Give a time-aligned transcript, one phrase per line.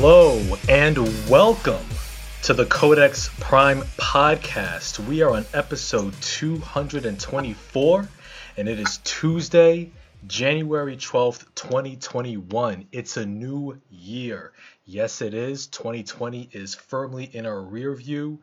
[0.00, 0.96] Hello and
[1.28, 1.84] welcome
[2.44, 5.04] to the Codex Prime podcast.
[5.04, 8.08] We are on episode 224
[8.56, 9.90] and it is Tuesday,
[10.28, 12.86] January 12th, 2021.
[12.92, 14.52] It's a new year.
[14.84, 15.66] Yes, it is.
[15.66, 18.38] 2020 is firmly in our rear view,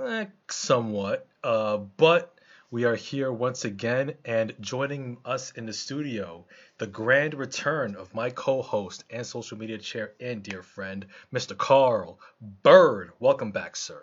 [0.00, 2.34] eh, somewhat, uh, but
[2.70, 6.44] we are here once again, and joining us in the studio,
[6.78, 11.56] the grand return of my co host and social media chair and dear friend, Mr.
[11.56, 12.18] Carl
[12.62, 13.12] Bird.
[13.20, 14.02] Welcome back, sir.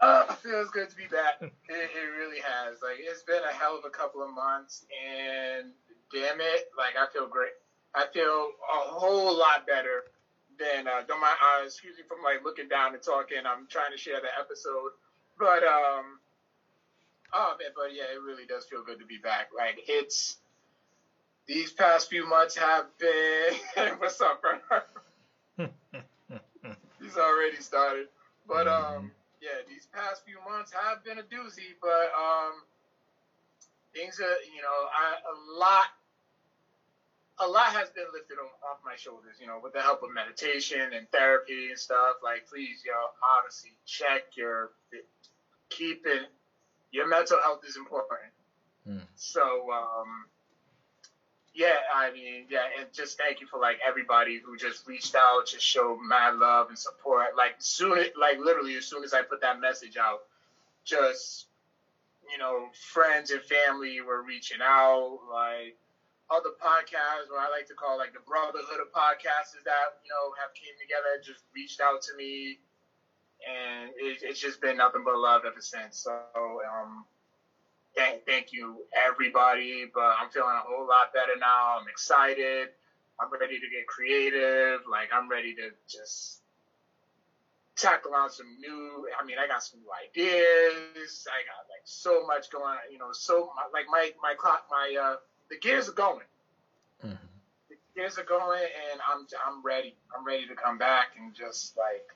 [0.00, 1.40] Uh, feels good to be back.
[1.42, 2.78] It, it really has.
[2.82, 5.72] Like, it's been a hell of a couple of months, and
[6.12, 7.52] damn it, like, I feel great.
[7.94, 10.04] I feel a whole lot better
[10.58, 13.38] than, uh, don't mind, uh, excuse me from, like, looking down and talking.
[13.44, 14.92] I'm trying to share the episode.
[15.38, 16.18] But, um,
[17.32, 19.48] Oh man, but yeah, it really does feel good to be back.
[19.56, 20.38] Like it's
[21.48, 23.54] these past few months have been.
[23.98, 24.58] What's up, bro?
[27.02, 28.08] He's already started,
[28.46, 31.74] but um, yeah, these past few months have been a doozy.
[31.80, 32.52] But um,
[33.94, 35.86] things are, you know, I, a lot,
[37.40, 39.36] a lot has been lifted on, off my shoulders.
[39.40, 42.16] You know, with the help of meditation and therapy and stuff.
[42.22, 44.70] Like, please, y'all, honestly, check your,
[45.70, 46.26] keeping
[46.90, 48.32] your mental health is important.
[48.86, 49.02] Mm.
[49.16, 50.26] So, um,
[51.58, 55.46] yeah, I mean, yeah, and just thank you for like everybody who just reached out,
[55.46, 57.34] just showed mad love and support.
[57.36, 60.20] Like soon, like literally as soon as I put that message out,
[60.84, 61.46] just
[62.30, 65.74] you know, friends and family were reaching out, like
[66.30, 70.30] other podcasts, what I like to call like the brotherhood of podcasts, that you know
[70.38, 72.60] have came together, just reached out to me
[73.42, 75.98] and it, it's just been nothing but love ever since.
[75.98, 77.04] So, um,
[77.98, 79.84] thank, thank you everybody.
[79.92, 81.78] But I'm feeling a whole lot better now.
[81.80, 82.68] I'm excited.
[83.20, 84.80] I'm ready to get creative.
[84.90, 86.40] Like I'm ready to just
[87.76, 89.06] tackle on some new.
[89.20, 91.26] I mean, I got some new ideas.
[91.28, 92.64] I got like so much going.
[92.64, 95.16] on, You know, so like my my clock, my uh,
[95.50, 96.26] the gears are going.
[97.04, 97.14] Mm-hmm.
[97.70, 98.60] The gears are going,
[98.92, 99.96] and I'm I'm ready.
[100.16, 102.06] I'm ready to come back and just like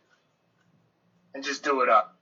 [1.35, 2.17] and just do it up.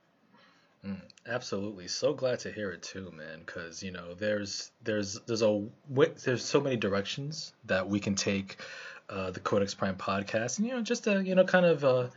[0.85, 3.39] Mm, absolutely, so glad to hear it too, man.
[3.45, 5.65] Because you know, there's there's there's a
[6.23, 8.57] there's so many directions that we can take
[9.09, 12.07] uh, the Codex Prime podcast, and you know, just to you know, kind of uh,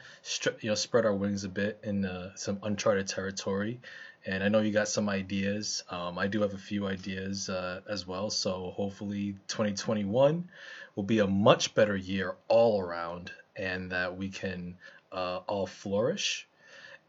[0.61, 3.81] you know, spread our wings a bit in uh, some uncharted territory.
[4.27, 5.85] And I know you got some ideas.
[5.91, 8.31] Um, I do have a few ideas uh, as well.
[8.31, 10.49] So hopefully, 2021
[10.97, 14.77] will be a much better year all around, and that we can
[15.13, 16.49] uh, all flourish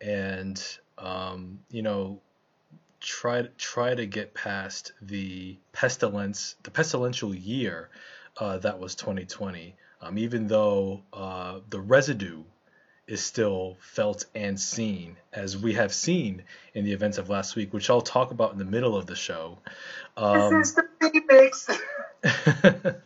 [0.02, 0.62] and
[0.98, 2.20] um, you know
[3.00, 7.90] try try to get past the pestilence the pestilential year
[8.38, 12.44] uh, that was 2020 um, even though uh, the residue
[13.08, 17.74] is still felt and seen as we have seen in the events of last week
[17.74, 19.60] which I'll talk about in the middle of the show.
[20.18, 22.96] Um, this is the remix.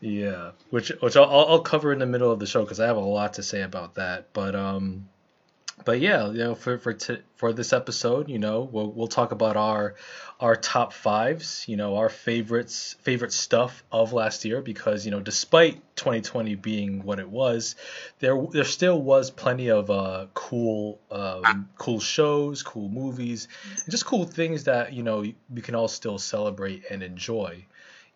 [0.00, 2.96] Yeah which which I'll, I'll cover in the middle of the show because I have
[2.96, 4.32] a lot to say about that.
[4.32, 5.08] But um
[5.84, 9.32] but yeah, you know, for for t- for this episode, you know, we'll we'll talk
[9.32, 9.94] about our
[10.38, 15.20] our top fives, you know, our favorites favorite stuff of last year because you know,
[15.20, 17.76] despite 2020 being what it was,
[18.18, 23.48] there there still was plenty of uh, cool um, cool shows, cool movies,
[23.84, 27.64] and just cool things that you know we can all still celebrate and enjoy,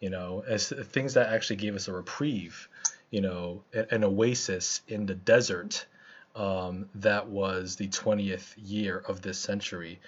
[0.00, 2.68] you know, as things that actually gave us a reprieve,
[3.10, 5.86] you know, an oasis in the desert
[6.34, 10.00] um, that was the 20th year of this century.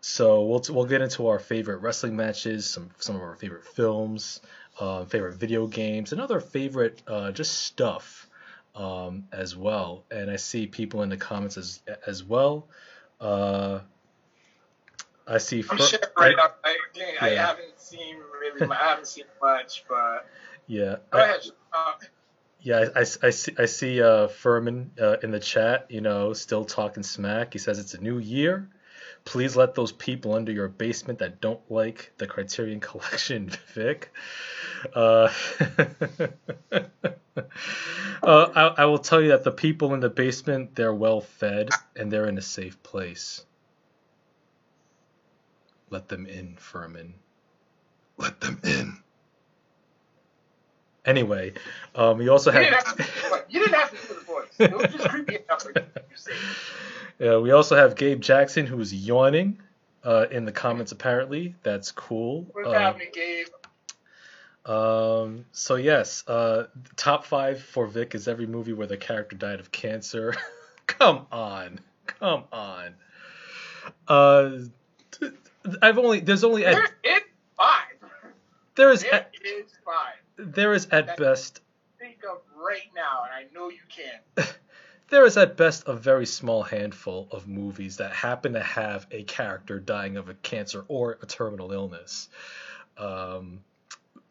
[0.00, 4.40] So we'll, we'll get into our favorite wrestling matches, some some of our favorite films,
[4.80, 8.28] uh, favorite video games, and other favorite uh, just stuff
[8.74, 10.04] um, as well.
[10.10, 12.66] And I see people in the comments as as well.
[13.20, 13.80] Uh,
[15.26, 15.64] I see.
[15.70, 16.76] I'm sure right I, I,
[17.20, 18.74] I, haven't seen really.
[18.74, 20.26] I haven't seen much, but
[20.66, 20.96] yeah.
[21.10, 21.42] Go ahead.
[21.72, 21.92] Uh,
[22.62, 26.32] yeah, I, I, I see, I see uh, Furman uh, in the chat, you know,
[26.32, 27.52] still talking smack.
[27.52, 28.68] He says it's a new year.
[29.24, 34.12] Please let those people under your basement that don't like the Criterion Collection Vic.
[34.94, 35.28] Uh,
[38.22, 41.70] uh, I, I will tell you that the people in the basement, they're well fed
[41.96, 43.44] and they're in a safe place.
[45.90, 47.14] Let them in, Furman.
[48.16, 48.98] Let them in.
[51.04, 51.52] Anyway,
[51.94, 52.62] um, you also have.
[53.48, 54.48] You didn't have to, do the voice.
[54.58, 55.66] It was just creepy enough.
[57.18, 59.60] Yeah, we also have Gabe Jackson who's yawning
[60.02, 60.90] uh, in the comments.
[60.90, 62.48] Apparently, that's cool.
[62.50, 63.46] What's uh, happening, Gabe?
[64.64, 66.66] Um, so yes, uh,
[66.96, 70.34] top five for Vic is every movie where the character died of cancer.
[70.86, 72.94] come on, come on.
[74.08, 74.58] Uh,
[75.80, 77.26] I've only there's only at, it's
[77.56, 78.10] five.
[78.74, 80.21] There is it at, is five.
[80.44, 81.60] There is at best.
[81.98, 84.46] Think of right now, and I know you can.
[85.08, 89.22] there is at best a very small handful of movies that happen to have a
[89.22, 92.28] character dying of a cancer or a terminal illness.
[92.98, 93.60] Um,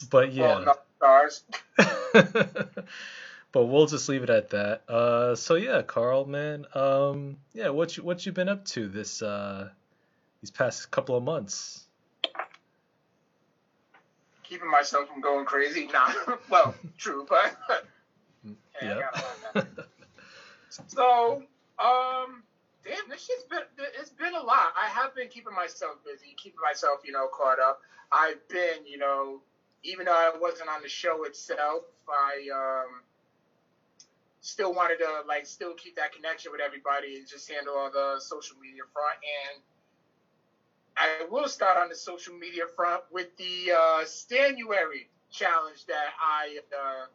[0.09, 0.65] but yeah.
[0.65, 1.43] Well, stars.
[3.51, 4.83] but we'll just leave it at that.
[4.89, 9.21] Uh, so yeah, Carl, man, um, yeah, what you what you been up to this
[9.21, 9.69] uh,
[10.41, 11.80] these past couple of months?
[14.51, 15.87] Keeping myself from going crazy.
[15.93, 16.11] Nah,
[16.49, 17.55] well, true, but
[18.81, 18.99] yeah.
[20.87, 21.41] so,
[21.79, 22.43] um,
[22.83, 23.61] damn, this shit's been
[23.97, 24.73] it's been a lot.
[24.77, 27.79] I have been keeping myself busy, keeping myself, you know, caught up.
[28.11, 29.39] I've been, you know,
[29.83, 33.03] even though I wasn't on the show itself, I um
[34.41, 38.19] still wanted to like still keep that connection with everybody and just handle all the
[38.19, 39.15] social media front.
[39.47, 39.63] And
[40.97, 46.59] I will start on the social media front with the uh, Stanuary challenge that I
[46.73, 47.05] uh,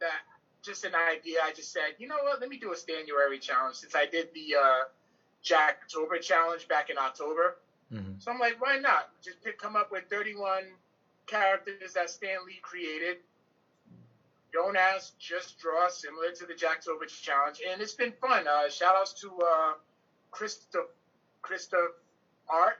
[0.00, 0.20] that
[0.62, 1.38] just an idea.
[1.44, 4.28] I just said, you know what, let me do a Stanuary challenge since I did
[4.34, 4.84] the uh,
[5.44, 7.56] Jacktober challenge back in October.
[7.92, 8.18] Mm-hmm.
[8.18, 9.10] So I'm like, why not?
[9.22, 10.64] Just pick, come up with 31
[11.26, 13.18] characters that Stan Lee created
[14.52, 18.46] don't ask, just draw, similar to the Jacktober challenge, and it's been fun.
[18.48, 19.72] Uh, shout outs to uh,
[20.30, 20.86] Christoph,
[21.42, 21.92] Christoph
[22.48, 22.78] Art.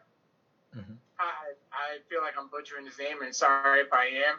[0.77, 0.95] Mm-hmm.
[1.19, 4.39] I I feel like I'm butchering his name, and sorry if I am.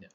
[0.00, 0.08] Yeah.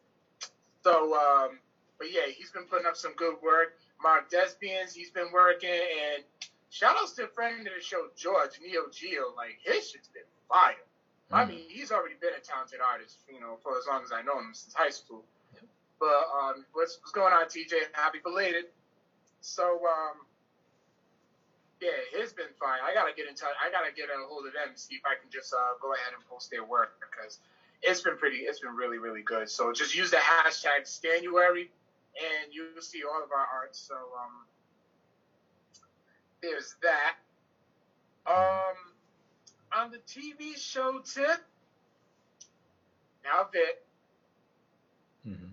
[0.83, 1.59] So, um,
[1.97, 3.77] but yeah, he's been putting up some good work.
[4.01, 6.23] Mark Desbians, he's been working, and
[6.69, 9.33] shout outs to a friend of the show, George Neo Geo.
[9.35, 10.73] Like his shit's been fire.
[11.31, 11.35] Mm-hmm.
[11.35, 14.21] I mean, he's already been a talented artist, you know, for as long as I
[14.21, 15.23] know him since high school.
[15.99, 17.93] But um, what's, what's going on, TJ?
[17.93, 18.65] Happy belated.
[19.39, 20.25] So um,
[21.83, 22.79] yeah, it's been fine.
[22.79, 23.51] I gotta get in touch.
[23.59, 25.93] I gotta get a hold of them and see if I can just uh, go
[25.93, 27.39] ahead and post their work because
[27.81, 28.47] it's been pretty.
[28.47, 29.49] It's been really really good.
[29.49, 31.69] So just use the hashtag Stanuary,
[32.15, 33.75] and you'll see all of our art.
[33.75, 34.47] So um,
[36.41, 37.19] there's that.
[38.25, 38.79] Um,
[39.75, 41.43] on the TV show tip,
[43.25, 43.75] now that.
[45.27, 45.51] Mm-hmm.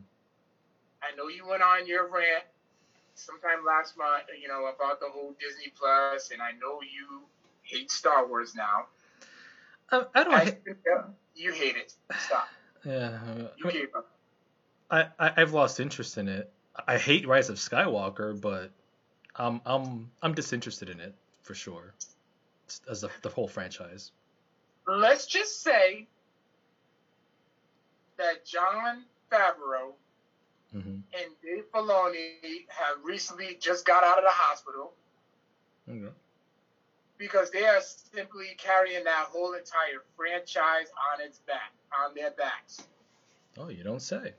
[1.03, 2.45] I know you went on your rant
[3.21, 7.23] sometime last month, you know, about the whole Disney Plus, and I know you
[7.63, 8.87] hate Star Wars now.
[9.93, 10.35] Um, I don't.
[10.35, 10.59] I, hate,
[11.35, 11.95] you hate it.
[12.19, 12.49] Stop.
[12.85, 13.19] Yeah.
[13.57, 14.11] You I, gave up.
[14.91, 16.51] I, I I've lost interest in it.
[16.87, 18.71] I hate Rise of Skywalker, but
[19.37, 21.95] I'm I'm I'm disinterested in it for sure,
[22.89, 24.13] as the, the whole franchise.
[24.87, 26.07] Let's just say
[28.17, 29.93] that Jon Favreau
[30.75, 30.89] Mm-hmm.
[30.89, 34.93] and Dave Filoni have recently just got out of the hospital
[35.89, 36.15] okay.
[37.19, 41.73] because they are simply carrying that whole entire franchise on its back,
[42.05, 42.83] on their backs.
[43.59, 44.35] Oh, you don't say.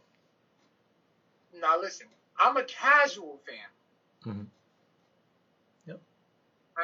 [1.60, 2.08] Now listen,
[2.40, 4.34] I'm a casual fan.
[4.34, 4.44] Mm-hmm.
[5.88, 6.02] Yep.
[6.78, 6.84] I,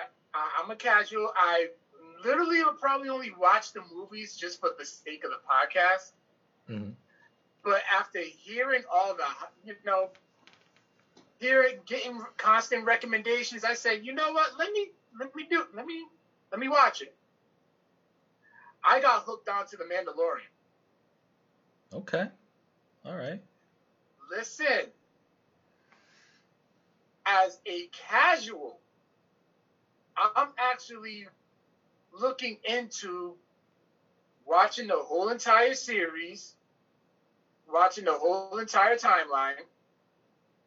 [0.61, 1.31] I'm a casual.
[1.37, 1.67] I
[2.23, 6.11] literally will probably only watch the movies just for the sake of the podcast.
[6.69, 6.89] Mm-hmm.
[7.67, 9.25] But after hearing all the,
[9.65, 10.09] you know,
[11.37, 14.51] hearing getting constant recommendations, I said, you know what?
[14.57, 16.05] Let me let me do let me
[16.49, 17.13] let me watch it.
[18.81, 20.47] I got hooked onto the Mandalorian.
[21.93, 22.27] Okay.
[23.05, 23.41] All right.
[24.31, 24.89] Listen,
[27.25, 28.79] as a casual,
[30.15, 31.27] I'm actually
[32.13, 33.35] looking into
[34.45, 36.53] watching the whole entire series
[37.71, 39.55] watching the whole entire timeline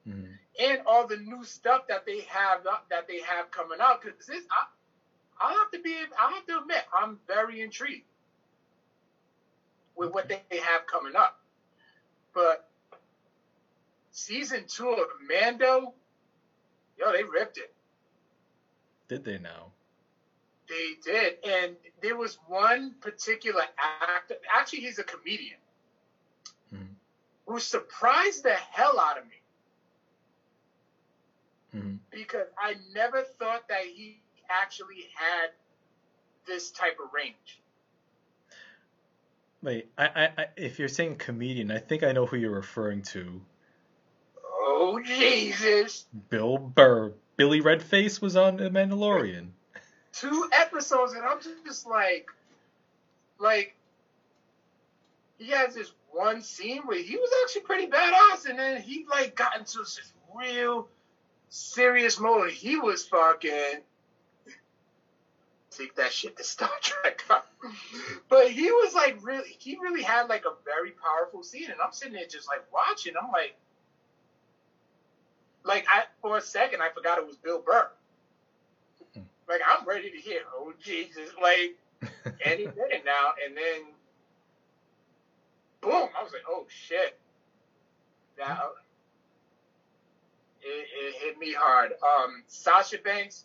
[0.09, 0.33] mm-hmm.
[0.61, 4.03] and all the new stuff that they have that they have coming out.
[4.03, 4.67] Because this, I,
[5.41, 8.05] I'll have to be, I have to admit, I'm very intrigued
[9.97, 11.41] with what they have coming up.
[12.35, 12.69] But
[14.13, 15.95] season two of Mando,
[16.99, 17.73] yo, they ripped it.
[19.09, 19.67] Did they now?
[20.69, 24.37] They did, and there was one particular actor.
[24.55, 25.59] Actually, he's a comedian.
[27.51, 29.41] Who surprised the hell out of me.
[31.75, 31.97] Mm-hmm.
[32.13, 35.49] Because I never thought that he actually had
[36.47, 37.61] this type of range.
[39.63, 43.41] Wait, I, I, if you're saying comedian, I think I know who you're referring to.
[44.45, 46.07] Oh Jesus!
[46.29, 49.49] Bill Burr, Billy Redface was on The Mandalorian.
[50.13, 52.29] Two episodes, and I'm just like,
[53.41, 53.75] like
[55.41, 59.35] he has this one scene where he was actually pretty badass, and then he like
[59.35, 60.87] got into this real
[61.49, 62.51] serious mode.
[62.51, 63.81] He was fucking
[65.71, 67.25] take that shit to Star Trek.
[68.29, 71.93] but he was like really, he really had like a very powerful scene, and I'm
[71.93, 73.15] sitting there just like watching.
[73.21, 73.57] I'm like,
[75.65, 77.89] like I for a second I forgot it was Bill Burr.
[79.17, 79.23] Mm-hmm.
[79.49, 81.79] Like I'm ready to hear, oh Jesus, like,
[82.45, 83.95] did it now, and then
[85.81, 87.19] boom, I was like, oh shit,
[88.39, 88.59] that
[90.63, 91.93] it, it hit me hard.
[92.03, 93.45] Um, Sasha Banks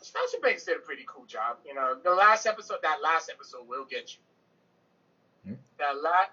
[0.00, 1.58] Sasha Banks did a pretty cool job.
[1.66, 5.52] You know, the last episode, that last episode will get you.
[5.52, 5.60] Hmm.
[5.78, 6.30] That last.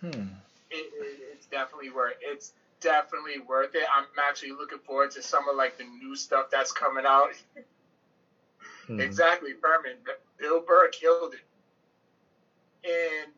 [0.00, 0.28] Hmm.
[0.70, 2.14] It, it, it's definitely worth.
[2.20, 3.84] It's definitely worth it.
[3.94, 7.30] I'm actually looking forward to some of like the new stuff that's coming out.
[8.86, 9.00] hmm.
[9.00, 9.96] Exactly, Berman.
[10.38, 11.40] Bill Burr killed it.
[12.84, 13.32] And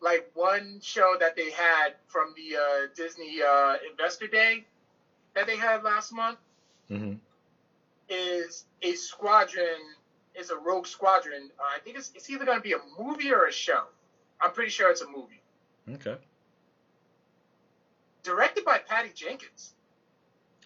[0.00, 4.64] like one show that they had from the uh, Disney uh, Investor Day
[5.34, 6.38] that they had last month
[6.90, 7.14] mm-hmm.
[8.08, 9.78] is a squadron,
[10.34, 11.50] is a rogue squadron.
[11.58, 13.84] Uh, I think it's, it's either going to be a movie or a show.
[14.40, 15.42] I'm pretty sure it's a movie.
[15.92, 16.16] Okay.
[18.22, 19.74] Directed by Patty Jenkins.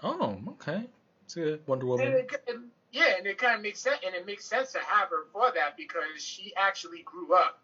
[0.03, 0.85] Oh, okay.
[1.25, 2.07] It's a Wonder Woman.
[2.07, 4.79] And it, and, yeah, and it kind of makes sense, and it makes sense to
[4.79, 7.61] have her for that because she actually grew up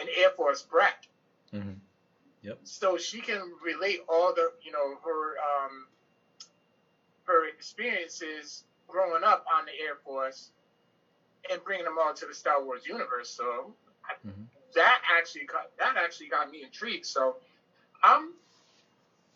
[0.00, 1.06] an Air Force brat.
[1.52, 1.72] Mm-hmm.
[2.42, 2.58] Yep.
[2.64, 5.86] So she can relate all the, you know, her um,
[7.24, 10.50] her experiences growing up on the Air Force
[11.50, 13.30] and bringing them all to the Star Wars universe.
[13.30, 13.72] So
[14.26, 14.42] mm-hmm.
[14.74, 17.06] that actually got, that actually got me intrigued.
[17.06, 17.36] So
[18.02, 18.32] I'm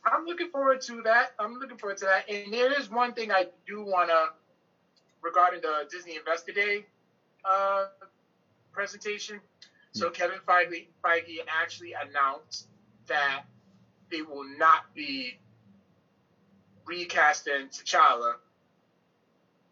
[0.04, 1.32] I'm looking forward to that.
[1.38, 2.30] I'm looking forward to that.
[2.30, 4.30] And there is one thing I do wanna
[5.22, 6.86] regarding the Disney Investor Day
[7.44, 7.86] uh,
[8.72, 9.40] presentation.
[9.92, 10.10] So.
[10.10, 12.68] Kevin Feige, Feige actually announced
[13.06, 13.42] that
[14.10, 15.38] they will not be
[16.86, 18.34] recasting T'Challa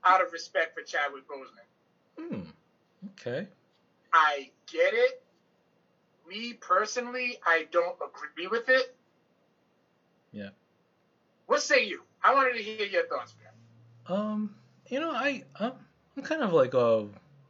[0.04, 2.18] out of respect for Chadwick Boseman.
[2.18, 2.50] Hmm.
[3.12, 3.46] Okay.
[4.12, 5.22] I get it.
[6.28, 8.94] Me personally, I don't agree with it.
[10.32, 10.50] Yeah.
[11.46, 12.02] What say you?
[12.22, 14.18] I wanted to hear your thoughts, man.
[14.18, 14.54] Um,
[14.88, 15.72] you know, I I'm,
[16.16, 17.04] I'm kind of like uh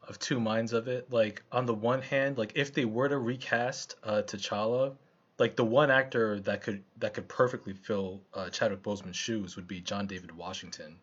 [0.08, 1.12] of two minds of it.
[1.12, 4.96] Like on the one hand, like if they were to recast uh, T'Challa,
[5.38, 9.68] like the one actor that could that could perfectly fill uh, Chadwick Boseman's shoes would
[9.68, 10.96] be John David Washington.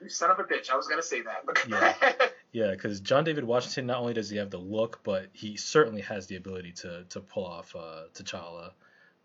[0.00, 0.70] You son of a bitch!
[0.70, 1.44] I was gonna say that.
[1.68, 2.12] yeah,
[2.52, 6.02] yeah, because John David Washington not only does he have the look, but he certainly
[6.02, 8.72] has the ability to to pull off uh, T'Challa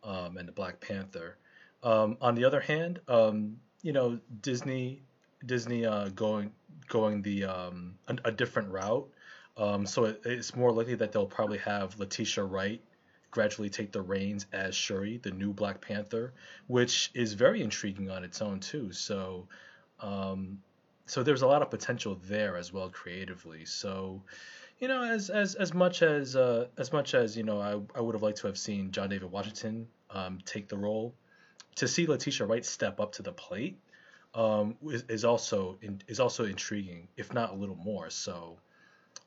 [0.03, 1.37] um, and the Black Panther.
[1.83, 5.03] Um, on the other hand, um, you know Disney
[5.45, 6.51] Disney uh, going
[6.91, 9.09] going the um, a, a, different route.
[9.57, 12.81] Um, so it, it's more likely that they'll probably have Letitia Wright
[13.31, 16.33] gradually take the reins as Shuri, the new Black Panther,
[16.67, 18.91] which is very intriguing on its own too.
[18.91, 19.47] So,
[20.01, 20.59] um,
[21.05, 23.65] so there's a lot of potential there as well creatively.
[23.65, 24.21] So,
[24.79, 28.01] you know, as as as much as uh, as much as you know, I I
[28.01, 31.15] would have liked to have seen John David Washington um, take the role.
[31.75, 33.79] To see Letitia Wright step up to the plate
[34.33, 38.09] um, is, is also in, is also intriguing, if not a little more.
[38.09, 38.57] So,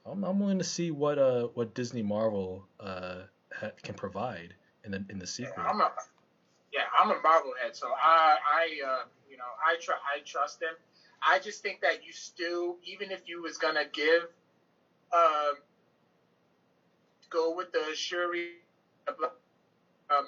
[0.07, 3.23] I'm, I'm willing to see what uh what Disney Marvel uh
[3.83, 5.55] can provide in the in the sequel.
[5.57, 5.93] Yeah, I'm a,
[6.73, 10.61] yeah, I'm a Marvel head, so I I uh, you know I try I trust
[10.61, 10.75] them.
[11.27, 14.25] I just think that you still, even if you was gonna give,
[15.11, 15.53] uh,
[17.31, 18.51] go with the Shuri
[19.09, 19.13] uh,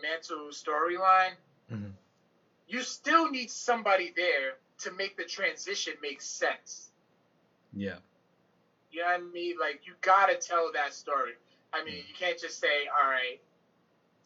[0.02, 1.35] Mantle storyline,
[1.71, 1.90] mm-hmm.
[2.68, 6.90] you still need somebody there to make the transition make sense.
[7.75, 7.97] Yeah.
[8.90, 9.56] You know what I mean?
[9.61, 11.33] Like you gotta tell that story.
[11.73, 13.40] I mean, you can't just say, all right,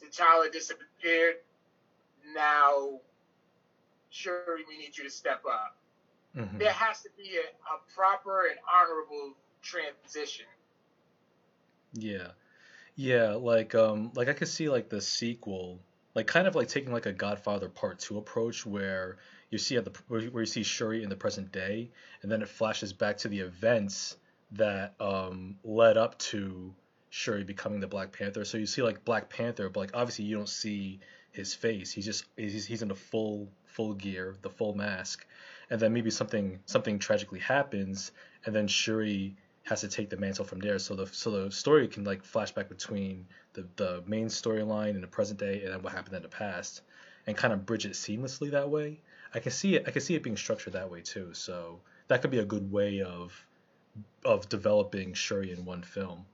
[0.00, 1.36] T'Challa disappeared.
[2.34, 3.00] Now,
[4.10, 5.76] Shuri, we need you to step up.
[6.36, 6.58] Mm-hmm.
[6.58, 10.46] There has to be a, a proper and honorable transition.
[11.94, 12.28] Yeah,
[12.94, 15.80] yeah, like um, like I could see like the sequel,
[16.14, 19.18] like kind of like taking like a Godfather Part Two approach, where
[19.50, 21.90] you see at the where you see Shuri in the present day,
[22.22, 24.16] and then it flashes back to the events
[24.52, 26.74] that um led up to
[27.10, 28.44] Shuri becoming the Black Panther.
[28.44, 31.00] So you see like Black Panther, but like obviously you don't see
[31.32, 31.92] his face.
[31.92, 35.26] He's just he's, he's in the full full gear, the full mask,
[35.68, 38.12] and then maybe something something tragically happens,
[38.46, 40.78] and then Shuri has to take the mantle from there.
[40.78, 45.00] So the so the story can like flash back between the the main storyline in
[45.00, 46.82] the present day and then what happened in the past,
[47.26, 49.00] and kind of bridge it seamlessly that way.
[49.34, 49.84] I can see it.
[49.86, 51.30] I can see it being structured that way too.
[51.32, 53.46] So that could be a good way of
[54.24, 56.26] of developing Shuri in one film.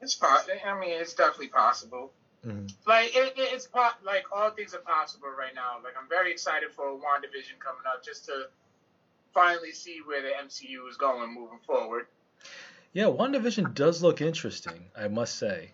[0.00, 0.54] It's possible.
[0.64, 2.12] I mean, it's definitely possible.
[2.46, 2.66] Mm-hmm.
[2.86, 5.76] Like it, it, it's po- like all things are possible right now.
[5.82, 8.48] Like I'm very excited for WandaVision coming up, just to
[9.32, 12.06] finally see where the MCU is going moving forward.
[12.92, 15.70] Yeah, WandaVision does look interesting, I must say.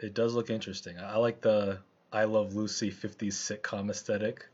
[0.00, 0.98] It does look interesting.
[0.98, 1.78] I like the
[2.12, 4.46] I Love Lucy 50s sitcom aesthetic.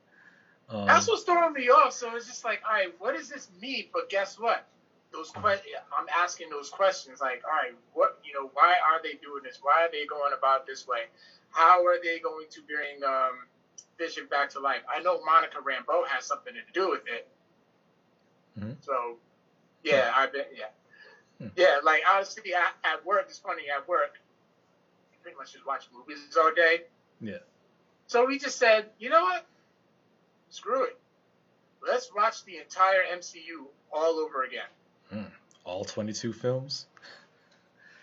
[0.68, 1.92] Um, That's what's throwing me off.
[1.92, 3.86] So it's just like, all right, what does this mean?
[3.92, 4.66] But guess what?
[5.12, 9.14] Those que- I'm asking those questions like, all right, what you know, why are they
[9.22, 9.58] doing this?
[9.62, 11.04] Why are they going about this way?
[11.50, 13.46] How are they going to bring um,
[13.98, 14.82] Vision back to life?
[14.94, 17.28] I know Monica Rambeau has something to do with it.
[18.58, 18.72] Mm-hmm.
[18.80, 19.16] So,
[19.84, 20.66] yeah, I bet, yeah.
[21.40, 21.48] Hmm.
[21.56, 23.64] Yeah, like honestly, at, at work, it's funny.
[23.74, 24.18] At work,
[25.12, 26.82] you pretty much just watch movies all day.
[27.20, 27.38] Yeah.
[28.06, 29.46] So we just said, you know what?
[30.50, 30.98] Screw it.
[31.86, 34.66] Let's watch the entire MCU all over again.
[35.10, 35.32] Hmm.
[35.64, 36.86] All 22 films?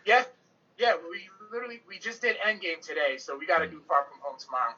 [0.06, 0.24] Yeah.
[0.78, 4.20] Yeah, we literally we just did Endgame today, so we got to do Far From
[4.22, 4.74] Home tomorrow.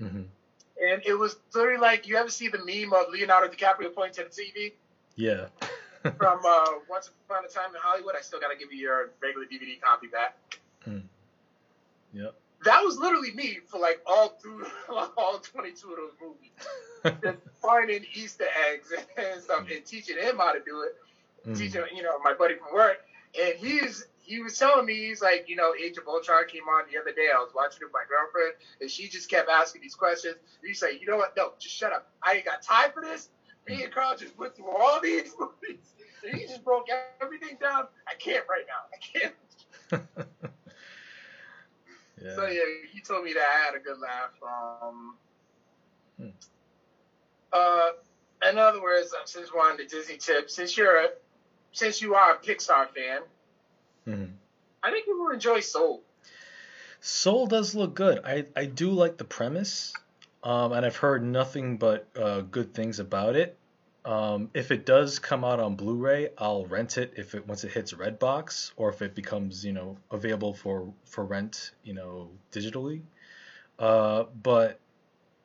[0.00, 0.92] Mm-hmm.
[0.92, 4.30] And it was literally like you ever see the meme of Leonardo DiCaprio pointing to
[4.30, 4.72] the TV?
[5.16, 5.46] Yeah.
[6.18, 8.14] from uh, Once Upon a Time in Hollywood.
[8.16, 10.36] I still got to give you your regular DVD copy back.
[10.86, 11.02] Mm.
[12.12, 12.34] Yep.
[12.64, 14.66] That was literally me for like all through
[15.16, 17.20] all 22 of those movies.
[17.22, 20.96] Just finding Easter eggs and stuff and teaching him how to do it.
[21.48, 21.58] Mm.
[21.58, 22.98] Teaching, you know, my buddy from work.
[23.40, 26.84] And he's he was telling me, he's like, you know, Age of Ultron came on
[26.90, 27.28] the other day.
[27.34, 30.36] I was watching it with my girlfriend, and she just kept asking these questions.
[30.36, 31.36] And he's like, you know what?
[31.36, 32.10] No, just shut up.
[32.22, 33.28] I ain't got time for this.
[33.68, 35.92] Me and Carl just went through all these movies.
[36.26, 36.86] And he just broke
[37.20, 37.86] everything down.
[38.08, 39.28] I can't right now.
[40.00, 40.48] I can't.
[42.24, 42.34] Yeah.
[42.34, 44.30] So yeah, he told me that I had a good laugh.
[44.42, 45.16] Um,
[46.18, 46.28] hmm.
[47.52, 47.90] uh,
[48.50, 51.08] in other words, since we're on the Disney tip, since you're a,
[51.72, 53.20] since you are a Pixar fan,
[54.08, 54.32] mm-hmm.
[54.82, 56.02] I think you will enjoy Soul.
[57.00, 58.20] Soul does look good.
[58.24, 59.92] I, I do like the premise.
[60.44, 63.58] Um, and I've heard nothing but uh, good things about it.
[64.04, 67.72] Um, if it does come out on Blu-ray, I'll rent it if it once it
[67.72, 73.00] hits Redbox, or if it becomes you know available for for rent, you know, digitally.
[73.78, 74.78] Uh, but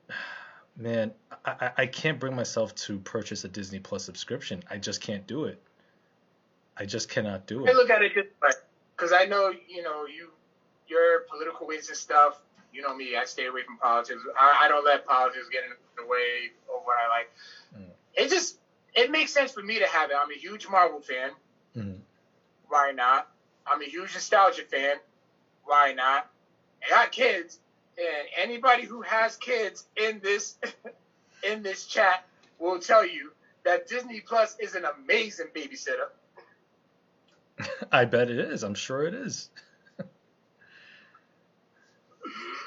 [0.75, 1.11] man,
[1.45, 4.63] I, I can't bring myself to purchase a Disney Plus subscription.
[4.69, 5.61] I just can't do it.
[6.75, 7.69] I just cannot do it.
[7.69, 8.13] I look at it
[8.95, 10.29] because I know you know you
[10.87, 12.41] your political ways and stuff
[12.71, 14.21] you know me, I stay away from politics.
[14.39, 17.29] I, I don't let politics get in the way of what I like.
[17.77, 17.91] Mm.
[18.19, 18.57] It just
[18.93, 20.17] it makes sense for me to have it.
[20.21, 21.31] I'm a huge Marvel fan.
[21.75, 21.99] Mm.
[22.67, 23.29] Why not?
[23.65, 24.97] I'm a huge nostalgia fan.
[25.63, 26.29] Why not?
[26.85, 27.59] I got kids,
[27.97, 30.57] and anybody who has kids in this
[31.43, 32.25] in this chat
[32.57, 33.31] will tell you
[33.63, 36.09] that Disney Plus is an amazing babysitter.
[37.91, 38.63] I bet it is.
[38.63, 39.49] I'm sure it is.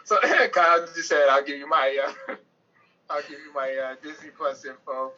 [0.04, 0.18] So
[0.52, 1.96] Kyle just said, "I'll give you my,
[2.28, 2.34] uh,
[3.08, 5.12] I'll give you my uh, Disney Plus info."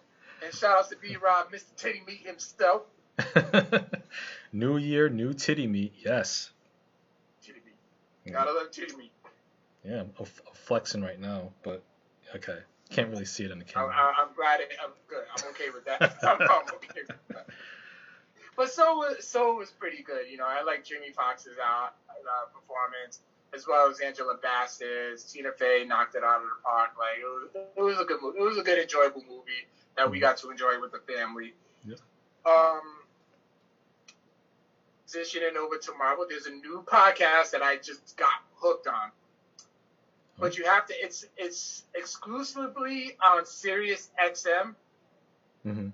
[0.44, 1.74] And shout out to B Rob, Mr.
[1.76, 2.82] Titty Meat himself.
[4.52, 5.92] new year, new titty meat.
[6.04, 6.50] Yes.
[7.42, 8.32] Titty meat.
[8.32, 9.12] Gotta love titty meat.
[9.84, 11.82] Yeah, I'm, I'm flexing right now, but
[12.34, 12.58] okay,
[12.90, 13.94] can't really see it in the camera.
[13.94, 14.60] I'm, I'm glad.
[14.60, 15.24] It, I'm good.
[15.36, 16.02] I'm okay with that.
[16.02, 17.46] I'm, I'm okay with that.
[18.56, 20.26] But Soul was Soul was pretty good.
[20.30, 21.90] You know, I like Jamie Foxx's uh, uh,
[22.52, 23.20] performance
[23.54, 26.90] as well as Angela Bassett, Tina Fey knocked it out of the park.
[26.98, 28.38] Like it was, it was a good movie.
[28.38, 31.54] It was a good, enjoyable movie that we got to enjoy with the family.
[31.84, 31.96] Yeah.
[32.46, 32.80] Um,
[35.06, 39.10] transitioning over to Marvel, there's a new podcast that I just got hooked on.
[40.38, 40.94] But you have to.
[40.94, 44.74] It's it's exclusively on Sirius XM.
[45.64, 45.88] Mm-hmm.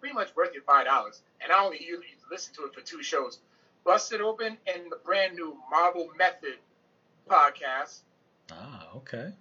[0.00, 3.02] Pretty much worth your five dollars, and I only usually listen to it for two
[3.02, 3.38] shows.
[3.84, 6.58] Busted Open and the brand new Marvel Method
[7.28, 8.00] podcast.
[8.52, 9.32] Ah, okay.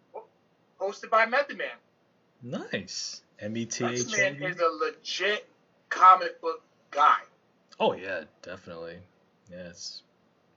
[0.79, 2.61] Hosted by Method Man.
[2.71, 3.21] Nice.
[3.41, 4.05] M E T H.
[4.05, 5.47] Method Man is a legit
[5.89, 7.17] comic book guy.
[7.79, 8.97] Oh yeah, definitely.
[9.49, 10.03] Yes.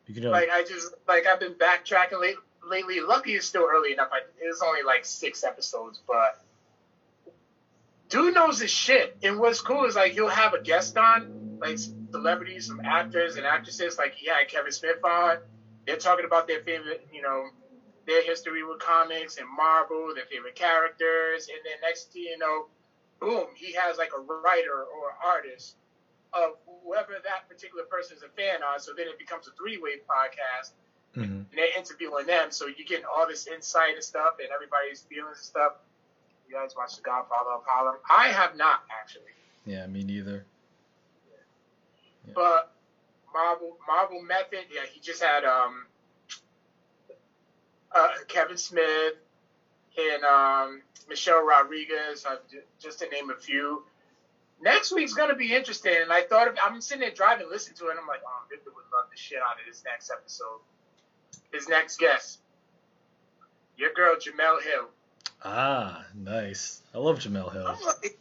[0.06, 2.36] You can uh, like I just like I've been backtracking late,
[2.68, 3.00] lately.
[3.00, 4.10] Lucky it's still early enough.
[4.12, 6.38] I, it's only like six episodes, but
[8.10, 9.16] dude knows his shit.
[9.22, 11.78] And what's cool is like he'll have a guest on, like
[12.10, 13.96] celebrities, some actors and actresses.
[13.96, 15.38] Like he had Kevin Smith on.
[15.86, 17.46] They're talking about their favorite, you know,
[18.06, 22.66] their history with comics and Marvel, their favorite characters, and then next you know,
[23.24, 25.76] boom, he has like a writer or artist
[26.32, 28.80] of whoever that particular person is a fan on.
[28.80, 30.72] So then it becomes a three-way podcast,
[31.16, 31.22] mm-hmm.
[31.22, 32.50] and they're interviewing them.
[32.50, 35.72] So you're getting all this insight and stuff, and everybody's feelings and stuff.
[36.48, 37.96] You guys watch The Godfather of Harlem?
[38.10, 39.32] I have not actually.
[39.64, 40.44] Yeah, me neither.
[42.26, 42.32] Yeah.
[42.34, 42.72] But
[43.32, 44.66] Marvel Marvel Method.
[44.72, 45.86] Yeah, he just had um,
[47.94, 49.14] uh, Kevin Smith
[49.98, 52.36] and um, Michelle Rodriguez, uh,
[52.80, 53.84] just to name a few.
[54.60, 57.86] Next week's gonna be interesting, and I thought of, I'm sitting there driving, listening to
[57.86, 60.60] it, and I'm like, oh, Victor would love the shit out of this next episode.
[61.52, 62.38] His next guest,
[63.76, 64.88] your girl Jemele Hill.
[65.42, 66.80] Ah, nice.
[66.94, 67.66] I love Jemele Hill.
[67.66, 68.18] I'm like,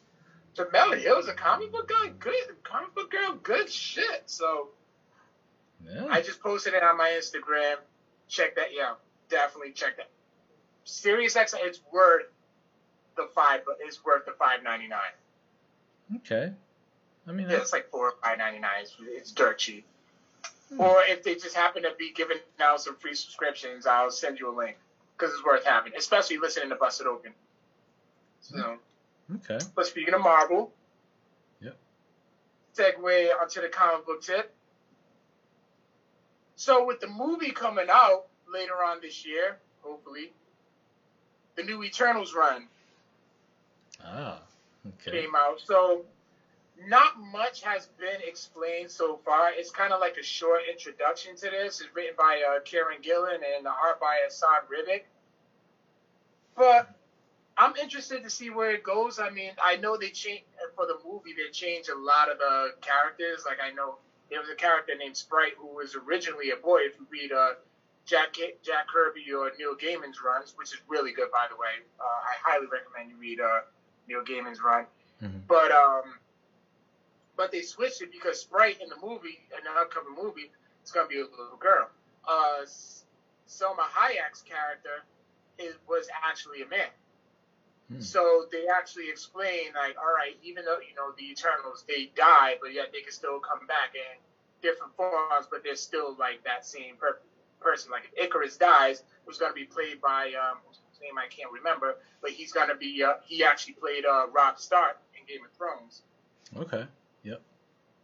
[0.56, 2.34] Jemele Hill's a comic book guy, good
[2.64, 4.24] comic book girl, good shit.
[4.26, 4.70] So
[5.86, 6.08] Yeah.
[6.10, 7.76] I just posted it on my Instagram.
[8.28, 8.94] Check that, yeah,
[9.30, 10.10] definitely check that.
[10.86, 12.26] Sirius X, it's worth
[13.16, 16.18] the five, but it's worth the five ninety nine.
[16.18, 16.52] Okay.
[17.28, 18.82] I mean, Yeah, it's like four or five ninety nine.
[18.82, 19.86] It's, it's dirt cheap.
[20.70, 20.82] Hmm.
[20.82, 24.50] Or if they just happen to be giving out some free subscriptions, I'll send you
[24.54, 24.78] a link
[25.18, 27.32] because it's worth having, especially listening to Busted Open.
[28.42, 28.78] So,
[29.36, 29.60] okay.
[29.76, 30.74] but speaking of Marvel,
[31.62, 31.78] Yep.
[32.76, 34.54] segue onto the comic book tip.
[36.56, 40.34] So with the movie coming out later on this year, hopefully,
[41.56, 42.68] the new Eternals run
[44.04, 44.40] Ah,
[44.88, 45.22] okay.
[45.22, 45.62] came out.
[45.64, 46.04] So
[46.88, 49.52] not much has been explained so far.
[49.54, 51.80] It's kind of like a short introduction to this.
[51.82, 55.04] It's written by uh, Kieron Gillen and the art by Hassan Ribic.
[56.56, 56.90] But
[57.58, 59.20] I'm interested to see where it goes.
[59.20, 60.44] I mean, I know they changed
[60.76, 61.34] for the movie.
[61.38, 63.44] They changed a lot of the characters.
[63.46, 63.96] Like I know
[64.30, 66.80] there was a character named Sprite who was originally a boy.
[66.82, 67.52] If you read uh,
[68.06, 72.04] Jack Jack Kirby or Neil Gaiman's runs, which is really good by the way, uh,
[72.04, 73.62] I highly recommend you read uh,
[74.08, 74.86] Neil Gaiman's run.
[75.22, 75.48] Mhm.
[75.48, 76.20] But um,
[77.36, 81.08] but they switched it because Sprite in the movie, in the upcoming movie, it's gonna
[81.08, 81.90] be a little girl.
[82.28, 82.66] Uh,
[83.48, 85.04] Salma Hayek's character
[85.58, 86.90] is, was actually a man.
[87.92, 88.02] Hmm.
[88.02, 92.56] So they actually explain like, all right, even though you know the Eternals they die,
[92.62, 94.20] but yet they can still come back in
[94.62, 97.20] different forms, but they're still like that same per-
[97.64, 97.92] person.
[97.92, 100.58] Like if Ikaris dies, who's gonna be played by um,
[101.04, 104.98] name I can't remember, but he's gonna be uh, he actually played uh, Robb Stark
[105.20, 106.02] in Game of Thrones.
[106.56, 106.86] Okay.
[107.24, 107.42] Yep.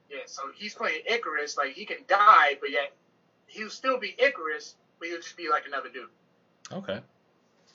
[0.09, 2.93] Yeah, so he's playing Ikaris, like he can die, but yet
[3.47, 6.09] he'll still be Ikaris, but he'll just be like another dude.
[6.71, 6.99] Okay.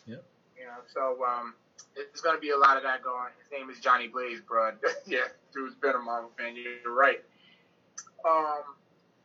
[0.07, 0.25] Yep.
[0.59, 1.55] You know, so um,
[1.95, 3.31] there's gonna be a lot of that going.
[3.43, 4.73] His name is Johnny Blaze, bro.
[5.07, 6.57] yeah, dude's been a Marvel fan.
[6.57, 7.23] You're right.
[8.29, 8.63] Um,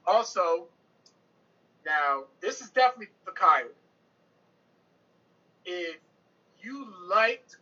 [0.06, 0.68] also,
[1.86, 3.66] now this is definitely for Kyle.
[5.66, 5.98] If
[6.62, 7.58] you liked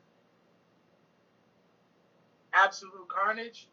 [2.53, 3.67] Absolute Carnage,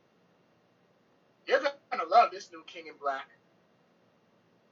[1.47, 3.29] you're gonna love this new King in Black.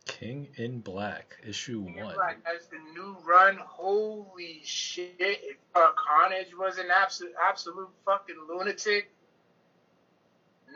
[0.07, 2.15] King in Black, issue King in one.
[2.15, 3.57] Black as the new run.
[3.59, 5.15] Holy shit!
[5.19, 9.13] If uh, Carnage was an absolute, absolute fucking lunatic,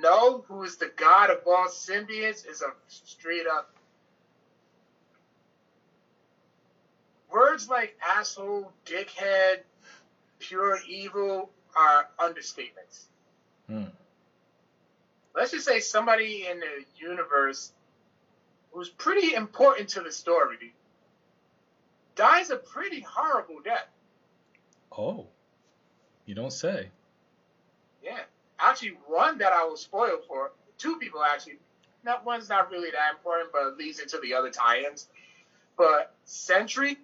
[0.01, 3.76] Knull, who is the god of all symbiotes, is a straight up.
[7.37, 9.59] Words like asshole, dickhead,
[10.39, 13.09] pure evil are understatements.
[13.69, 13.89] Hmm.
[15.35, 17.73] Let's just say somebody in the universe
[18.73, 20.73] who's pretty important to the story
[22.15, 23.89] dies a pretty horrible death.
[24.97, 25.27] Oh,
[26.25, 26.89] you don't say.
[28.03, 28.21] Yeah.
[28.59, 31.59] Actually, one that I was spoiled for, two people actually.
[32.05, 35.11] That one's not really that important, but it leads into the other tie-ins.
[35.77, 36.97] But Sentry,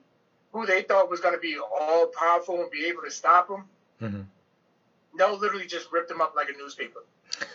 [0.52, 3.64] who they thought was going to be all powerful and be able to stop him,
[4.00, 4.26] Mhm.
[5.14, 7.00] no, literally just ripped him up like a newspaper.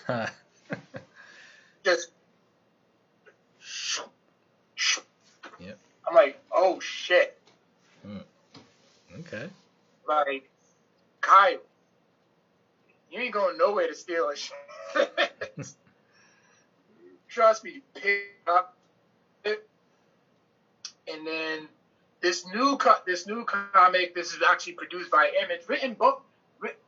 [1.83, 2.11] Just.
[5.59, 5.77] Yep.
[6.07, 7.39] I'm like, oh shit.
[9.19, 9.49] okay.
[10.07, 10.49] Like,
[11.21, 11.59] Kyle,
[13.11, 14.55] you ain't going nowhere to steal a shit.
[17.29, 18.75] Trust me, pick up
[19.43, 19.67] it.
[21.07, 21.67] And then
[22.21, 26.05] this new co- this new comic, this is actually produced by Image, written book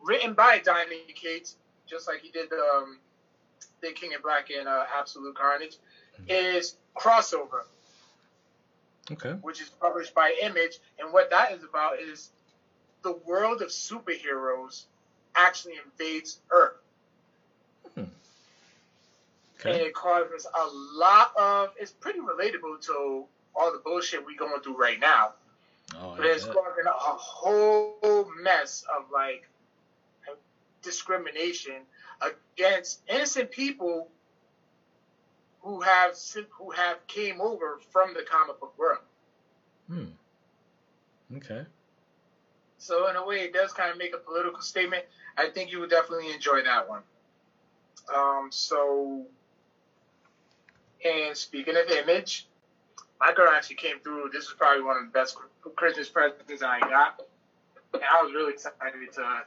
[0.02, 3.00] written by Donny Cates, just like he did the um,
[3.82, 5.78] the King in Black and uh, Absolute Carnage,
[6.28, 7.62] is crossover
[9.12, 9.34] Okay.
[9.42, 10.80] which is published by Image.
[11.00, 12.32] And what that is about is
[13.04, 14.86] the world of superheroes
[15.36, 16.74] actually invades Earth.
[19.68, 19.82] And Okay.
[19.82, 24.78] it causes a lot of, it's pretty relatable to all the bullshit we going through
[24.78, 25.34] right now.
[25.96, 29.48] Oh, But it's causing a whole mess of like
[30.82, 31.82] discrimination
[32.22, 34.10] against innocent people
[35.62, 36.16] who have
[36.52, 39.00] who have came over from the comic book world.
[39.88, 40.06] Hmm.
[41.38, 41.66] Okay.
[42.78, 45.04] So in a way, it does kind of make a political statement.
[45.38, 47.02] I think you would definitely enjoy that one.
[48.14, 49.26] Um, so
[51.06, 52.48] And speaking of image,
[53.20, 54.30] my girl actually came through.
[54.32, 55.38] This was probably one of the best
[55.76, 57.22] Christmas presents I got.
[57.94, 58.76] And I was really excited
[59.14, 59.44] to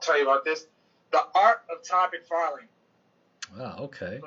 [0.00, 0.66] tell you about this.
[1.12, 2.68] The Art of Todd McFarlane.
[3.58, 4.20] Wow, okay.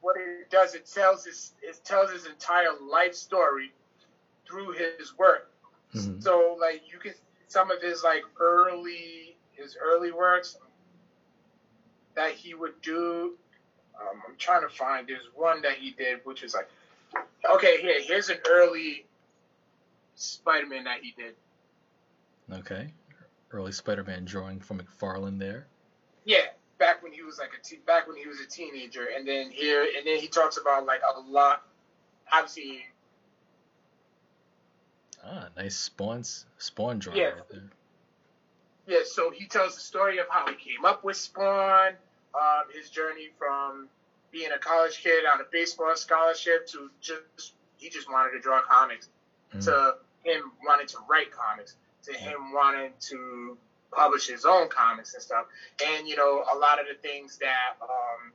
[0.00, 3.72] what it does, it tells his it tells his entire life story
[4.48, 5.52] through his work.
[5.94, 6.20] Mm-hmm.
[6.20, 7.14] So like you can
[7.46, 10.58] some of his like early his early works
[12.16, 13.34] that he would do.
[14.00, 15.06] Um, I'm trying to find.
[15.06, 16.68] There's one that he did, which is like,
[17.54, 19.06] okay, here here's an early
[20.14, 21.34] Spider-Man that he did.
[22.52, 22.92] Okay,
[23.52, 25.66] early Spider-Man drawing from McFarlane there.
[26.24, 26.46] Yeah,
[26.78, 29.50] back when he was like a te- back when he was a teenager, and then
[29.50, 31.62] here and then he talks about like a lot.
[32.32, 32.84] Obviously.
[35.24, 36.22] Ah, nice spawn
[36.58, 37.26] spawn drawing yeah.
[37.26, 37.70] right there.
[38.86, 41.94] Yeah, so he tells the story of how he came up with Spawn,
[42.34, 43.88] um, his journey from
[44.30, 48.60] being a college kid on a baseball scholarship to just he just wanted to draw
[48.62, 49.08] comics,
[49.50, 49.60] mm-hmm.
[49.60, 53.56] to him wanting to write comics, to him wanting to
[53.92, 55.46] publish his own comics and stuff.
[55.84, 58.32] And you know, a lot of the things that um,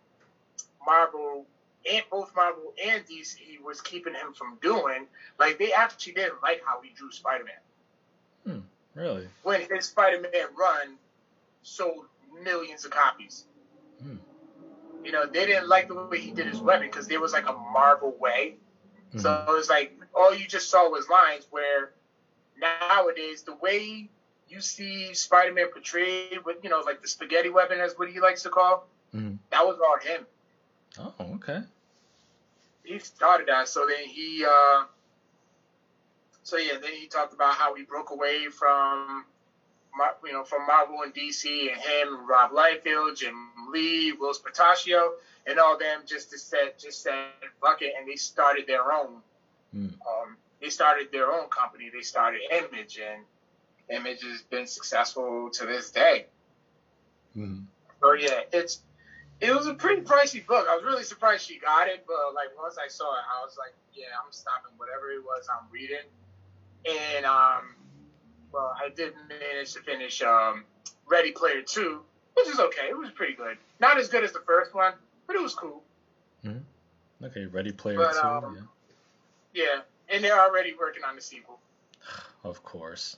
[0.86, 1.46] Marvel
[1.90, 5.08] and both Marvel and DC was keeping him from doing,
[5.40, 8.64] like they actually didn't like how he drew Spider Man.
[8.94, 9.28] Hmm, really?
[9.44, 10.98] When his Spider Man run
[11.64, 12.06] sold
[12.44, 13.46] millions of copies.
[14.02, 14.16] Hmm.
[15.04, 17.48] You know, they didn't like the way he did his webbing because there was like
[17.48, 18.56] a Marvel way.
[19.10, 19.20] Mm-hmm.
[19.20, 21.92] So it was like all you just saw was lines where
[22.60, 24.10] nowadays the way
[24.48, 28.44] you see Spider-Man portrayed with, you know, like the spaghetti webbing, as what he likes
[28.44, 28.88] to call.
[29.16, 29.36] Mm-hmm.
[29.50, 30.26] That was all him.
[31.00, 31.62] Oh, okay.
[32.84, 34.84] He started that, so then he, uh,
[36.44, 39.26] so yeah, then he talked about how he broke away from,
[40.26, 43.36] you know, from Marvel and DC, and him, Rob Liefeld, Jim
[43.72, 45.12] Lee, Whilce Portacio,
[45.48, 47.26] and all them just to said, just said
[47.62, 49.22] fuck it, and they started their own.
[49.76, 49.94] Mm.
[49.94, 51.90] Um, they started their own company.
[51.94, 53.24] They started Image, and
[53.90, 56.28] Image has been successful to this day.
[57.36, 57.64] Mm-hmm.
[58.02, 58.82] So yeah, it's
[59.40, 60.68] it was a pretty pricey book.
[60.70, 63.58] I was really surprised she got it, but like once I saw it, I was
[63.58, 66.06] like, yeah, I'm stopping whatever it was I'm reading.
[66.86, 67.76] And um,
[68.52, 70.64] well, I did manage to finish um,
[71.08, 72.02] Ready Player Two,
[72.36, 72.88] which is okay.
[72.90, 73.58] It was pretty good.
[73.80, 74.94] Not as good as the first one,
[75.28, 75.84] but it was cool.
[76.46, 77.26] Mm-hmm.
[77.26, 78.28] Okay, Ready Player but, Two.
[78.28, 78.70] Um,
[79.54, 79.64] yeah.
[79.64, 79.80] yeah,
[80.16, 81.60] and they're already working on the sequel.
[82.44, 83.18] Of course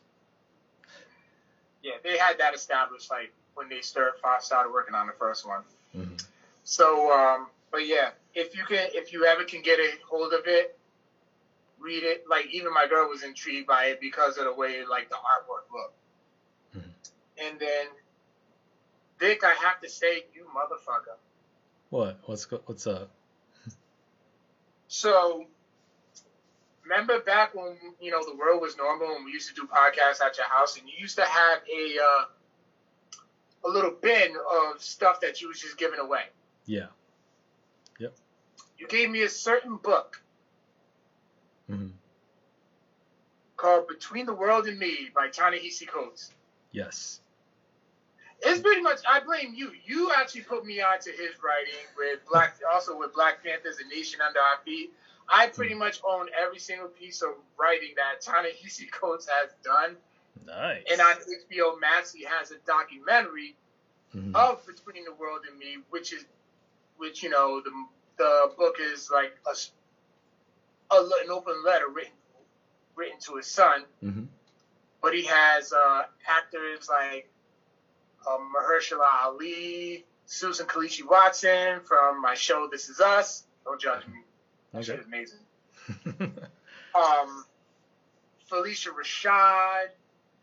[1.84, 5.62] yeah, they had that established like when they start started working on the first one.
[5.96, 6.16] Mm-hmm.
[6.64, 10.48] So, um, but yeah, if you can, if you ever can get a hold of
[10.48, 10.78] it,
[11.84, 12.24] read it.
[12.30, 15.72] Like even my girl was intrigued by it because of the way like the artwork
[15.74, 15.98] looked.
[16.78, 17.48] Mm-hmm.
[17.48, 17.86] And then,
[19.20, 21.18] Vic, I have to say, you motherfucker.
[21.90, 22.20] What?
[22.26, 23.12] What's what's up?
[24.88, 25.46] so
[26.84, 30.22] remember back when you know the world was normal and we used to do podcasts
[30.22, 32.26] at your house and you used to have a uh,
[33.66, 36.24] a little bin of stuff that you was just giving away.
[36.66, 36.88] Yeah.
[38.00, 38.14] Yep.
[38.78, 40.23] You gave me a certain book
[41.70, 41.88] mm-hmm.
[43.58, 46.32] called Between the World and Me by Ta-Nehisi Coates.
[46.72, 47.22] Yes.
[48.42, 49.72] It's pretty much I blame you.
[49.86, 54.20] You actually put me onto his writing with Black also with Black Panthers and Nation
[54.22, 54.92] Under Our Feet
[55.30, 59.96] I pretty much own every single piece of writing that Ta-Nehisi Coates has done.
[60.46, 60.84] Nice.
[60.92, 63.56] And on HBO Max, he has a documentary
[64.16, 64.36] mm-hmm.
[64.36, 66.26] of Between the World and Me, which is,
[66.98, 67.72] which you know, the
[68.18, 69.56] the book is like a,
[70.92, 72.14] a an open letter written
[72.96, 73.84] written to his son.
[74.04, 74.24] Mm-hmm.
[75.02, 77.30] But he has uh, actors like
[78.26, 83.44] uh, Mahershala Ali, Susan Kelechi Watson from my show This Is Us.
[83.66, 84.20] Don't judge me.
[84.76, 84.84] Okay.
[84.84, 85.40] She amazing.
[86.96, 87.46] um,
[88.50, 89.90] Phylicia Rashad,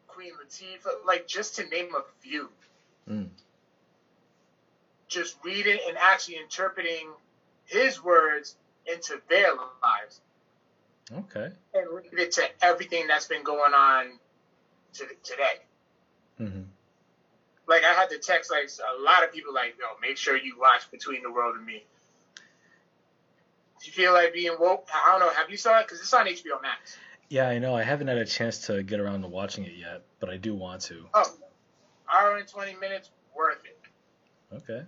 [0.08, 2.48] Queen Latifah, like just to name a few.
[3.08, 3.28] Mm.
[5.08, 7.10] Just reading and actually interpreting
[7.64, 10.20] his words into their lives.
[11.18, 11.48] Okay.
[11.74, 14.06] And link it to everything that's been going on
[14.94, 15.60] to, today.
[16.40, 16.62] Mm-hmm.
[17.66, 20.58] Like I had to text like a lot of people like, yo, make sure you
[20.58, 21.84] watch Between the World and Me.
[23.80, 24.88] Do you feel like being woke?
[24.92, 25.32] I don't know.
[25.32, 25.86] Have you saw it?
[25.86, 26.96] Because it's on HBO Max.
[27.28, 27.74] Yeah, I know.
[27.74, 30.54] I haven't had a chance to get around to watching it yet, but I do
[30.54, 31.06] want to.
[31.14, 31.32] Oh,
[32.12, 33.78] hour and 20 minutes, worth it.
[34.54, 34.84] Okay.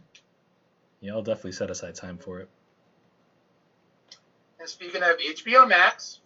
[1.00, 2.48] Yeah, I'll definitely set aside time for it.
[4.62, 6.20] And speaking of HBO Max,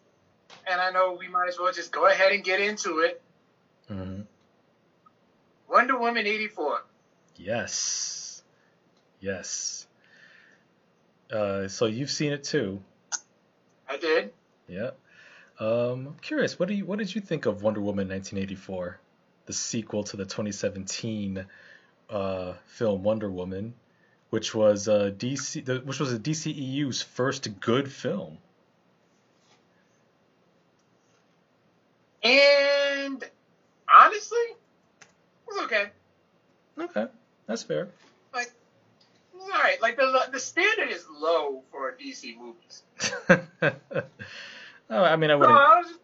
[0.70, 3.22] and I know we might as well just go ahead and get into it.
[3.90, 4.20] Mm-hmm.
[5.70, 6.84] Wonder Woman 84.
[7.36, 8.42] Yes.
[9.20, 9.86] Yes.
[11.32, 12.82] Uh, so you've seen it too.
[13.88, 14.34] I did.
[14.68, 14.90] Yeah.
[15.58, 16.58] Um, I'm curious.
[16.58, 19.00] What do you What did you think of Wonder Woman 1984,
[19.46, 21.46] the sequel to the 2017
[22.10, 23.72] uh, film Wonder Woman,
[24.30, 28.38] which was uh, DC, the, which was a DCEU's first good film.
[32.22, 33.22] And
[33.92, 34.56] honestly, it
[35.46, 35.86] was okay.
[36.78, 37.06] Okay,
[37.46, 37.88] that's fair.
[38.34, 38.52] Like,
[39.40, 39.80] all right.
[39.80, 42.82] Like the the standard is low for DC movies.
[44.90, 45.56] oh, I mean, I wouldn't.
[45.56, 46.00] I was just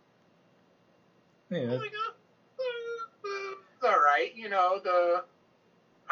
[1.50, 4.32] Yeah, like, uh, uh, all right.
[4.34, 5.24] You know the.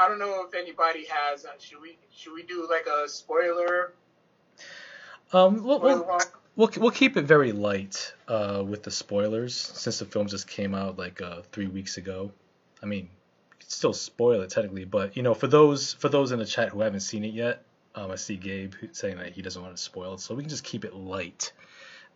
[0.00, 1.44] I don't know if anybody has.
[1.44, 3.92] Uh, should we should we do like a spoiler?
[5.32, 6.20] um, we'll, spoiler we'll,
[6.56, 10.74] we'll we'll keep it very light uh, with the spoilers since the film just came
[10.74, 12.32] out like uh, three weeks ago.
[12.82, 16.32] I mean, you could still spoil it technically, but you know, for those for those
[16.32, 17.62] in the chat who haven't seen it yet,
[17.94, 20.50] um, I see Gabe saying that he doesn't want to spoil it, so we can
[20.50, 21.52] just keep it light.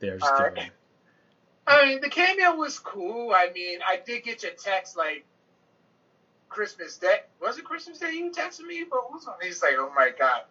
[0.01, 0.71] There, just Alright.
[1.67, 3.33] I mean, the cameo was cool.
[3.35, 5.25] I mean, I did get your text like
[6.49, 7.19] Christmas Day.
[7.41, 8.85] Was it Christmas Day you texted me?
[8.89, 9.35] But was on?
[9.43, 10.43] He's like, oh my god,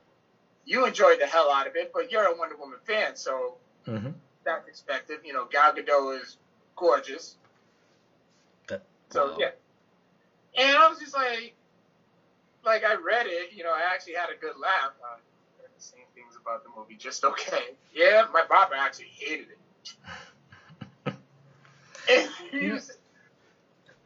[0.66, 3.56] you enjoyed the hell out of it, but you're a Wonder Woman fan, so
[3.88, 4.14] Mhm.
[4.46, 5.20] that's expected.
[5.24, 6.38] You know, Gal Gadot is
[6.76, 7.38] gorgeous.
[8.68, 9.38] That- So wow.
[9.40, 9.52] yeah,
[10.58, 11.54] and I was just like,
[12.64, 13.52] like I read it.
[13.54, 14.92] You know, I actually had a good laugh.
[15.04, 15.18] Uh,
[15.78, 17.76] saying things about the movie just okay.
[17.94, 19.58] Yeah, my barber actually hated it.
[22.10, 22.92] And, he was,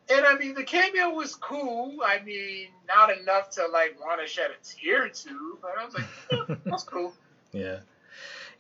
[0.09, 1.97] and I mean, the cameo was cool.
[2.05, 5.85] I mean, not enough to like want to shed a tear or two, but I
[5.85, 7.13] was like, yeah, that's cool.
[7.51, 7.79] Yeah.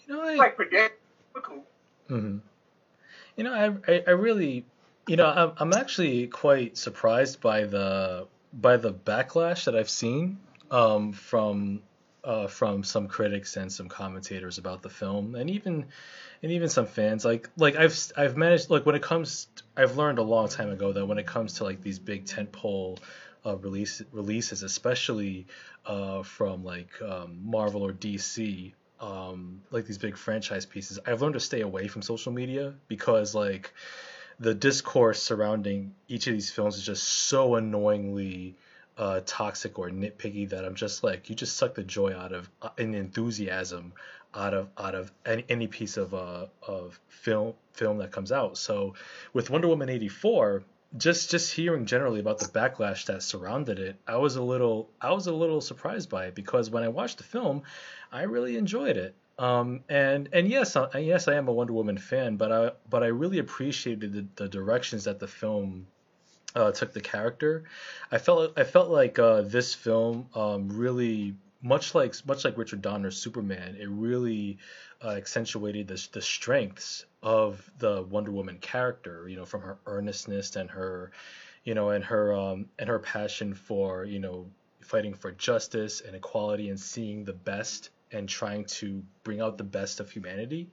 [0.07, 0.99] You know, I, Like predict,
[1.33, 1.63] but cool.
[2.07, 2.37] hmm
[3.35, 4.65] You know, I, I, I really,
[5.07, 10.39] you know, I'm, I'm actually quite surprised by the by the backlash that I've seen
[10.71, 11.81] um, from
[12.23, 15.85] uh, from some critics and some commentators about the film, and even
[16.43, 17.25] and even some fans.
[17.25, 20.93] Like like I've I've managed like when it comes, I've learned a long time ago
[20.93, 22.99] that when it comes to like these big tentpole
[23.45, 25.47] uh, release releases, especially
[25.85, 31.35] uh, from like um, Marvel or DC, um, like these big franchise pieces, I've learned
[31.35, 33.73] to stay away from social media because like
[34.39, 38.55] the discourse surrounding each of these films is just so annoyingly
[38.97, 42.49] uh, toxic or nitpicky that I'm just like, you just suck the joy out of
[42.77, 43.93] an enthusiasm
[44.33, 48.57] out of out of any, any piece of uh, of film film that comes out.
[48.57, 48.95] So
[49.33, 50.63] with Wonder Woman 84,
[50.97, 55.11] just just hearing generally about the backlash that surrounded it, I was a little I
[55.11, 57.63] was a little surprised by it because when I watched the film,
[58.11, 59.15] I really enjoyed it.
[59.39, 63.03] Um, and and yes, I, yes, I am a Wonder Woman fan, but I but
[63.03, 65.87] I really appreciated the, the directions that the film
[66.55, 67.63] uh, took the character.
[68.11, 72.81] I felt I felt like uh, this film um, really much like much like Richard
[72.81, 74.57] Donner's Superman, it really
[75.03, 79.27] uh, accentuated the the strengths of the Wonder Woman character.
[79.27, 81.11] You know, from her earnestness and her,
[81.63, 84.47] you know, and her um, and her passion for you know
[84.81, 89.63] fighting for justice and equality and seeing the best and trying to bring out the
[89.63, 90.69] best of humanity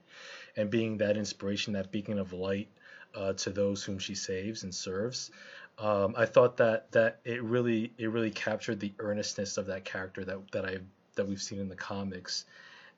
[0.55, 2.69] and being that inspiration, that beacon of light
[3.13, 5.31] uh, to those whom she saves and serves.
[5.77, 10.23] Um, I thought that that it really it really captured the earnestness of that character
[10.25, 10.77] that that I
[11.15, 12.45] that we've seen in the comics.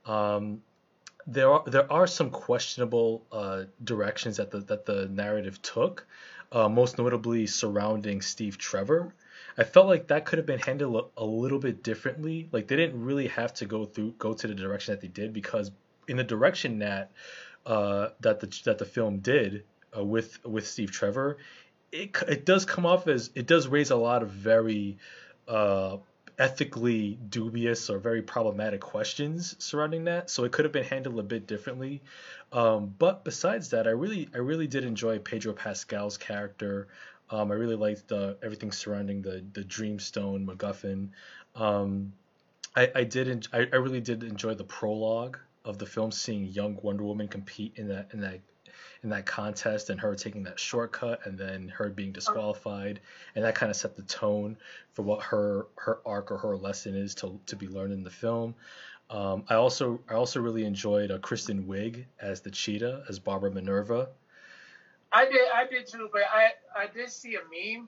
[0.05, 0.61] Um,
[1.25, 6.05] there are there are some questionable uh, directions that the that the narrative took,
[6.51, 9.13] uh, most notably surrounding Steve Trevor.
[9.57, 12.47] I felt like that could have been handled a, a little bit differently.
[12.51, 15.33] Like they didn't really have to go through go to the direction that they did
[15.33, 15.71] because
[16.07, 17.11] in the direction that
[17.65, 19.63] uh, that the that the film did
[19.97, 21.37] uh, with with Steve Trevor,
[21.91, 24.97] it it does come off as it does raise a lot of very
[25.47, 25.97] uh,
[26.37, 30.29] ethically dubious or very problematic questions surrounding that.
[30.29, 32.01] So it could have been handled a bit differently.
[32.51, 36.87] Um, but besides that, I really I really did enjoy Pedro Pascal's character.
[37.29, 41.09] Um, I really liked the everything surrounding the the Dreamstone MacGuffin.
[41.55, 42.13] Um,
[42.75, 46.45] I, I did en- I, I really did enjoy the prologue of the film, seeing
[46.45, 48.39] young Wonder Woman compete in that in that
[49.07, 52.99] in that contest and her taking that shortcut and then her being disqualified
[53.35, 54.57] and that kind of set the tone
[54.91, 58.09] for what her her arc or her lesson is to to be learned in the
[58.09, 58.53] film.
[59.09, 63.49] Um, I also I also really enjoyed uh, Kristen Wiig as the cheetah as Barbara
[63.49, 64.09] Minerva.
[65.13, 67.87] I did, I did too, but I, I did see a meme,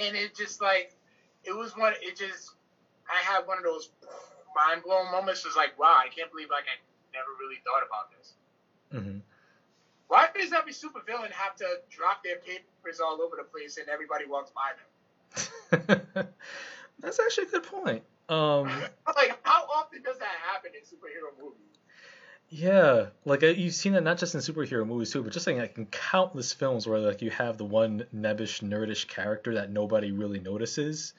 [0.00, 0.94] and it just like,
[1.42, 2.52] it was one, it just,
[3.10, 3.90] I had one of those
[4.54, 5.40] mind blowing moments.
[5.40, 6.78] It was like, wow, I can't believe like I
[7.12, 8.34] never really thought about this.
[8.92, 9.18] hmm
[10.08, 14.26] Why does every supervillain have to drop their papers all over the place and everybody
[14.26, 16.28] walks by them?
[17.00, 18.02] That's actually a good point.
[18.28, 18.66] Um,
[19.16, 21.68] like, how often does that happen in superhero movies?
[22.50, 25.76] Yeah, like uh, you've seen that not just in superhero movies too, but just like
[25.76, 30.40] in countless films where like you have the one nebbish, nerdish character that nobody really
[30.40, 31.12] notices,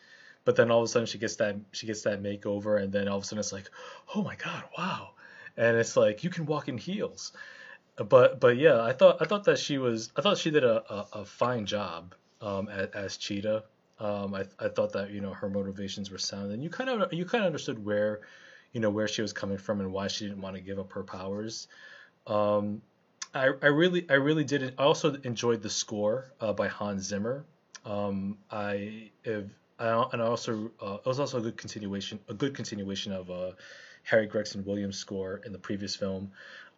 [0.44, 3.08] but then all of a sudden she gets that she gets that makeover, and then
[3.08, 3.70] all of a sudden it's like,
[4.16, 5.12] oh my god, wow,
[5.56, 7.32] and it's like you can walk in heels,
[8.04, 10.84] but but yeah, I thought I thought that she was I thought she did a,
[10.92, 13.64] a, a fine job um, as, as Cheetah.
[14.00, 17.14] Um, I I thought that you know her motivations were sound, and you kind of
[17.14, 18.22] you kind of understood where
[18.74, 20.94] you know where she was coming from and why she didn't want to give up
[20.94, 21.68] her powers.
[22.28, 22.82] Um,
[23.34, 24.74] I, I really I really did.
[24.78, 27.46] I also enjoyed the score uh, by Hans Zimmer.
[27.86, 32.34] Um, I have, I, and I also uh, it was also a good continuation a
[32.34, 33.52] good continuation of uh,
[34.04, 36.32] Harry Gregson Williams' score in the previous film.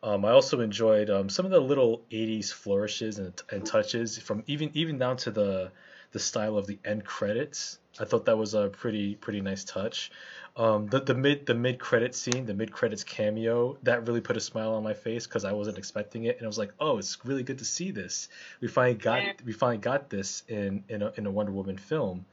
[0.04, 4.44] Um, I also enjoyed um, some of the little '80s flourishes and, and touches from
[4.48, 5.72] even even down to the
[6.12, 7.80] the style of the end credits.
[8.00, 10.12] I thought that was a pretty pretty nice touch.
[10.58, 14.38] Um, the the mid the mid credit scene, the mid credits cameo, that really put
[14.38, 16.98] a smile on my face because I wasn't expecting it, and I was like, oh,
[16.98, 18.28] it's really good to see this.
[18.60, 22.26] We finally got we finally got this in in a, in a Wonder Woman film.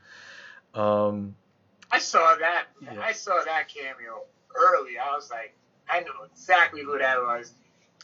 [0.74, 1.36] Um,
[1.90, 2.66] I saw that.
[2.80, 3.00] Yeah.
[3.00, 4.22] I saw that cameo
[4.54, 4.98] early.
[4.98, 5.54] I was like,
[5.90, 7.52] I know exactly who that was.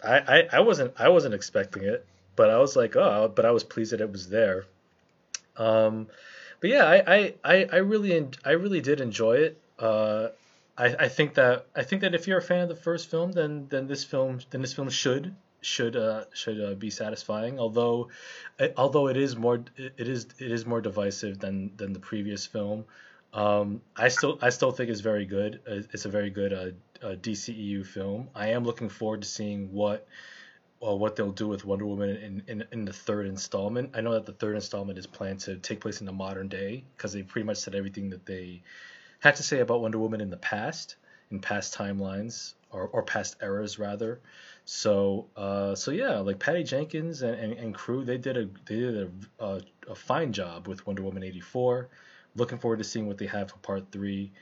[0.02, 2.06] I, I, I wasn't I wasn't expecting it,
[2.36, 4.66] but I was like, oh, but I was pleased that it was there.
[5.56, 6.08] Um,
[6.60, 9.60] but yeah, I, I, I really I really did enjoy it.
[9.78, 10.28] Uh,
[10.76, 13.32] I, I think that I think that if you're a fan of the first film,
[13.32, 17.58] then then this film then this film should should uh, should uh, be satisfying.
[17.58, 18.08] Although
[18.76, 22.84] although it is more it is it is more divisive than than the previous film.
[23.34, 25.60] Um, I still I still think it's very good.
[25.66, 28.28] It's a very good uh, uh DCEU film.
[28.34, 30.06] I am looking forward to seeing what
[30.86, 33.90] uh, what they'll do with Wonder Woman in, in, in the third installment.
[33.94, 36.84] I know that the third installment is planned to take place in the modern day
[36.96, 38.62] because they pretty much said everything that they
[39.20, 40.96] had to say about Wonder Woman in the past,
[41.30, 44.20] in past timelines or, or past eras rather.
[44.66, 48.76] So uh, so yeah, like Patty Jenkins and, and, and crew, they did a they
[48.76, 51.88] did a, a, a, fine job with Wonder Woman '84.
[52.36, 54.32] Looking forward to seeing what they have for Part Three.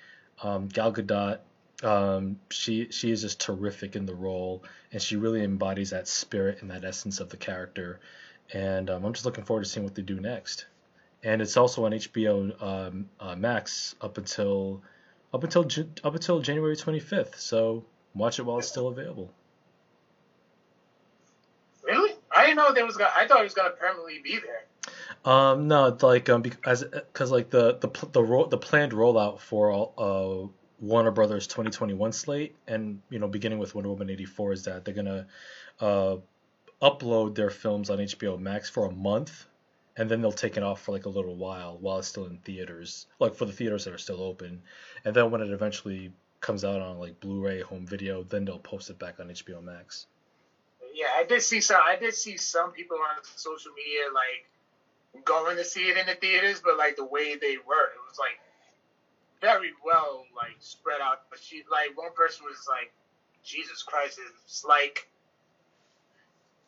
[0.42, 1.38] Um, Gal Gadot,
[1.82, 6.62] um, she she is just terrific in the role, and she really embodies that spirit
[6.62, 8.00] and that essence of the character.
[8.52, 10.66] And um, I'm just looking forward to seeing what they do next
[11.24, 14.82] and it's also on HBO um, uh, Max up until
[15.32, 15.66] up until
[16.04, 17.38] up until January 25th.
[17.38, 17.84] So
[18.14, 19.32] watch it while it's still available.
[21.82, 22.14] Really?
[22.34, 22.96] I didn't know there was.
[22.96, 24.64] Gonna, I thought it was gonna permanently be there.
[25.24, 29.70] Um, no, like um, because because like the the the ro- the planned rollout for
[29.70, 30.48] all, uh
[30.80, 34.94] Warner Brothers 2021 slate, and you know beginning with Wonder Woman 84 is that they're
[34.94, 35.26] gonna
[35.80, 36.16] uh
[36.82, 39.46] upload their films on HBO Max for a month
[39.96, 42.38] and then they'll take it off for like a little while while it's still in
[42.38, 44.62] theaters, like for the theaters that are still open,
[45.04, 48.90] and then when it eventually comes out on like Blu-ray, home video, then they'll post
[48.90, 50.06] it back on HBO Max.
[50.94, 51.80] Yeah, I did see some.
[51.84, 54.46] I did see some people on social media like
[55.24, 58.18] going to see it in the theaters, but like the way they were, it was
[58.18, 58.38] like
[59.40, 61.22] very well like spread out.
[61.30, 62.92] But she like one person was like,
[63.44, 65.08] Jesus Christ, it's like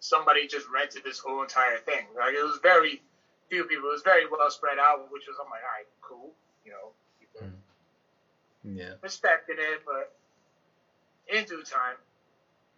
[0.01, 2.07] somebody just rented this whole entire thing.
[2.16, 3.03] Like it was very
[3.49, 3.88] few people.
[3.88, 6.34] It was very well spread out, which was I'm like, all right, cool,
[6.64, 7.49] you know, people
[8.66, 8.78] mm.
[8.78, 10.12] yeah, respected it, but
[11.28, 11.97] in due time.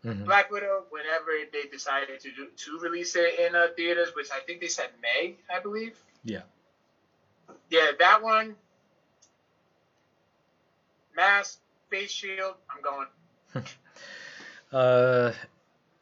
[0.06, 0.24] Mm-hmm.
[0.24, 4.40] Black Widow, whenever they decided to do to release it in uh, theaters, which I
[4.40, 5.96] think they said May, I believe.
[6.24, 6.42] Yeah.
[7.70, 8.54] Yeah, that one.
[11.16, 11.58] Mask,
[11.90, 12.54] face shield.
[12.70, 13.64] I'm going.
[14.72, 15.32] uh,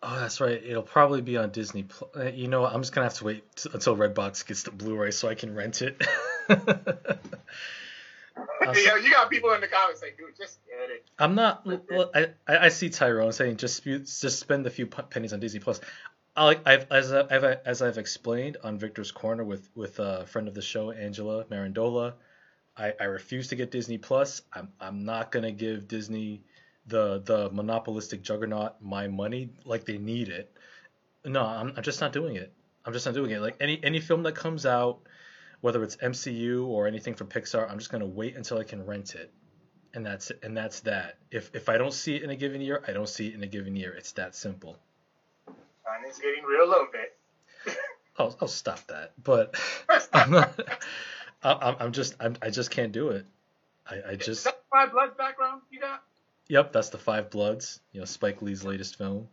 [0.06, 0.62] Oh, that's right.
[0.62, 1.86] It'll probably be on Disney.
[2.14, 2.74] Uh, you know, what?
[2.74, 5.54] I'm just gonna have to wait t- until Redbox gets the Blu-ray so I can
[5.54, 5.96] rent it.
[8.36, 8.44] Uh,
[8.76, 11.04] yeah, you got people in the comments like, dude, just get it.
[11.18, 11.66] I'm not.
[11.66, 15.80] Well, I I see Tyrone saying just just spend a few pennies on Disney Plus.
[16.36, 20.54] I, I've, as I've as I've explained on Victor's Corner with with a friend of
[20.54, 22.14] the show Angela Marandola,
[22.76, 24.42] I, I refuse to get Disney Plus.
[24.52, 26.42] I'm I'm not gonna give Disney
[26.86, 30.52] the the monopolistic juggernaut my money like they need it.
[31.24, 32.52] No, I'm, I'm just not doing it.
[32.84, 33.40] I'm just not doing it.
[33.40, 35.00] Like any any film that comes out,
[35.64, 39.14] whether it's MCU or anything from Pixar, I'm just gonna wait until I can rent
[39.14, 39.32] it,
[39.94, 41.16] and that's and that's that.
[41.30, 43.42] If if I don't see it in a given year, I don't see it in
[43.42, 43.94] a given year.
[43.94, 44.76] It's that simple.
[45.46, 45.56] And
[46.06, 47.16] it's getting real low bit.
[48.18, 49.58] I'll I'll stop that, but
[50.12, 50.60] I'm not.
[51.42, 53.24] I'm, I'm just I'm, I just can't do it.
[53.90, 54.28] I, I just.
[54.28, 56.02] Is that Five Bloods background you got?
[56.48, 57.80] Yep, that's the Five Bloods.
[57.92, 59.28] You know, Spike Lee's latest film.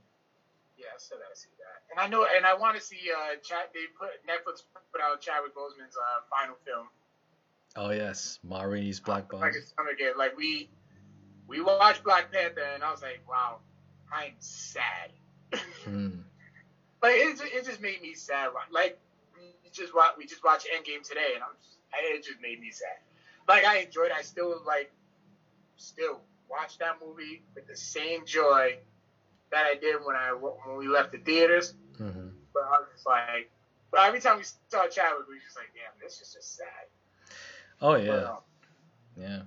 [0.78, 1.51] Yeah, so I see that,
[1.92, 3.00] and I know, and I want to see.
[3.16, 6.88] Uh, Chad, they put Netflix put out Chadwick Boseman's uh, final film.
[7.76, 9.42] Oh yes, Ma Rainey's Black Bottom.
[9.42, 10.14] Like a summer game.
[10.18, 10.70] Like we
[11.48, 13.58] we watched Black Panther, and I was like, wow,
[14.12, 15.12] I'm sad.
[15.84, 16.10] Hmm.
[17.04, 18.52] Like it, it just made me sad.
[18.72, 19.00] Like
[19.36, 22.70] we just watched we just watched Endgame today, and I'm just, it just made me
[22.70, 23.00] sad.
[23.48, 24.12] Like I enjoyed.
[24.12, 24.14] it.
[24.16, 24.92] I still like
[25.78, 28.78] still watch that movie with the same joy
[29.52, 31.74] that I did when I when we left the theaters.
[32.02, 33.50] Hmm But I was just like,
[33.92, 36.66] but every time we saw Chadwick, we were just like, damn, this is just sad.
[37.82, 38.38] Oh But, yeah, um,
[39.18, 39.42] yeah.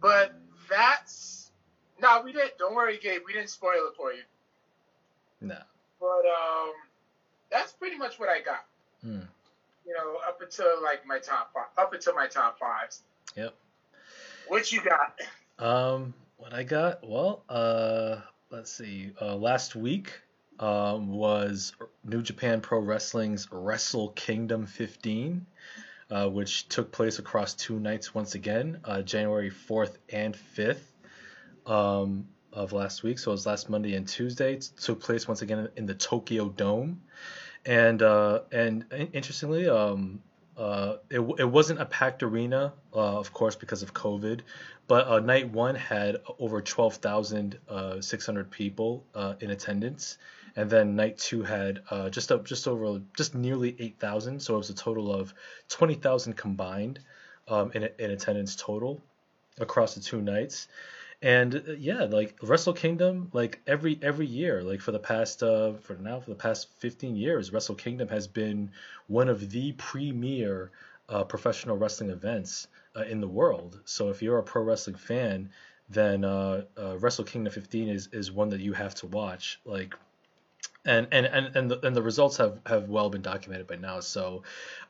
[0.00, 0.34] but
[0.68, 1.50] that's
[2.00, 2.58] no, we didn't.
[2.58, 3.22] Don't worry, Gabe.
[3.26, 4.22] We didn't spoil it for you.
[5.40, 5.58] No.
[6.00, 6.72] But um,
[7.50, 8.64] that's pretty much what I got.
[9.02, 9.20] Hmm.
[9.86, 13.02] You know, up until like my top five, up until my top fives.
[13.36, 13.54] Yep.
[14.46, 15.18] What you got?
[15.58, 17.06] Um, what I got?
[17.06, 18.16] Well, uh,
[18.50, 19.12] let's see.
[19.20, 20.12] Uh, last week
[20.58, 25.46] um, was New Japan Pro Wrestling's Wrestle Kingdom 15,
[26.10, 30.80] uh, which took place across two nights once again, uh, January 4th and 5th
[31.66, 33.18] um, of last week.
[33.18, 34.54] So it was last Monday and Tuesday.
[34.54, 37.02] It took place once again in the Tokyo Dome,
[37.66, 40.22] and uh, and interestingly, um,
[40.56, 44.40] uh, it, it wasn't a packed arena, uh, of course, because of COVID,
[44.88, 50.18] but uh, night one had over 12,600 people uh, in attendance,
[50.58, 54.42] and then night two had uh, just up, just over, just nearly 8,000.
[54.42, 55.32] So it was a total of
[55.68, 56.98] 20,000 combined
[57.46, 59.00] um, in, in attendance total
[59.60, 60.66] across the two nights.
[61.22, 65.74] And uh, yeah, like Wrestle Kingdom, like every every year, like for the past uh
[65.74, 68.72] for now for the past 15 years, Wrestle Kingdom has been
[69.06, 70.72] one of the premier
[71.08, 73.80] uh, professional wrestling events uh, in the world.
[73.84, 75.50] So if you're a pro wrestling fan,
[75.88, 79.60] then uh, uh, Wrestle Kingdom 15 is is one that you have to watch.
[79.64, 79.94] Like
[80.88, 84.00] and and and and the, and the results have have well been documented by now.
[84.00, 84.42] So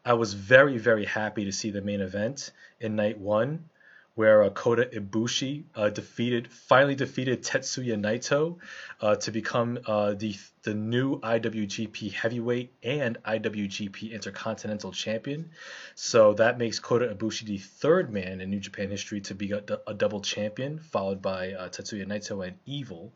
[0.04, 3.68] I was very very happy to see the main event in night one,
[4.14, 8.56] where uh, Kota Ibushi uh, defeated finally defeated Tetsuya Naito
[9.00, 15.50] uh, to become uh, the the new IWGP Heavyweight and IWGP Intercontinental Champion.
[15.96, 19.62] So that makes Kota Ibushi the third man in New Japan history to be a,
[19.86, 23.12] a double champion, followed by uh, Tetsuya Naito and Evil.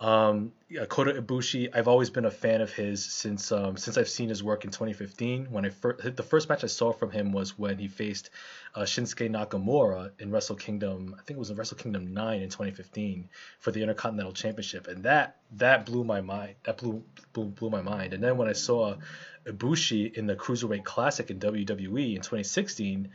[0.00, 4.08] Um, yeah, Kota Ibushi, I've always been a fan of his since um, since I've
[4.08, 5.48] seen his work in 2015.
[5.50, 8.30] When I first the first match I saw from him was when he faced
[8.74, 11.14] uh, Shinsuke Nakamura in Wrestle Kingdom.
[11.18, 13.28] I think it was in Wrestle Kingdom 9 in 2015
[13.58, 16.54] for the Intercontinental Championship, and that that blew my mind.
[16.64, 18.14] That blew blew, blew my mind.
[18.14, 18.96] And then when I saw
[19.44, 23.10] Ibushi in the Cruiserweight Classic in WWE in 2016,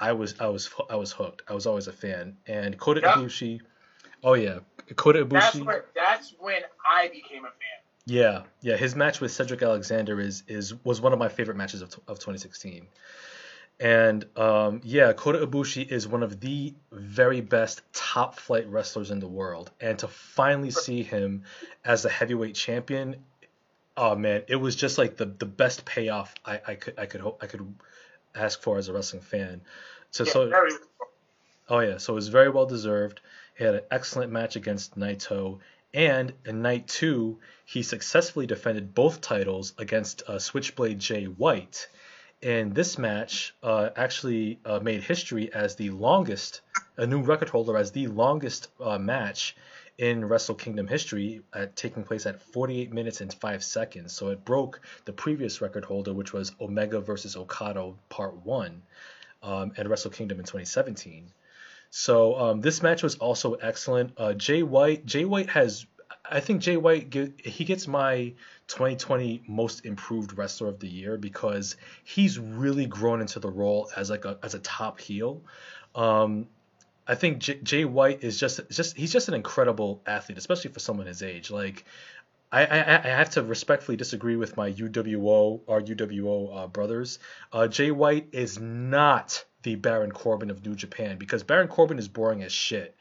[0.00, 1.42] I was I was I was hooked.
[1.48, 2.38] I was always a fan.
[2.48, 3.14] And Kota Yeah.
[3.14, 3.60] Ibushi,
[4.24, 4.58] oh yeah,
[4.96, 5.82] Kota That's Ibushi.
[5.94, 7.58] that's when I became a fan.
[8.06, 11.82] Yeah, yeah, his match with Cedric Alexander is is was one of my favorite matches
[11.82, 12.86] of, of 2016.
[13.80, 19.20] And um, yeah, Kota Ibushi is one of the very best top flight wrestlers in
[19.20, 21.42] the world, and to finally see him
[21.84, 23.16] as a heavyweight champion,
[23.96, 27.20] oh man, it was just like the, the best payoff I, I could I could
[27.20, 27.74] hope I could
[28.34, 29.60] ask for as a wrestling fan.
[30.10, 30.52] So Yeah, so
[31.68, 33.20] Oh yeah, so it was very well deserved.
[33.54, 35.60] He had an excellent match against Naito,
[35.92, 41.88] and in night two, he successfully defended both titles against uh, Switchblade Jay White.
[42.42, 46.62] And this match uh, actually uh, made history as the longest,
[46.96, 49.56] a new record holder as the longest uh, match
[49.98, 54.12] in Wrestle Kingdom history, at, taking place at 48 minutes and 5 seconds.
[54.12, 58.82] So it broke the previous record holder, which was Omega versus Okada Part 1
[59.44, 61.30] um, at Wrestle Kingdom in 2017.
[61.96, 64.14] So um, this match was also excellent.
[64.16, 65.86] Uh, Jay White, Jay White has,
[66.28, 68.34] I think Jay White he gets my
[68.66, 74.10] 2020 most improved wrestler of the year because he's really grown into the role as
[74.10, 75.40] like a as a top heel.
[75.94, 76.48] Um,
[77.06, 80.80] I think J- Jay White is just just he's just an incredible athlete, especially for
[80.80, 81.48] someone his age.
[81.48, 81.84] Like
[82.50, 87.20] I, I, I have to respectfully disagree with my UWO or UWO uh, brothers.
[87.52, 92.06] Uh, Jay White is not the Baron Corbin of New Japan because Baron Corbin is
[92.06, 92.94] boring as shit.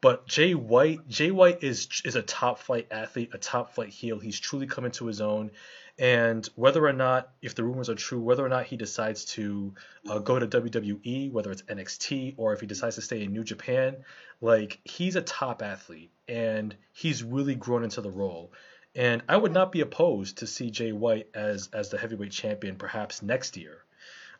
[0.00, 4.18] But Jay White, Jay White is is a top flight athlete, a top flight heel.
[4.18, 5.50] He's truly come into his own.
[5.98, 9.74] And whether or not, if the rumors are true, whether or not he decides to
[10.08, 13.44] uh, go to WWE, whether it's NXT or if he decides to stay in New
[13.44, 13.96] Japan,
[14.40, 18.52] like he's a top athlete and he's really grown into the role.
[18.94, 22.76] And I would not be opposed to see Jay White as as the heavyweight champion
[22.76, 23.84] perhaps next year.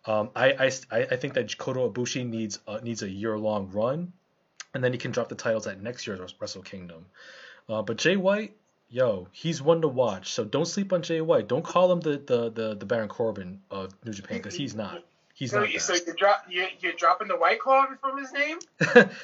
[0.07, 0.71] Um, I, I,
[1.11, 4.13] I think that Kota Ibushi needs uh, needs a year long run,
[4.75, 7.07] and then he can drop the titles at next year's Wrestle Kingdom.
[7.69, 8.57] Uh, but Jay White,
[8.89, 10.33] yo, he's one to watch.
[10.33, 11.49] So don't sleep on Jay White.
[11.49, 15.05] Don't call him the the the, the Baron Corbin of New Japan because he's not.
[15.35, 15.71] He's so, not.
[15.81, 16.07] so that.
[16.07, 18.59] you're, drop, you're, you're dropping the white claw from his name?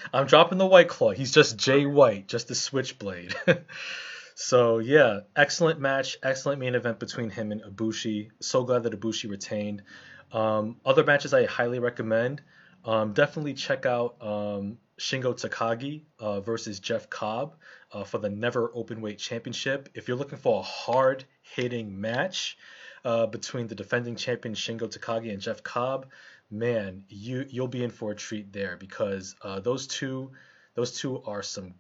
[0.15, 1.11] I'm dropping the White Claw.
[1.11, 3.35] He's just Jay White, just a switchblade.
[4.35, 8.31] so yeah, excellent match, excellent main event between him and Ibushi.
[8.41, 9.83] So glad that Ibushi retained.
[10.33, 12.43] Um, other matches I highly recommend.
[12.85, 17.57] Um, definitely check out um, Shingo Takagi uh, versus Jeff Cobb
[17.93, 19.89] uh, for the Never Openweight Championship.
[19.95, 22.57] If you're looking for a hard hitting match
[23.05, 26.07] uh, between the defending champion Shingo Takagi and Jeff Cobb,
[26.51, 30.31] man, you you'll be in for a treat there because uh, those two
[30.75, 31.75] those two are some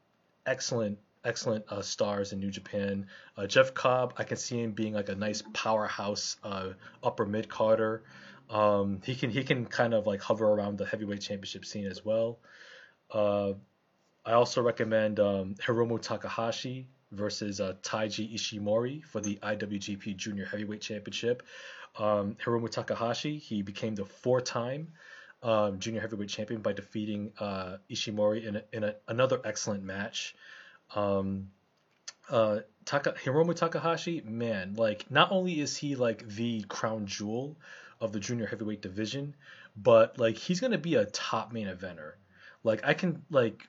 [0.44, 3.06] excellent excellent uh, stars in New Japan.
[3.36, 6.70] Uh, Jeff Cobb, I can see him being like a nice powerhouse uh,
[7.02, 8.04] upper mid carder.
[8.50, 12.04] Um, he can he can kind of like hover around the heavyweight championship scene as
[12.04, 12.38] well.
[13.12, 13.52] Uh,
[14.24, 20.80] I also recommend um, Hiromu Takahashi versus uh, Taiji Ishimori for the IWGP Junior Heavyweight
[20.80, 21.42] Championship.
[21.98, 24.88] Um, Hiromu Takahashi he became the four-time
[25.42, 30.34] um, Junior Heavyweight Champion by defeating uh, Ishimori in, a, in a, another excellent match.
[30.94, 31.50] Um,
[32.28, 37.56] uh, Taka, Hiromu Takahashi, man, like not only is he like the crown jewel
[38.00, 39.34] of the junior heavyweight division,
[39.76, 42.12] but like he's gonna be a top main eventer.
[42.62, 43.68] Like I can like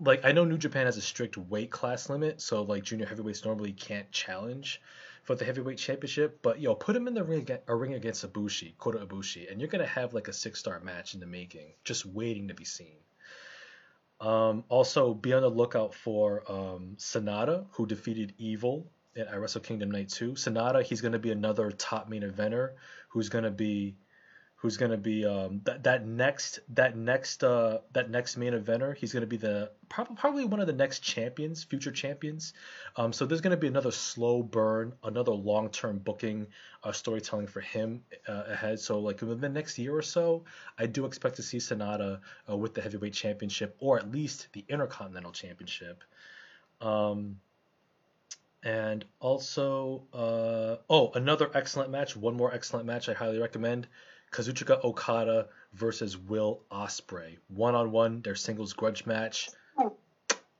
[0.00, 3.44] like I know New Japan has a strict weight class limit, so like junior heavyweights
[3.44, 4.80] normally can't challenge
[5.22, 6.40] for the heavyweight championship.
[6.42, 9.70] But yo, put him in the ring a ring against Ibushi, Kota Ibushi, and you're
[9.70, 12.96] gonna have like a six star match in the making, just waiting to be seen.
[14.20, 18.86] Um, also, be on the lookout for um, Sanada, who defeated Evil
[19.16, 20.32] at I Wrestle Kingdom Night 2.
[20.32, 22.70] Sanada, he's going to be another top main eventer
[23.12, 23.94] who's going to be
[24.62, 28.96] who's going to be um, that that next that next uh, that next main eventer.
[28.96, 32.54] He's going to be the probably probably one of the next champions, future champions.
[32.96, 36.46] Um, so there's going to be another slow burn, another long term booking
[36.84, 38.78] uh, storytelling for him uh, ahead.
[38.78, 40.44] So like within the next year or so,
[40.78, 44.64] I do expect to see Sanada uh, with the heavyweight championship or at least the
[44.68, 46.04] Intercontinental Championship.
[46.80, 47.40] Um,
[48.62, 52.16] and also, uh, oh, another excellent match.
[52.16, 53.88] One more excellent match I highly recommend.
[54.30, 57.36] Kazuchika Okada versus Will Ospreay.
[57.48, 59.50] One on one, their singles grudge match.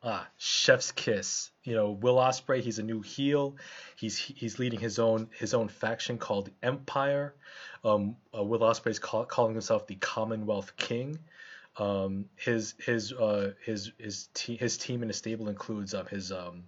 [0.05, 1.51] Ah, chef's kiss.
[1.63, 2.61] You know, Will Ospreay.
[2.61, 3.57] he's a new heel.
[3.97, 7.35] He's he's leading his own his own faction called Empire.
[7.85, 11.19] Um, uh, Will Ospreay's call, calling himself the Commonwealth King.
[11.77, 16.33] Um, his his uh, his his, te- his team and his stable includes um, his
[16.33, 16.65] um,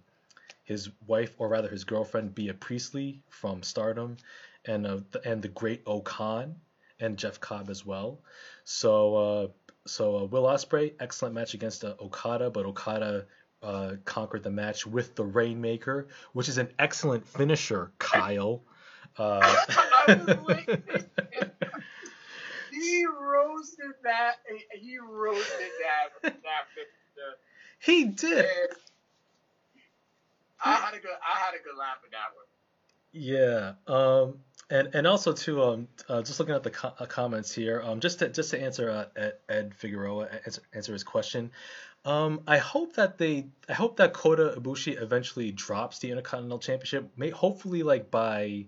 [0.65, 4.17] his wife, or rather his girlfriend, Bea Priestley from Stardom,
[4.65, 6.55] and uh, the, and the Great O-Khan,
[6.99, 8.19] and Jeff Cobb as well.
[8.63, 9.47] So uh,
[9.87, 13.25] so uh, Will Ospreay, excellent match against uh, Okada, but Okada
[13.61, 18.63] uh, conquered the match with the Rainmaker, which is an excellent finisher, Kyle.
[19.17, 19.55] Uh,
[22.71, 24.35] he roasted that.
[24.73, 26.09] He roasted that.
[26.23, 26.33] that
[27.79, 28.39] he did.
[28.39, 28.79] And
[30.63, 31.11] I had a good.
[31.11, 32.45] I had a good laugh at that one.
[33.11, 33.73] Yeah.
[33.87, 34.39] Um,
[34.69, 37.99] and and also too, um, uh, just looking at the co- uh, comments here, um,
[37.99, 41.51] just to just to answer uh, Ed, Ed Figueroa answer, answer his question,
[42.05, 47.09] um, I hope that they, I hope that Kota Ibushi eventually drops the Intercontinental Championship,
[47.17, 48.67] may hopefully like by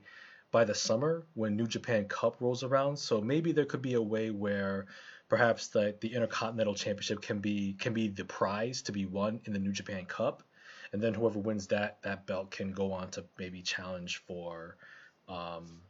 [0.51, 2.97] by the summer when New Japan Cup rolls around.
[2.97, 4.87] So maybe there could be a way where
[5.29, 9.53] perhaps the the Intercontinental Championship can be can be the prize to be won in
[9.53, 10.41] the New Japan Cup,
[10.93, 14.77] and then whoever wins that that belt can go on to maybe challenge for.
[15.27, 15.81] Um,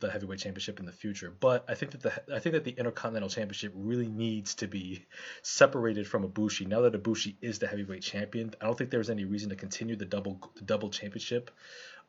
[0.00, 1.32] the heavyweight championship in the future.
[1.38, 5.06] But I think that the I think that the Intercontinental Championship really needs to be
[5.42, 6.66] separated from Ibushi.
[6.66, 9.96] Now that Ibushi is the heavyweight champion, I don't think there's any reason to continue
[9.96, 11.50] the double the double championship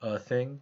[0.01, 0.61] uh, thing.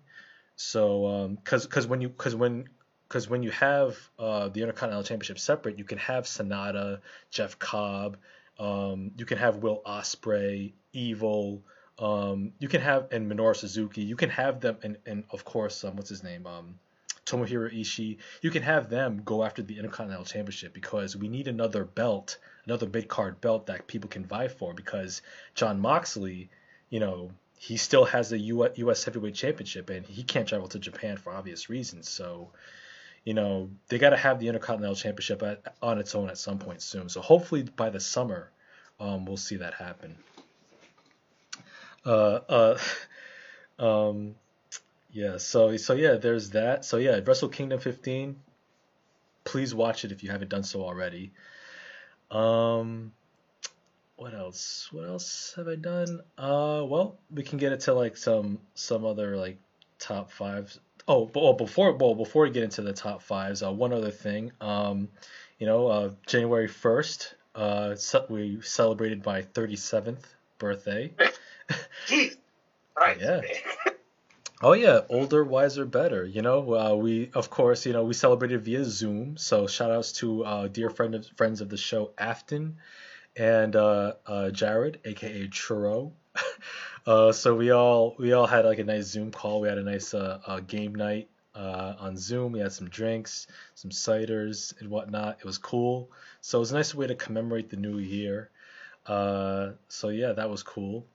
[0.56, 2.68] So because um, because when you because when
[3.08, 7.00] because when you have uh, the Intercontinental Championship separate, you can have Sanada,
[7.32, 8.18] Jeff Cobb,
[8.60, 11.64] um, you can have Will Ospreay, Evil.
[12.00, 14.04] Um, you can have and Minoru Suzuki.
[14.04, 16.46] You can have them, and, and of course, um, what's his name?
[16.46, 16.80] Um,
[17.26, 21.84] Tomohiro Ishii, you can have them go after the Intercontinental Championship because we need another
[21.84, 25.22] belt, another mid card belt that people can vie for because
[25.54, 26.50] Jon Moxley,
[26.90, 29.04] you know, he still has the U.S.
[29.04, 32.10] Heavyweight Championship and he can't travel to Japan for obvious reasons.
[32.10, 32.52] So,
[33.28, 36.60] you know, they got to have the Intercontinental Championship at, on its own at some
[36.60, 37.10] point soon.
[37.10, 38.50] So hopefully by the summer,
[39.02, 40.16] um, we'll see that happen.
[42.06, 42.78] Uh, uh,
[43.80, 44.36] um,
[45.12, 46.86] yeah, so so yeah, there's that.
[46.86, 48.38] So yeah, Wrestle Kingdom 15.
[49.44, 51.34] Please watch it if you haven't done so already.
[52.32, 53.12] Um,
[54.16, 54.88] what else?
[54.94, 56.22] What else have I done?
[56.38, 59.58] Uh, well, we can get it to like some some other like
[60.00, 63.72] top five Oh, but, well, before well before we get into the top fives, uh,
[63.72, 64.52] one other thing.
[64.60, 65.10] Um,
[65.58, 67.96] you know, uh, January first, uh,
[68.30, 70.28] we celebrated my thirty seventh
[70.58, 71.14] birthday.
[72.08, 72.36] Jeez.
[72.96, 73.20] Right.
[73.20, 73.42] Yeah.
[74.62, 76.26] Oh yeah, older, wiser, better.
[76.26, 79.38] You know, uh, we of course, you know, we celebrated via Zoom.
[79.38, 82.78] So shout outs to uh, dear friend of, friends of the show, Afton
[83.36, 86.12] and uh, uh Jared, aka Churro.
[87.08, 89.62] Uh, so we all we all had like a nice Zoom call.
[89.62, 92.52] We had a nice uh, game night on Zoom.
[92.52, 95.38] We had some drinks, some ciders and whatnot.
[95.40, 96.12] It was cool.
[96.42, 98.50] So it was a nice way to commemorate the new year.
[99.08, 101.06] so yeah, that was cool.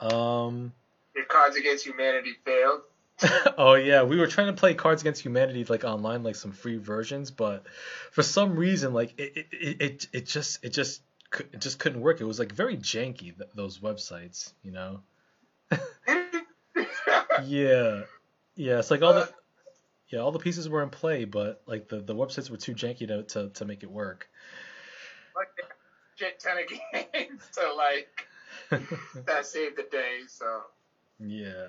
[0.00, 0.72] Um,
[1.14, 2.82] Your Cards Against Humanity failed.
[3.58, 6.76] oh yeah, we were trying to play Cards Against Humanity like online, like some free
[6.76, 7.64] versions, but
[8.12, 11.00] for some reason, like it, it, it, it just, it just,
[11.40, 12.20] it just couldn't work.
[12.20, 15.00] It was like very janky those websites, you know.
[17.44, 18.02] yeah,
[18.54, 18.78] yeah.
[18.78, 19.30] It's like all the,
[20.08, 23.06] yeah, all the pieces were in play, but like the, the websites were too janky
[23.08, 24.28] to, to, to make it work.
[25.34, 25.48] Like
[26.16, 28.26] shit ton of games, so like
[29.26, 30.20] that saved the day.
[30.28, 30.62] So
[31.20, 31.68] yeah,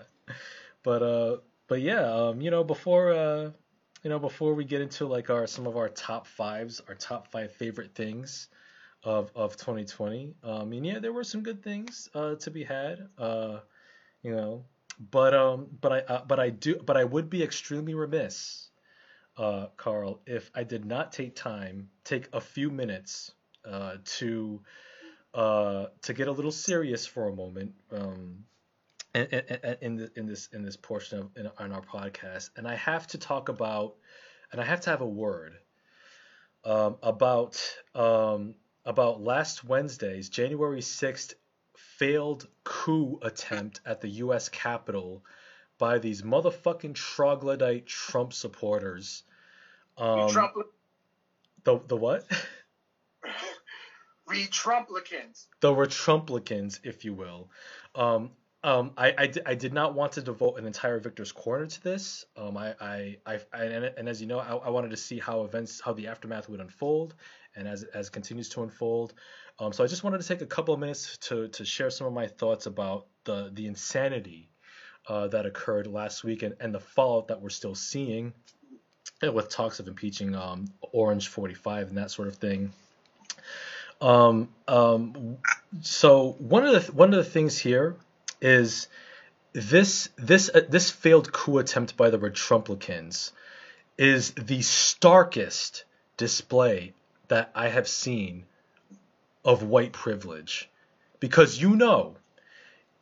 [0.84, 1.38] but uh,
[1.68, 3.52] but yeah, um, you know, before uh,
[4.04, 7.28] you know, before we get into like our some of our top fives, our top
[7.28, 8.48] five favorite things
[9.04, 10.36] of of 2020.
[10.44, 13.08] Um, and yeah, there were some good things uh, to be had.
[13.18, 13.60] Uh,
[14.24, 14.66] you know,
[15.00, 18.70] but um, but I uh, but I do but I would be extremely remiss,
[19.38, 23.32] uh, Carl, if I did not take time, take a few minutes
[23.66, 24.62] uh, to
[25.34, 28.46] uh, to get a little serious for a moment um,
[29.14, 29.26] in,
[29.82, 33.50] in, in, this in this portion of in, our podcast, and I have to talk
[33.50, 33.96] about,
[34.52, 35.54] and I have to have a word
[36.64, 37.62] um, about
[37.96, 38.56] um,
[38.88, 41.36] about last Wednesday's January sixth
[41.76, 44.50] failed coup attempt at the U.S.
[44.50, 45.24] Capitol
[45.78, 49.24] by these motherfucking troglodyte Trump supporters.
[49.98, 50.54] Um, Trump.
[51.66, 52.26] The the what?
[54.30, 55.46] Retrumplicans.
[55.60, 57.50] The Retrumplicans, if you will.
[57.94, 58.32] Um,
[58.64, 62.26] um, I, I, I, did not want to devote an entire Victor's Corner to this.
[62.36, 65.44] Um, I, I, I, and, and, as you know, I, I, wanted to see how
[65.44, 67.14] events, how the aftermath would unfold,
[67.58, 69.14] and as as it continues to unfold.
[69.60, 72.06] Um, so I just wanted to take a couple of minutes to, to share some
[72.06, 74.50] of my thoughts about the the insanity
[75.08, 78.34] uh, that occurred last week and, and the fallout that we're still seeing,
[79.22, 82.72] with talks of impeaching um, Orange 45 and that sort of thing.
[84.00, 85.38] Um, um,
[85.82, 87.96] so one of the one of the things here
[88.42, 88.88] is
[89.54, 93.32] this this uh, this failed coup attempt by the Retrumplicans
[93.98, 95.86] is the starkest
[96.18, 96.94] display
[97.28, 98.46] that I have seen
[99.44, 100.70] of white privilege,
[101.20, 102.18] because you know,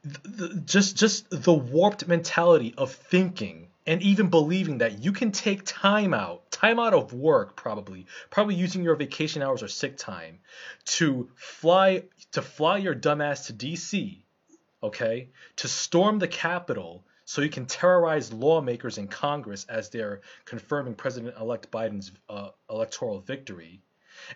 [0.04, 5.64] the, just just the warped mentality of thinking and even believing that you can take
[5.64, 10.40] time out, time out of work probably, probably using your vacation hours or sick time
[10.86, 14.18] to fly to fly your dumbass to DC,
[14.82, 20.94] okay, to storm the Capitol so you can terrorize lawmakers in Congress as they're confirming
[20.94, 23.82] President-elect Biden's uh, electoral victory,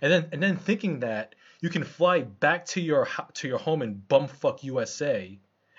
[0.02, 3.82] and then and then thinking that you can fly back to your to your home
[3.82, 5.38] in bumfuck USA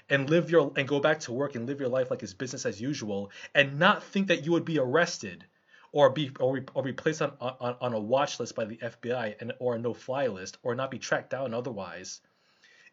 [0.08, 2.66] and live your and go back to work and live your life like it's business
[2.66, 5.44] as usual and not think that you would be arrested
[5.92, 9.36] or be or, or be placed on, on on a watch list by the FBI
[9.40, 12.20] and or a no fly list or not be tracked down otherwise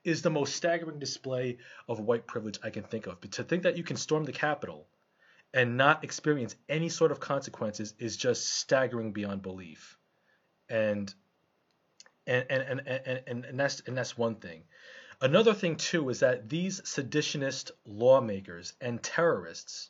[0.04, 1.58] is the most staggering display
[1.90, 3.20] of white privilege I can think of.
[3.20, 4.88] But to think that you can storm the Capitol
[5.54, 9.97] and not experience any sort of consequences is just staggering beyond belief.
[10.70, 11.14] And
[12.26, 14.64] and and and and, and, that's and that's one thing.
[15.20, 19.90] Another thing, too, is that these seditionist lawmakers and terrorists,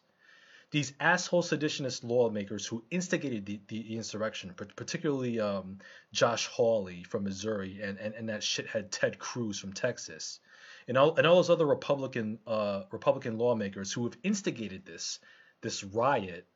[0.72, 5.80] these asshole seditionist lawmakers who instigated the, the insurrection, particularly um,
[6.14, 10.40] Josh Hawley from Missouri and, and, and that shithead Ted Cruz from Texas,
[10.88, 15.20] and all, and all those other Republican uh, Republican lawmakers who have instigated this
[15.60, 16.48] this riot,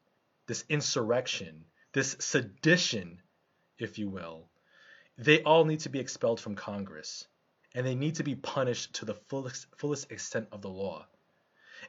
[0.48, 3.22] this insurrection, this sedition,
[3.84, 4.48] if you will,
[5.18, 7.28] they all need to be expelled from Congress
[7.74, 11.06] and they need to be punished to the fullest fullest extent of the law.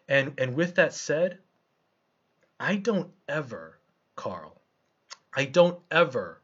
[0.09, 1.39] And and with that said,
[2.59, 3.79] I don't ever,
[4.17, 4.61] Carl,
[5.35, 6.41] I don't ever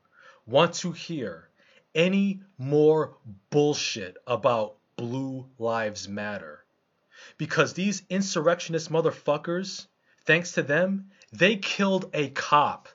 [0.47, 1.49] want to hear
[1.95, 3.17] any more
[3.51, 6.65] bullshit about Blue Lives Matter.
[7.37, 9.87] Because these insurrectionist motherfuckers,
[10.25, 12.89] thanks to them, they killed a cop.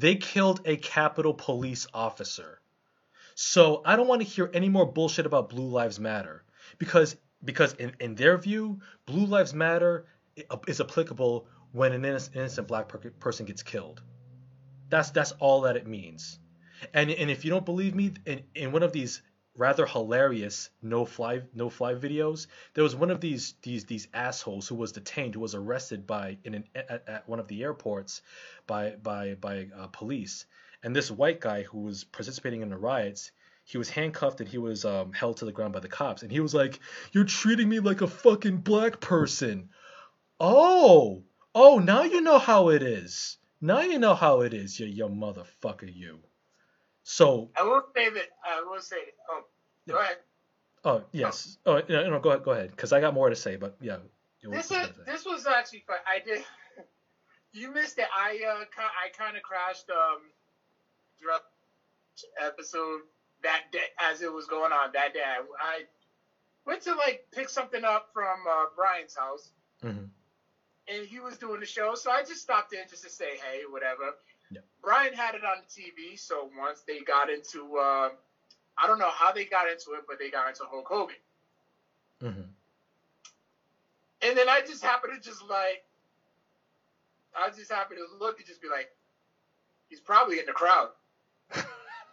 [0.00, 2.62] They killed a Capitol Police officer.
[3.34, 6.42] So I don't want to hear any more bullshit about Blue Lives Matter
[6.78, 10.06] because because in, in their view, Blue Lives Matter
[10.48, 14.00] uh, is applicable when an innocent, innocent black per- person gets killed.
[14.88, 16.38] That's that's all that it means.
[16.94, 19.20] And and if you don't believe me, in, in one of these
[19.60, 24.66] rather hilarious no fly no fly videos, there was one of these these these assholes
[24.66, 28.22] who was detained, who was arrested by in an, at, at one of the airports
[28.66, 30.46] by by by uh, police.
[30.82, 33.32] And this white guy who was participating in the riots,
[33.64, 36.22] he was handcuffed and he was um, held to the ground by the cops.
[36.22, 36.80] And he was like,
[37.12, 39.68] "You're treating me like a fucking black person."
[40.40, 41.22] Oh,
[41.54, 43.36] oh, now you know how it is.
[43.60, 46.20] Now you know how it is, you young motherfucker, you.
[47.02, 48.96] So I will say that I will say.
[49.30, 49.42] Oh,
[49.88, 50.16] go ahead.
[50.84, 51.58] Oh yes.
[51.66, 52.44] Oh no, no go ahead.
[52.44, 52.70] Go ahead.
[52.70, 53.96] Because I got more to say, but yeah.
[54.42, 55.98] This is, this was actually fun.
[56.06, 56.44] I did.
[57.52, 58.06] You missed it.
[58.16, 60.20] I uh I kind of crashed um
[61.18, 61.42] throughout
[62.40, 63.00] episode
[63.42, 65.22] that day as it was going on that day.
[65.24, 65.80] I, I
[66.66, 69.50] went to like pick something up from uh, Brian's house,
[69.84, 70.04] mm-hmm.
[70.88, 73.62] and he was doing the show, so I just stopped in just to say hey,
[73.68, 74.14] whatever.
[74.50, 74.60] Yeah.
[74.82, 78.10] Brian had it on TV, so once they got into, uh,
[78.76, 81.16] I don't know how they got into it, but they got into Hulk Hogan.
[82.22, 82.40] Mm-hmm.
[84.22, 85.84] And then I just happened to just like,
[87.36, 88.90] I just happened to look and just be like,
[89.88, 90.88] he's probably in the crowd.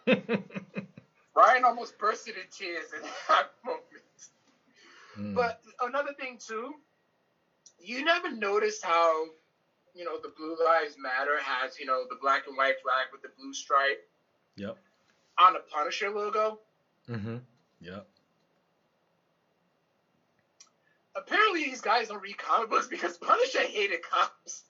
[1.34, 3.84] Brian almost bursted in tears in that moment.
[5.18, 5.34] Mm.
[5.34, 6.74] But another thing too,
[7.78, 9.26] you never noticed how
[9.98, 13.20] you know, the Blue Lives Matter has, you know, the black and white flag with
[13.20, 14.08] the blue stripe.
[14.56, 14.76] Yep.
[15.40, 16.60] On the Punisher logo.
[17.10, 17.38] Mm-hmm.
[17.80, 18.06] Yep.
[21.16, 24.62] Apparently, these guys don't read comic books because Punisher hated cops.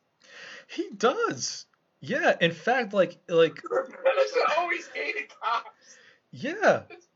[0.66, 1.66] He does.
[2.00, 2.36] Yeah.
[2.40, 3.60] In fact, like, like.
[3.68, 5.68] Punisher always hated cops.
[6.30, 6.82] Yeah.
[6.88, 7.07] It's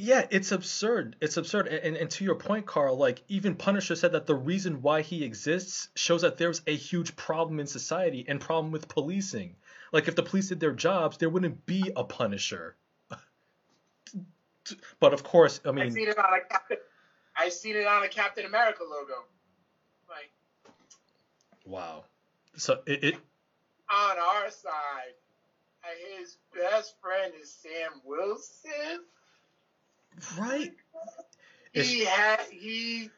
[0.00, 1.16] yeah, it's absurd.
[1.20, 1.66] It's absurd.
[1.66, 5.24] And, and to your point, Carl, like even Punisher said that the reason why he
[5.24, 9.56] exists shows that there's a huge problem in society and problem with policing.
[9.92, 12.76] Like if the police did their jobs, there wouldn't be a Punisher.
[15.00, 16.76] but of course, I mean, I seen it on a Captain.
[17.36, 19.24] I seen it on a Captain America logo.
[20.08, 20.30] Like,
[21.64, 22.04] wow.
[22.56, 23.14] So it, it
[23.90, 25.14] on our side,
[26.18, 29.04] his best friend is Sam Wilson.
[30.38, 30.72] Right.
[31.72, 33.10] He had he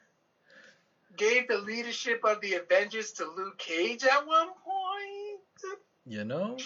[1.16, 5.78] gave the leadership of the Avengers to Luke Cage at one point.
[6.06, 6.56] You know,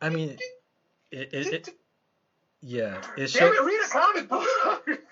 [0.00, 0.38] I mean,
[1.10, 1.68] it, it, it
[2.60, 3.56] yeah, it shows.
[3.64, 4.48] Read a comic book.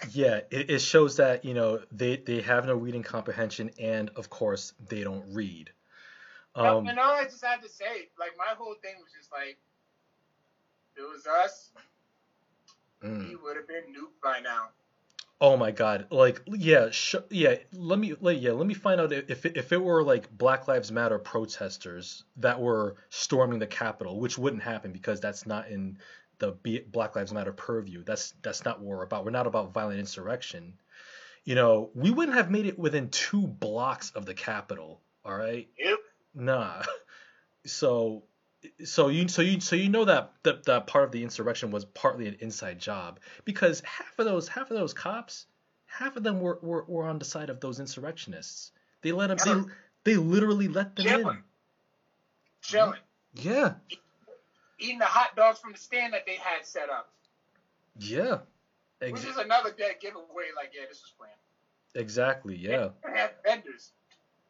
[0.12, 4.28] yeah, it, it shows that you know they they have no reading comprehension, and of
[4.28, 5.70] course they don't read.
[6.56, 9.58] Um, and all I just had to say, like my whole thing was just like,
[10.96, 11.70] it was us
[13.04, 13.28] mm.
[13.28, 14.68] he would have been nuked by now.
[15.40, 16.06] Oh my god!
[16.10, 17.56] Like, yeah, sh- yeah.
[17.72, 21.18] Let me, yeah, let me find out if if it were like Black Lives Matter
[21.18, 25.98] protesters that were storming the Capitol, which wouldn't happen because that's not in
[26.38, 28.04] the B- Black Lives Matter purview.
[28.04, 29.24] That's that's not what we're about.
[29.24, 30.74] We're not about violent insurrection.
[31.44, 35.02] You know, we wouldn't have made it within two blocks of the Capitol.
[35.24, 35.68] All right.
[35.78, 35.98] Yep.
[36.34, 36.82] Nah.
[37.66, 38.24] So
[38.84, 41.84] so you so you so you know that, that that part of the insurrection was
[41.84, 45.46] partly an inside job because half of those half of those cops
[45.94, 48.72] half of them were, were, were on the side of those insurrectionists.
[49.02, 49.70] They let them
[50.04, 51.36] they, they literally let them Chilling.
[51.36, 51.42] in
[52.62, 53.00] Chilling.
[53.34, 53.74] yeah.
[54.78, 57.12] Eating the hot dogs from the stand that they had set up.
[57.98, 58.38] Yeah.
[59.00, 61.32] Ex- which is another dead giveaway like yeah this was planned
[61.94, 62.88] exactly yeah.
[63.04, 63.90] They have vendors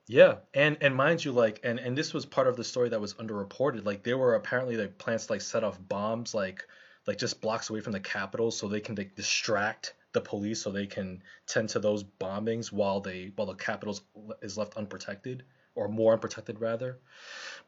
[0.07, 3.01] yeah, and and mind you, like, and and this was part of the story that
[3.01, 3.85] was underreported.
[3.85, 6.67] Like, there were apparently like plants like set off bombs, like
[7.07, 10.71] like just blocks away from the Capitol, so they can like distract the police, so
[10.71, 13.99] they can tend to those bombings while they while the Capitol
[14.43, 15.45] is left unprotected
[15.75, 16.99] or more unprotected rather.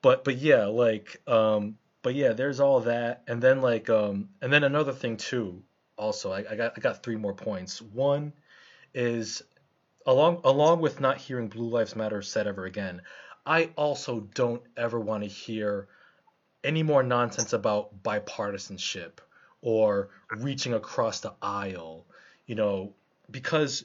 [0.02, 4.52] But but yeah, like um, but yeah, there's all that, and then like um, and
[4.52, 5.62] then another thing too.
[5.98, 7.80] Also, I, I got I got three more points.
[7.80, 8.32] One
[8.94, 9.42] is
[10.06, 13.02] along along with not hearing Blue Lives Matter said ever again,
[13.44, 15.88] I also don't ever want to hear
[16.64, 19.18] any more nonsense about bipartisanship
[19.60, 22.06] or reaching across the aisle,
[22.46, 22.92] you know,
[23.30, 23.84] because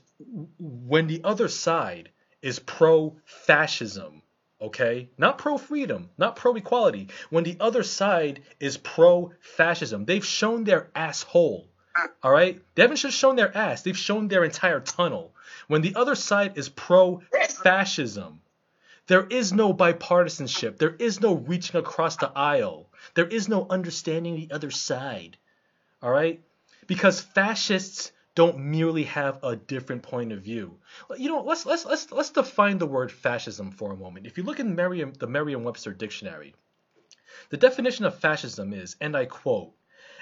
[0.60, 2.10] when the other side
[2.42, 4.22] is pro fascism,
[4.62, 5.10] okay?
[5.18, 7.10] Not pro freedom, not pro equality.
[7.30, 11.68] When the other side is pro fascism, they've shown their asshole.
[12.24, 12.62] All right?
[12.76, 15.34] They haven't just shown their ass, they've shown their entire tunnel.
[15.72, 17.22] When the other side is pro
[17.64, 18.42] fascism,
[19.08, 20.78] there is no bipartisanship.
[20.78, 22.90] There is no reaching across the aisle.
[23.14, 25.38] There is no understanding the other side.
[26.02, 26.44] All right?
[26.88, 30.78] Because fascists don't merely have a different point of view.
[31.18, 34.28] You know, let's let's let's let's define the word fascism for a moment.
[34.28, 36.54] If you look in Merriam the Merriam-Webster dictionary,
[37.50, 39.72] the definition of fascism is, and I quote,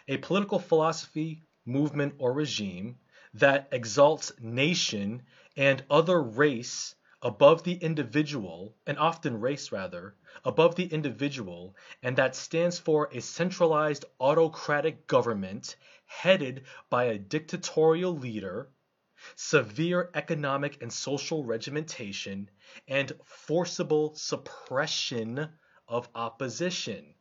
[0.07, 2.99] a political philosophy, movement, or regime
[3.33, 5.23] that exalts nation
[5.55, 10.15] and other race above the individual, and often race rather,
[10.45, 15.75] above the individual, and that stands for a centralized autocratic government
[16.05, 18.69] headed by a dictatorial leader,
[19.35, 22.49] severe economic and social regimentation,
[22.87, 25.49] and forcible suppression
[25.87, 27.13] of opposition.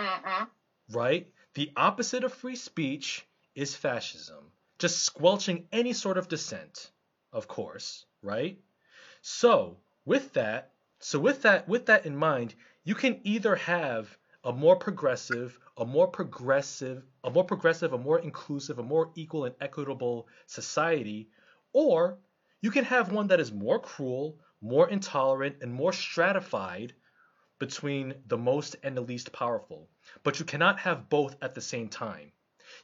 [0.00, 0.44] Mm-hmm.
[0.90, 1.30] Right?
[1.54, 4.52] The opposite of free speech is fascism,
[4.82, 6.90] just squelching any sort of dissent,
[7.32, 8.58] of course, right?
[9.20, 14.52] So, with that, so with that with that in mind, you can either have a
[14.52, 19.54] more progressive, a more progressive, a more progressive, a more inclusive, a more equal and
[19.60, 21.30] equitable society,
[21.72, 22.18] or
[22.60, 26.92] you can have one that is more cruel, more intolerant, and more stratified
[27.60, 29.88] between the most and the least powerful.
[30.24, 32.32] But you cannot have both at the same time.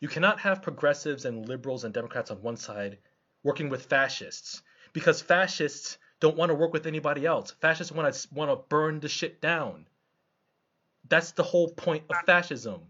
[0.01, 2.99] You cannot have progressives and liberals and Democrats on one side
[3.43, 7.53] working with fascists because fascists don't want to work with anybody else.
[7.61, 9.87] Fascists want to want to burn the shit down.
[11.09, 12.83] That's the whole point of fascism.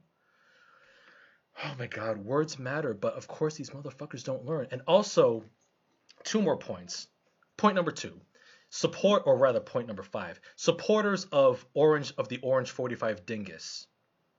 [1.65, 4.69] Oh my god, words matter, but of course these motherfuckers don't learn.
[4.71, 5.45] And also,
[6.25, 7.09] two more points.
[7.57, 8.19] Point number 2.
[8.71, 10.41] Support or rather point number 5.
[10.57, 13.87] Supporters of Orange of the Orange 45 Dingus.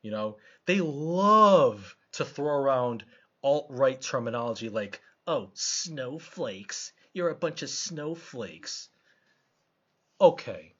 [0.01, 3.05] You know, they love to throw around
[3.43, 8.89] alt-right terminology like, "Oh, snowflakes." You're a bunch of snowflakes.
[10.21, 10.75] Okay.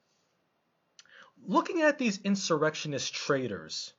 [1.46, 3.94] Looking at these insurrectionist traitors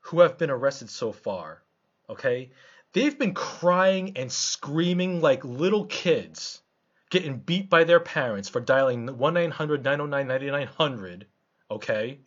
[0.00, 1.62] who have been arrested so far,
[2.08, 2.50] okay,
[2.92, 6.62] they've been crying and screaming like little kids,
[7.10, 11.26] getting beat by their parents for dialing 1 900 909 9900,
[11.70, 12.18] okay,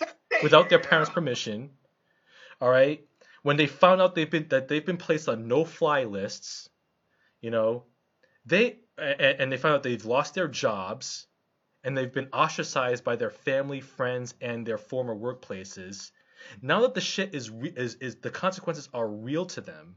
[0.41, 1.69] without their parents' permission.
[2.59, 3.06] All right.
[3.47, 6.67] When they found out they've been that they've been placed on no-fly lists,
[7.39, 7.85] you know,
[8.45, 11.27] they and they found out they've lost their jobs
[11.81, 16.11] and they've been ostracized by their family, friends, and their former workplaces.
[16.61, 19.95] Now that the shit is is is the consequences are real to them.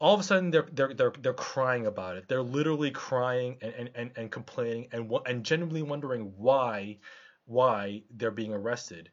[0.00, 2.26] All of a sudden they're they're they're they're crying about it.
[2.26, 6.98] They're literally crying and and, and complaining and and genuinely wondering why
[7.44, 9.12] why they're being arrested.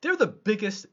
[0.00, 0.86] They're the biggest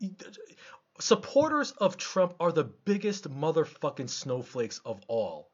[1.00, 5.52] supporters of Trump are the biggest motherfucking snowflakes of all.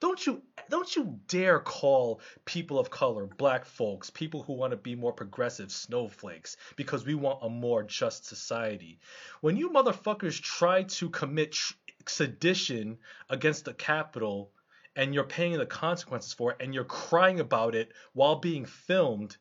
[0.00, 4.76] Don't you don't you dare call people of color, black folks, people who want to
[4.76, 8.98] be more progressive snowflakes because we want a more just society.
[9.42, 11.74] When you motherfuckers try to commit tr-
[12.08, 12.98] sedition
[13.30, 14.50] against the Capitol
[14.96, 19.36] and you're paying the consequences for it and you're crying about it while being filmed,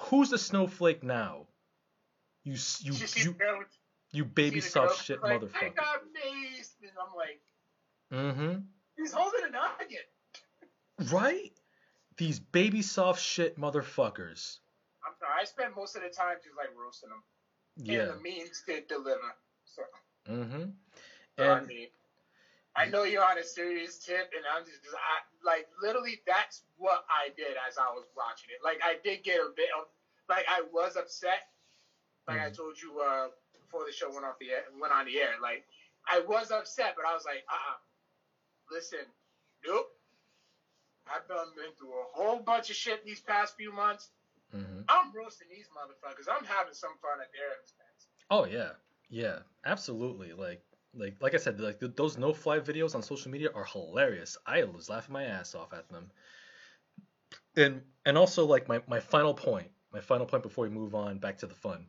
[0.00, 1.46] who's the snowflake now?
[2.44, 3.34] You you you,
[4.12, 5.62] you baby soft shit like, motherfucker.
[5.62, 7.40] I got maced, and I'm like,
[8.12, 8.60] mm-hmm.
[8.96, 11.12] He's holding an onion.
[11.12, 11.52] Right?
[12.16, 14.58] These baby soft shit motherfuckers.
[15.06, 15.32] I'm sorry.
[15.40, 17.22] I spend most of the time just like roasting them.
[17.76, 18.10] Yeah.
[18.10, 19.34] And the means did deliver.
[19.64, 19.82] So.
[20.28, 20.70] Mm-hmm.
[21.38, 21.86] So, and, I mean,
[22.74, 27.04] I know you're on a serious tip, and I'm just I, like literally that's what
[27.08, 28.64] I did as I was watching it.
[28.64, 29.86] Like I did get a bit of
[30.28, 31.50] like I was upset.
[32.26, 32.46] Like mm-hmm.
[32.46, 33.28] I told you uh,
[33.68, 35.36] before the show went off the air, went on the air.
[35.42, 35.64] Like
[36.08, 37.76] I was upset, but I was like, uh, uh
[38.72, 39.04] listen,
[39.66, 39.92] nope.
[41.08, 44.10] I've been through a whole bunch of shit these past few months.
[44.54, 44.80] Mm-hmm.
[44.88, 46.28] I'm roasting these motherfuckers.
[46.30, 48.08] I'm having some fun at their expense.
[48.30, 48.72] Oh yeah,
[49.08, 50.32] yeah, absolutely.
[50.32, 50.62] Like,
[50.94, 54.36] like, like I said, like those no-fly videos on social media are hilarious.
[54.46, 56.10] I was laughing my ass off at them.
[57.56, 61.18] And and also like my my final point, my final point before we move on
[61.18, 61.86] back to the fun.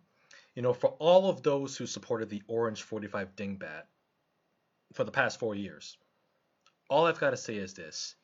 [0.60, 3.84] You know, for all of those who supported the Orange 45 Dingbat
[4.92, 5.96] for the past four years,
[6.90, 8.16] all I've got to say is this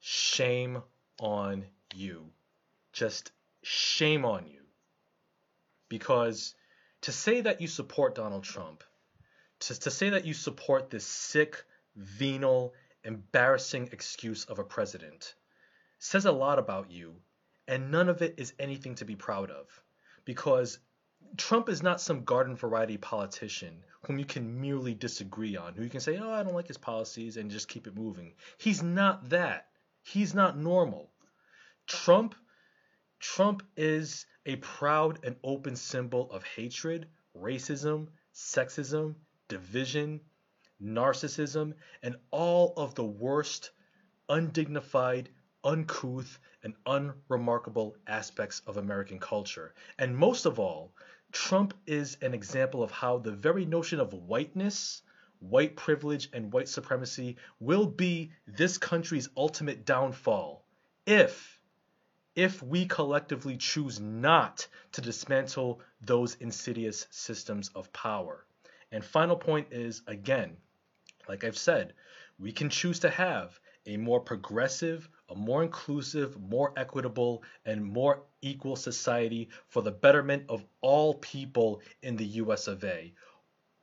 [0.00, 0.82] shame
[1.20, 2.30] on you.
[2.94, 3.30] Just
[3.62, 4.62] shame on you.
[5.90, 6.54] Because
[7.02, 8.82] to say that you support Donald Trump,
[9.60, 11.62] to, to say that you support this sick,
[11.94, 12.72] venal,
[13.04, 15.34] embarrassing excuse of a president,
[15.98, 17.16] says a lot about you,
[17.68, 19.66] and none of it is anything to be proud of.
[20.24, 20.78] Because
[21.36, 25.90] Trump is not some garden variety politician whom you can merely disagree on, who you
[25.90, 28.34] can say, oh, I don't like his policies and just keep it moving.
[28.58, 29.68] He's not that.
[30.02, 31.10] He's not normal.
[31.86, 32.34] Trump
[33.18, 39.14] Trump is a proud and open symbol of hatred, racism, sexism,
[39.48, 40.20] division,
[40.82, 43.70] narcissism, and all of the worst,
[44.28, 45.30] undignified,
[45.64, 49.74] uncouth, and unremarkable aspects of American culture.
[49.98, 50.92] And most of all,
[51.36, 55.02] Trump is an example of how the very notion of whiteness,
[55.38, 60.64] white privilege, and white supremacy will be this country's ultimate downfall
[61.04, 61.60] if
[62.34, 68.46] if we collectively choose not to dismantle those insidious systems of power.
[68.90, 70.56] And final point is again,
[71.28, 71.92] like I've said,
[72.38, 78.22] we can choose to have a more progressive, a more inclusive, more equitable, and more
[78.42, 83.12] equal society for the betterment of all people in the US of A.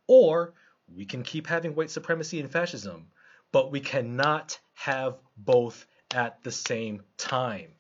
[0.08, 0.54] Or
[0.88, 3.08] we can keep having white supremacy and fascism,
[3.52, 7.72] but we cannot have both at the same time.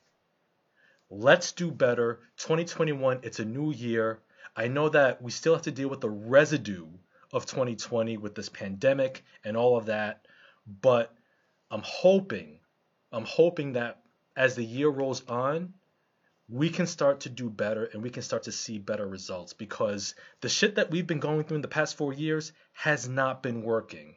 [1.09, 2.21] Let's do better.
[2.37, 4.19] 2021, it's a new year.
[4.55, 6.87] I know that we still have to deal with the residue
[7.31, 10.27] of 2020 with this pandemic and all of that,
[10.81, 11.13] but
[11.71, 12.59] I'm hoping,
[13.13, 14.01] I'm hoping that
[14.35, 15.75] as the year rolls on,
[16.49, 20.15] we can start to do better and we can start to see better results because
[20.41, 23.61] the shit that we've been going through in the past four years has not been
[23.61, 24.15] working.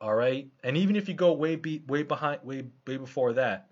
[0.00, 3.70] All right, and even if you go way be, way behind, way way before that,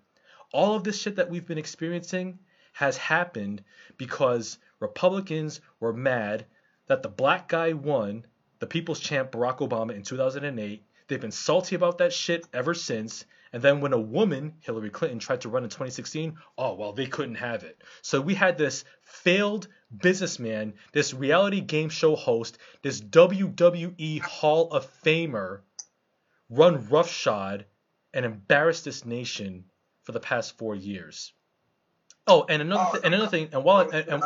[0.53, 2.39] all of this shit that we've been experiencing
[2.73, 3.63] has happened
[3.97, 6.45] because Republicans were mad
[6.87, 8.25] that the black guy won
[8.59, 10.85] the people's champ Barack Obama in 2008.
[11.07, 13.25] They've been salty about that shit ever since.
[13.53, 17.07] And then when a woman, Hillary Clinton, tried to run in 2016, oh, well, they
[17.07, 17.81] couldn't have it.
[18.01, 24.89] So we had this failed businessman, this reality game show host, this WWE Hall of
[25.03, 25.61] Famer
[26.49, 27.65] run roughshod
[28.13, 29.65] and embarrass this nation
[30.03, 31.33] for the past four years.
[32.27, 34.23] Oh, and another oh, th- and another thing, and while and, and,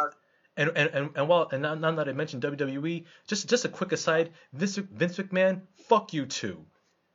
[0.57, 4.32] and, and, and while and now, that I mentioned WWE, just just a quick aside,
[4.53, 6.65] Vince, Vince McMahon, fuck you too.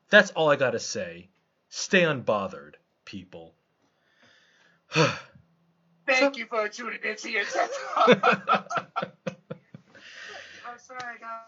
[0.08, 1.30] That's all I gotta say.
[1.70, 3.54] Stay unbothered, people.
[6.06, 8.16] Thank you for tuning into your TED I'm
[10.78, 11.46] sorry, I got,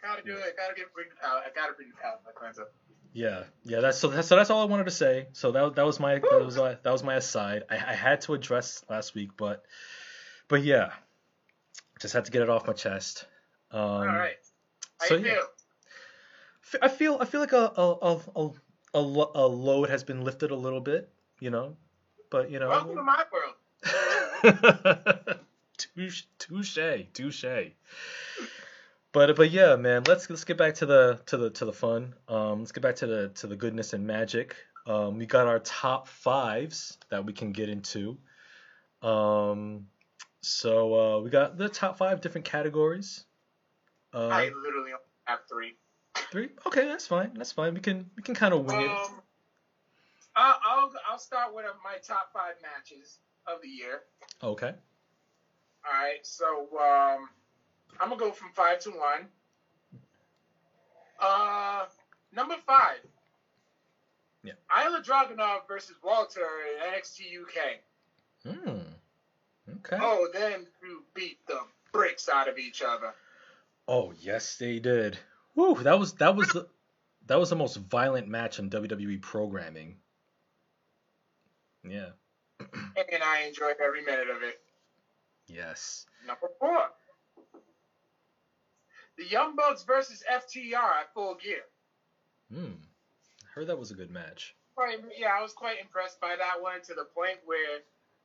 [0.00, 0.56] gotta do it.
[0.56, 1.40] Gotta get bring the power.
[1.44, 2.18] I gotta bring the power.
[2.24, 2.68] My cleanser.
[3.12, 3.80] Yeah, yeah.
[3.80, 4.08] That's so.
[4.08, 5.26] That's, so that's all I wanted to say.
[5.32, 7.64] So that that was my that was that was my aside.
[7.68, 9.64] I, I had to address last week, but
[10.46, 10.92] but yeah,
[12.00, 13.26] just had to get it off my chest.
[13.72, 14.36] Um, all right.
[15.00, 15.32] How so, you feel?
[15.32, 16.78] Yeah.
[16.82, 18.50] I feel I feel like a a, a a
[18.94, 21.76] a load has been lifted a little bit, you know,
[22.30, 22.68] but you know.
[22.68, 23.54] Welcome to my world.
[25.76, 26.78] touche, touche,
[27.12, 27.72] touche.
[29.12, 32.14] But but yeah, man, let's let's get back to the to the to the fun.
[32.28, 34.56] Um, let's get back to the to the goodness and magic.
[34.86, 38.18] Um, we got our top fives that we can get into.
[39.02, 39.86] Um,
[40.40, 43.24] so uh, we got the top five different categories.
[44.12, 44.92] Uh, I literally
[45.24, 45.76] have three.
[46.32, 46.48] Three?
[46.66, 47.32] Okay, that's fine.
[47.34, 47.74] That's fine.
[47.74, 49.10] We can we can kind of wing um, it.
[50.34, 54.00] I'll I'll start with my top five matches of the year.
[54.42, 54.72] Okay.
[55.84, 56.20] All right.
[56.22, 57.28] So um,
[58.00, 59.26] I'm gonna go from five to one.
[61.20, 61.84] Uh,
[62.34, 63.00] number five.
[64.42, 64.54] Yeah.
[64.74, 68.56] Ilja Dragunov versus Walter in NXT UK.
[68.56, 68.78] Hmm.
[69.80, 69.98] Okay.
[70.00, 71.60] Oh, them two beat the
[71.92, 73.12] bricks out of each other.
[73.86, 75.18] Oh yes, they did.
[75.54, 75.82] Woo!
[75.82, 76.68] That was that was the
[77.26, 79.96] that was the most violent match in WWE programming.
[81.84, 82.10] Yeah.
[82.60, 84.60] and I enjoyed every minute of it.
[85.48, 86.06] Yes.
[86.26, 86.78] Number four.
[89.18, 91.62] The Young Bucks versus FTR at Full Gear.
[92.52, 92.72] Hmm.
[93.42, 94.54] I heard that was a good match.
[94.76, 97.80] Right, yeah, I was quite impressed by that one to the point where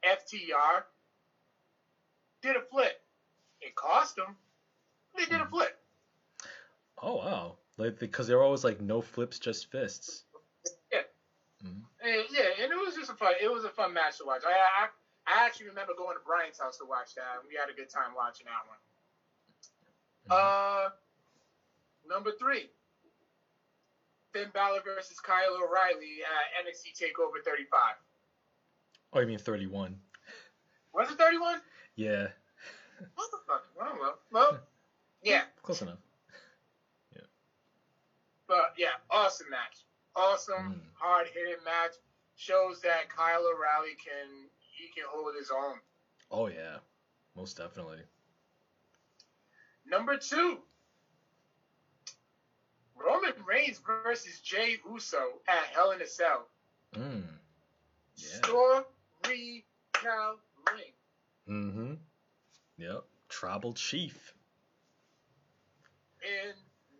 [0.05, 0.83] FTR
[2.41, 3.01] did a flip.
[3.59, 4.37] It cost them.
[5.17, 5.49] They did a hmm.
[5.49, 5.76] flip.
[7.07, 7.55] Oh wow!
[7.77, 10.25] Like because they're always like no flips, just fists.
[10.91, 11.07] Yeah.
[11.65, 11.79] Mm-hmm.
[12.03, 13.31] And, yeah, and it was just a fun.
[13.41, 14.41] It was a fun match to watch.
[14.45, 14.87] I, I
[15.25, 17.47] I actually remember going to Brian's house to watch that.
[17.47, 20.37] We had a good time watching that one.
[20.37, 20.89] Uh,
[22.09, 22.69] number three.
[24.33, 27.79] Finn Balor versus Kyle O'Reilly at NXT Takeover 35.
[29.13, 29.95] Oh, you mean 31?
[30.93, 31.61] Was it 31?
[31.95, 32.27] Yeah.
[33.15, 33.63] What the fuck?
[33.79, 34.59] Well, well, well
[35.23, 35.43] yeah.
[35.63, 35.99] Close enough.
[38.47, 39.85] But yeah, awesome match.
[40.15, 40.79] Awesome, mm.
[40.93, 41.93] hard hitting match.
[42.35, 44.47] Shows that Kyle O'Reilly can
[44.77, 45.79] he can hold his own.
[46.31, 46.77] Oh yeah,
[47.35, 47.99] most definitely.
[49.89, 50.59] Number two,
[52.95, 55.17] Roman Reigns versus Jey Uso
[55.47, 56.47] at Hell in a Cell.
[56.95, 57.23] Mm.
[58.15, 58.27] Yeah.
[58.37, 59.63] Storytelling.
[61.49, 61.93] Mm-hmm.
[62.77, 63.03] Yep.
[63.29, 64.33] Tribal Chief.
[66.21, 66.55] And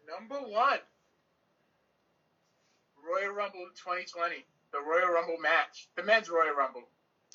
[0.07, 0.79] number one,
[3.07, 6.83] Royal Rumble 2020, the Royal Rumble match, the men's Royal Rumble.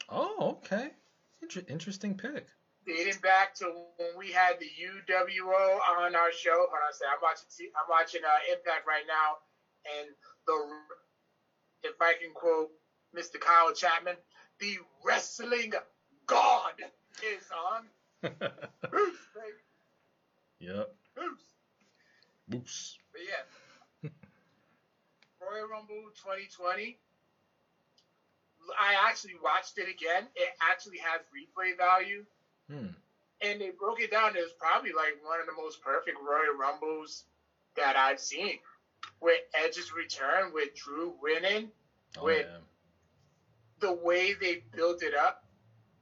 [0.08, 0.90] Oh, okay.
[1.40, 2.46] Inter- interesting pick.
[2.86, 3.64] Dating back to
[3.96, 6.66] when we had the UWO on our show.
[6.70, 7.14] When on a second.
[7.14, 7.70] I'm watching.
[7.78, 9.38] I'm watching uh, Impact right now,
[9.98, 10.08] and
[10.46, 12.70] the if I can quote
[13.16, 13.40] Mr.
[13.40, 14.16] Kyle Chapman,
[14.58, 15.72] the wrestling
[16.26, 16.74] god
[17.22, 17.84] is on.
[18.90, 19.62] Bruce, baby.
[20.60, 20.94] Yep.
[21.14, 21.54] Bruce.
[22.54, 22.98] Oops.
[23.12, 23.42] But yeah,
[25.52, 26.96] Royal Rumble 2020.
[28.78, 30.28] I actually watched it again.
[30.34, 32.24] It actually has replay value.
[32.70, 32.94] Hmm.
[33.42, 34.36] And they broke it down.
[34.36, 37.24] It was probably like one of the most perfect Royal Rumbles
[37.76, 38.58] that I've seen.
[39.20, 41.70] With Edge's return, with Drew winning,
[42.18, 42.46] Oh, Wait.
[42.48, 42.58] yeah.
[43.80, 45.44] the way they built it up,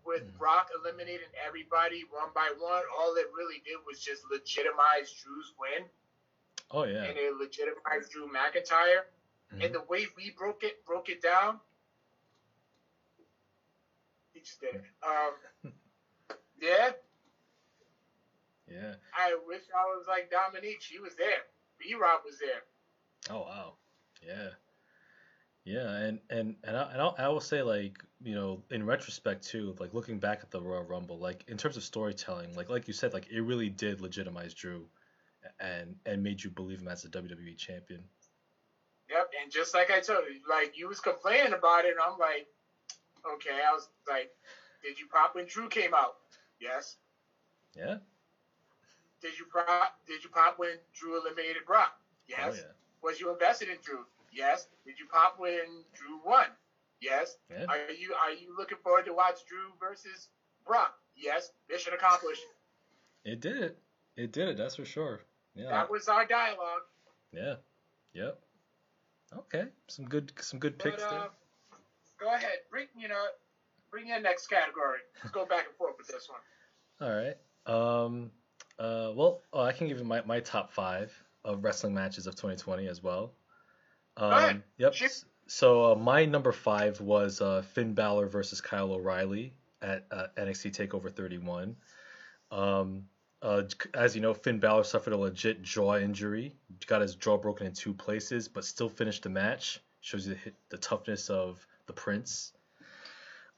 [0.05, 0.39] with Mhm.
[0.39, 5.89] Brock eliminating everybody one by one, all it really did was just legitimize Drew's win.
[6.71, 7.05] Oh, yeah.
[7.05, 9.05] And it legitimized Drew McIntyre.
[9.55, 9.65] Mhm.
[9.65, 11.61] And the way we broke it broke it down,
[14.33, 14.85] he just did it.
[15.03, 15.73] Um,
[16.61, 16.93] yeah,
[18.69, 18.95] Yeah.
[19.13, 20.81] I wish I was like Dominique.
[20.81, 21.43] She was there.
[21.79, 22.63] B Rob was there.
[23.29, 23.75] Oh wow,
[24.23, 24.51] yeah,
[25.65, 29.47] yeah, and and and I, and I'll, I will say like you know in retrospect
[29.47, 32.87] too, like looking back at the Royal Rumble, like in terms of storytelling, like like
[32.87, 34.87] you said, like it really did legitimize Drew,
[35.59, 38.05] and and made you believe him as a WWE champion.
[39.51, 42.47] And just like I told you, like you was complaining about it, and I'm like,
[43.35, 43.59] okay.
[43.69, 44.31] I was like,
[44.85, 46.15] did you pop when Drew came out?
[46.61, 46.97] Yes.
[47.77, 47.97] Yeah.
[49.21, 49.97] Did you pop?
[50.07, 51.99] Did you pop when Drew eliminated Brock?
[52.29, 52.39] Yes.
[52.45, 52.73] Oh yeah.
[53.03, 54.05] Was you invested in Drew?
[54.33, 54.69] Yes.
[54.87, 56.47] Did you pop when Drew won?
[57.01, 57.37] Yes.
[57.51, 57.65] Yeah.
[57.69, 60.29] Are you are you looking forward to watch Drew versus
[60.65, 60.95] Brock?
[61.17, 61.51] Yes.
[61.69, 62.43] Mission accomplished.
[63.25, 63.79] It did it.
[64.17, 64.57] It did it.
[64.57, 65.23] That's for sure.
[65.57, 65.71] Yeah.
[65.71, 66.83] That was our dialogue.
[67.33, 67.55] Yeah.
[68.15, 68.39] Yep.
[69.37, 69.65] Okay.
[69.89, 71.29] Some good some good But picks uh, there.
[72.19, 73.25] go ahead, bring you know,
[73.91, 74.99] bring in next category.
[75.23, 76.41] Let's go back and forth with this one.
[77.01, 77.37] All right.
[77.67, 78.31] Um.
[78.79, 79.13] Uh.
[79.15, 81.13] Well, oh, I can give you my, my top five
[81.45, 83.33] of wrestling matches of 2020 as well.
[84.17, 84.33] Um.
[84.33, 84.63] ahead.
[84.79, 84.95] Yep.
[84.95, 85.25] Shoot.
[85.47, 89.53] So uh, my number five was uh, Finn Balor versus Kyle O'Reilly
[89.83, 91.77] at uh, NXT Takeover 31.
[92.51, 93.05] Um.
[93.43, 93.63] Uh,
[93.95, 96.55] as you know, Finn Balor suffered a legit jaw injury.
[96.87, 99.81] Got his jaw broken in two places, but still finished the match.
[100.01, 102.53] Shows you the, the toughness of the Prince.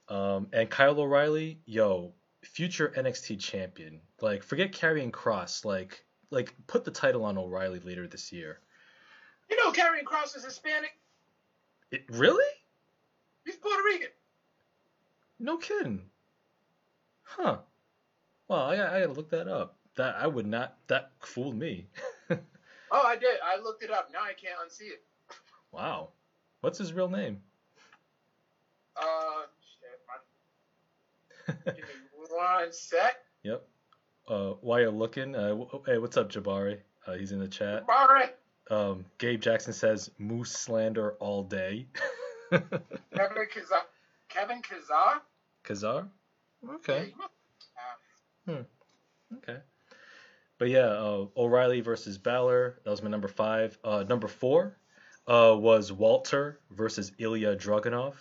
[0.08, 4.00] Um, and Kyle O'Reilly, yo, future NXT champion.
[4.20, 5.64] Like, forget Karrion Kross.
[5.64, 8.60] Like, like put the title on O'Reilly later this year.
[9.50, 10.92] You know, Karrion Kross is Hispanic.
[11.90, 12.44] It really?
[13.44, 14.08] He's Puerto Rican.
[15.38, 16.02] No kidding.
[17.22, 17.58] Huh.
[18.52, 19.76] Well, I, I gotta look that up.
[19.96, 20.76] That I would not.
[20.88, 21.86] That fooled me.
[22.94, 23.38] Oh, I did.
[23.42, 24.10] I looked it up.
[24.12, 25.02] Now I can't unsee it.
[25.72, 26.10] wow.
[26.60, 27.40] What's his real name?
[28.94, 29.44] Uh,
[31.46, 31.64] shit.
[31.64, 31.82] Give me
[32.28, 33.16] one sec.
[33.44, 33.66] Yep.
[34.28, 36.80] Uh, while you're looking, uh, w- hey, what's up, Jabari?
[37.06, 37.86] Uh, he's in the chat.
[37.88, 38.34] Right.
[38.70, 41.86] Um, Gabe Jackson says moose slander all day.
[42.50, 42.68] Kevin
[43.16, 43.84] Kesar.
[44.28, 45.20] Kevin Kesar?
[45.64, 46.08] Kesar?
[46.74, 47.14] Okay.
[48.48, 48.62] Uh,
[49.38, 49.58] Okay.
[50.58, 52.80] But yeah, uh, O'Reilly versus Balor.
[52.84, 53.76] That was my number five.
[53.82, 54.76] Uh, number four
[55.26, 58.14] uh, was Walter versus Ilja Dragunov.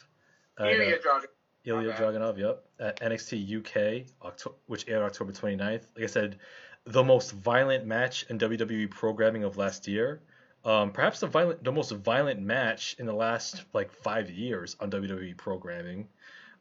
[0.57, 1.25] at, uh, Ilja Dragunov.
[1.67, 1.99] Ilja My bad.
[2.01, 2.63] Dragunov, yep.
[2.79, 5.83] At NXT UK, Octo- which aired October 29th.
[5.95, 6.39] Like I said,
[6.85, 10.21] the most violent match in WWE programming of last year.
[10.65, 14.89] Um, perhaps the violent, the most violent match in the last like five years on
[14.89, 16.07] WWE programming.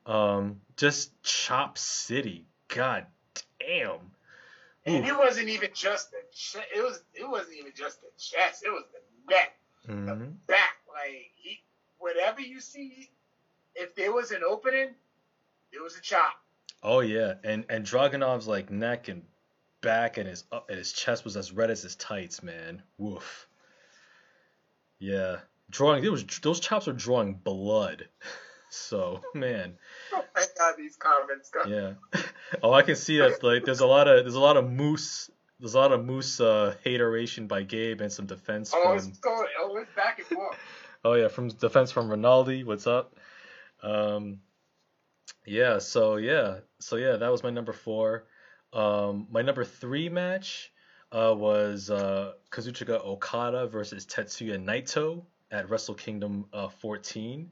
[0.05, 2.47] Um, just Chop City.
[2.69, 3.07] God
[3.59, 3.99] damn.
[4.87, 6.67] And it wasn't even just the chest.
[6.75, 7.03] It was.
[7.15, 8.63] It wasn't even just the chest.
[8.65, 10.35] It was the neck, Mhm.
[10.47, 10.79] back.
[10.93, 11.61] Like he,
[11.99, 13.11] whatever you see,
[13.75, 14.95] if there was an opening,
[15.73, 16.43] there was a chop.
[16.83, 19.23] Oh yeah, and and Dragunov's like neck and
[19.83, 22.83] back and his up and his chest was as red as his tights, man.
[22.97, 23.47] Woof.
[24.99, 25.41] Yeah,
[25.71, 26.05] drawing.
[26.05, 28.09] It was those chops were drawing blood.
[28.73, 29.77] So man,
[30.41, 31.51] My god, these comments.
[31.51, 31.65] Go.
[31.69, 32.23] yeah.
[32.65, 33.45] Oh, I can see that.
[33.45, 35.31] Like, there's a lot of there's a lot of moose.
[35.61, 38.97] There's a lot of moose uh, hateration by Gabe and some defense Oh, from.
[39.09, 39.47] it's going.
[39.61, 40.57] Oh, it's back and forth.
[41.05, 42.65] Oh yeah, from defense from Ronaldo.
[42.67, 43.15] What's up?
[43.83, 44.41] Um,
[45.47, 45.79] yeah.
[45.79, 46.59] So yeah.
[46.81, 48.25] So yeah, that was my number four.
[48.73, 50.73] Um, my number three match
[51.13, 57.51] uh, was uh, Kazuchika Okada versus Tetsuya Naito at Wrestle Kingdom uh, 14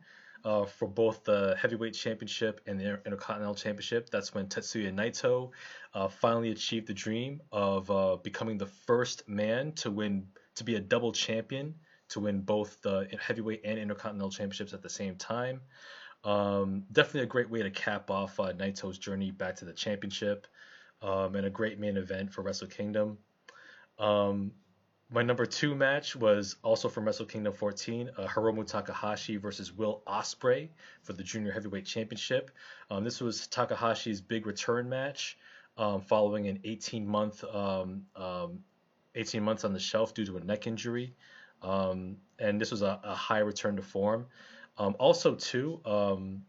[0.49, 4.09] uh, for both the heavyweight championship and the Intercontinental Championship.
[4.09, 5.51] That's when Tetsuya Naito
[5.93, 10.77] uh, finally achieved the dream of uh, becoming the first man to win to be
[10.77, 11.75] a double champion
[12.09, 15.61] to win both the heavyweight and intercontinental championships at the same time.
[16.25, 20.47] Um, definitely a great way to cap off uh, Naito's journey back to the championship,
[21.03, 23.19] um, and a great main event for Wrestle Kingdom.
[23.99, 24.53] Um,
[25.11, 30.03] my number two match was also from Wrestle Kingdom 14, uh, Hiromu Takahashi versus Will
[30.07, 30.69] Ospreay
[31.03, 32.51] for the Junior Heavyweight Championship.
[32.91, 35.39] Um, this was Takahashi's big return match
[35.79, 38.59] um, following an 18 month um, um
[39.15, 41.15] 18 months on the shelf due to a neck injury,
[41.63, 44.27] um, and this was a, a, high return to form.
[44.77, 46.43] Um, also, too, Hiromu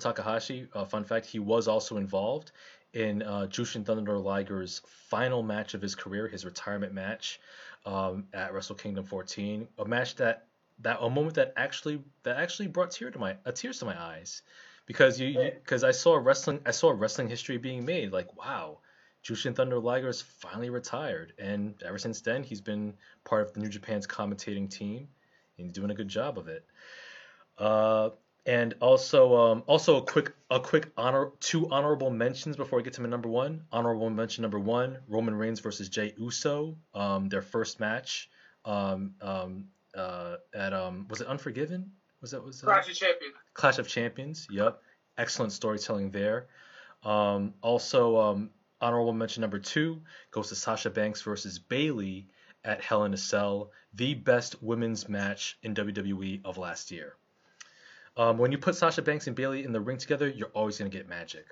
[0.00, 2.50] Takahashi, uh, fun fact, he was also involved
[2.92, 7.40] in uh, Jushin Thunder Liger's final match of his career, his retirement match
[7.84, 10.46] um, at Wrestle Kingdom 14, a match that
[10.80, 14.00] that a moment that actually that actually brought tear to my uh, tears to my
[14.00, 14.42] eyes.
[14.86, 18.78] Because you because I saw wrestling I saw wrestling history being made like wow
[19.26, 21.32] Jushin Thunder Liger is finally retired.
[21.38, 22.94] And ever since then he's been
[23.24, 25.08] part of the New Japan's commentating team
[25.58, 26.64] and he's doing a good job of it.
[27.58, 28.10] Uh,
[28.46, 32.92] and also, um, also a quick, a quick honor, two honorable mentions before I get
[32.94, 33.64] to my number one.
[33.72, 38.30] Honorable mention number one: Roman Reigns versus Jey Uso, um, their first match
[38.64, 39.64] um, um,
[39.96, 41.90] uh, at um, was it Unforgiven?
[42.20, 42.66] Was that was that?
[42.66, 43.34] Clash of Champions?
[43.54, 44.46] Clash of Champions.
[44.50, 44.80] Yep,
[45.18, 46.46] excellent storytelling there.
[47.02, 48.50] Um, also, um,
[48.80, 52.28] honorable mention number two goes to Sasha Banks versus Bayley
[52.64, 57.14] at Hell in a Cell, the best women's match in WWE of last year.
[58.16, 60.90] Um, when you put Sasha Banks and Bayley in the ring together, you're always going
[60.90, 61.46] to get magic.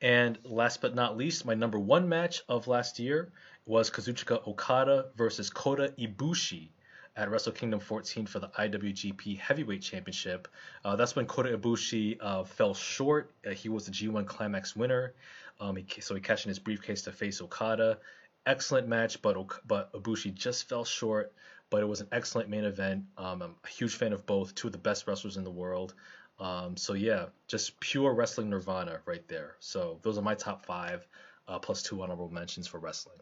[0.00, 3.32] And last but not least, my number one match of last year
[3.66, 6.68] was Kazuchika Okada versus Kota Ibushi
[7.16, 10.48] at Wrestle Kingdom 14 for the IWGP Heavyweight Championship.
[10.84, 13.32] Uh, that's when Kota Ibushi uh, fell short.
[13.46, 15.14] Uh, he was the G1 Climax winner,
[15.60, 17.98] um, he, so he cashed in his briefcase to face Okada.
[18.46, 19.36] Excellent match, but
[19.66, 21.34] but Ibushi just fell short
[21.70, 23.04] but it was an excellent main event.
[23.16, 25.94] Um, I'm a huge fan of both, two of the best wrestlers in the world.
[26.40, 29.56] Um, so yeah, just pure wrestling nirvana right there.
[29.60, 31.06] So those are my top five,
[31.46, 33.18] uh, plus two honorable mentions for wrestling.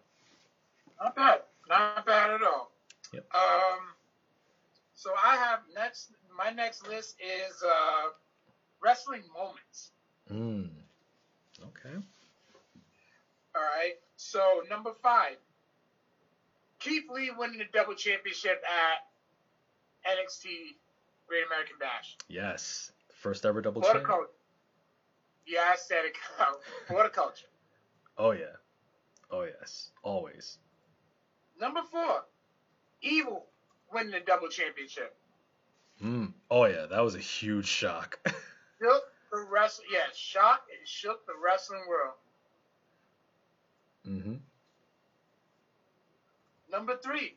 [1.00, 2.70] Not bad, not bad at all.
[3.12, 3.26] Yep.
[3.34, 3.80] Um,
[4.94, 6.10] so I have next.
[6.36, 8.10] My next list is uh,
[8.82, 9.90] wrestling moments.
[10.32, 10.70] Mm.
[11.60, 11.96] Okay.
[13.54, 13.94] All right.
[14.16, 15.36] So number five,
[16.78, 20.46] Keith Lee winning the double championship at NXT
[21.26, 22.16] Great American Bash.
[22.28, 24.04] Yes, first ever double champ.
[24.04, 24.30] Culture.
[25.46, 26.16] Yeah, I said it.
[26.94, 27.46] What a culture.
[28.16, 28.56] Oh yeah,
[29.30, 30.58] oh yes, always.
[31.60, 32.22] Number four,
[33.02, 33.46] Evil
[33.92, 35.14] winning the double championship.
[36.00, 36.26] Hmm.
[36.50, 38.18] Oh yeah, that was a huge shock.
[38.80, 39.02] shook
[39.32, 39.88] the wrestling.
[39.92, 42.14] Yeah, shock and shook the wrestling world.
[44.06, 44.34] Mm-hmm.
[46.70, 47.34] Number three,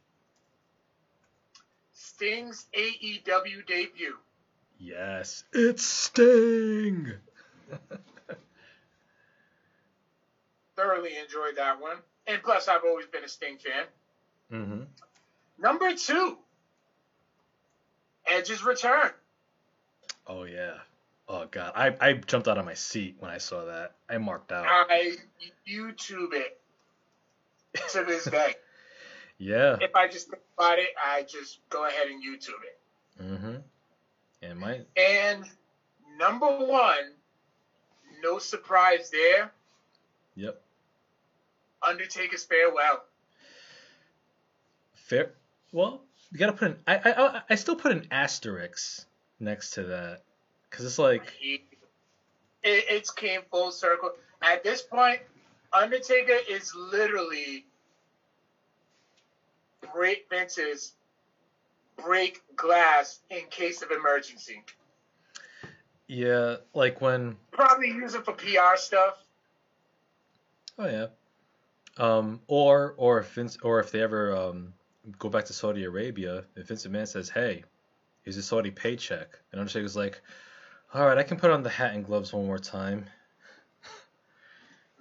[1.93, 4.17] Sting's AEW debut.
[4.79, 7.13] Yes, it's Sting.
[10.75, 11.97] Thoroughly enjoyed that one,
[12.27, 13.85] and plus, I've always been a Sting fan.
[14.51, 14.81] Mm-hmm.
[15.59, 16.37] Number two,
[18.25, 19.11] Edge's return.
[20.27, 20.77] Oh yeah.
[21.27, 23.93] Oh god, I, I jumped out of my seat when I saw that.
[24.09, 24.65] I marked out.
[24.67, 25.15] I
[25.67, 26.59] YouTube it
[27.91, 28.55] to this day.
[29.41, 29.77] Yeah.
[29.81, 33.23] If I just think about it, I just go ahead and YouTube it.
[33.23, 33.55] Mm-hmm.
[34.43, 35.43] And my and
[36.19, 37.13] number one,
[38.21, 39.51] no surprise there.
[40.35, 40.61] Yep.
[41.81, 43.03] Undertaker's farewell.
[44.93, 45.31] Fair.
[45.71, 46.01] Well,
[46.31, 46.77] you gotta put an.
[46.85, 49.07] I I I still put an asterisk
[49.39, 50.21] next to that
[50.69, 51.61] because it's like it,
[52.63, 54.11] it's came full circle.
[54.43, 55.19] At this point,
[55.73, 57.65] Undertaker is literally
[59.93, 60.93] break fences,
[61.97, 64.63] break glass in case of emergency.
[66.07, 69.23] Yeah, like when probably use it for PR stuff.
[70.77, 71.07] Oh yeah.
[71.97, 74.73] Um, or or if Vince, or if they ever um,
[75.19, 77.63] go back to Saudi Arabia, if Vince McMahon says, "Hey,
[78.23, 80.21] here's a Saudi paycheck," and Undertaker's like,
[80.93, 83.05] "All right, I can put on the hat and gloves one more time."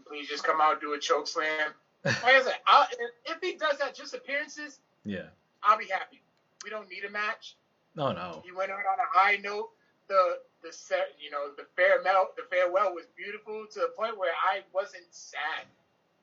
[0.06, 1.72] Please just come out do a choke slam.
[2.04, 2.86] Like I said, I'll,
[3.26, 5.28] if he does that just appearances, yeah,
[5.62, 6.20] I'll be happy.
[6.64, 7.56] We don't need a match.
[7.94, 8.42] No, no.
[8.44, 9.70] He went out on a high note.
[10.08, 14.32] The the set, you know, the farewell, the farewell was beautiful to the point where
[14.32, 15.66] I wasn't sad.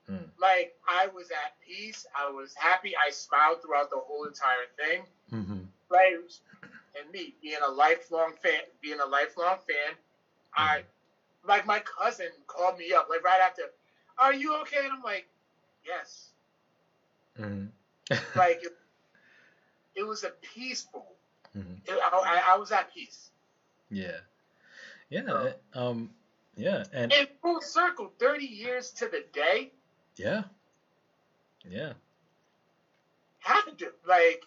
[0.09, 0.25] Mm.
[0.39, 2.05] Like I was at peace.
[2.15, 2.93] I was happy.
[2.95, 5.03] I smiled throughout the whole entire thing.
[5.33, 5.59] Mm-hmm.
[5.89, 6.19] Like,
[6.99, 10.61] and me being a lifelong fan, being a lifelong fan, mm-hmm.
[10.61, 10.83] I
[11.47, 13.63] like my cousin called me up like right after.
[14.17, 14.83] Are you okay?
[14.83, 15.27] And I'm like,
[15.87, 16.29] yes.
[17.39, 18.15] Mm-hmm.
[18.39, 18.63] like
[19.95, 21.05] it was a peaceful.
[21.53, 23.29] hmm It, I, I was at peace.
[23.89, 24.17] Yeah.
[25.09, 25.21] Yeah.
[25.27, 25.53] Oh.
[25.73, 26.11] um.
[26.55, 26.83] Yeah.
[26.93, 29.71] And In full circle, thirty years to the day,
[30.15, 30.43] yeah.
[31.69, 31.93] Yeah.
[33.39, 34.43] had to like,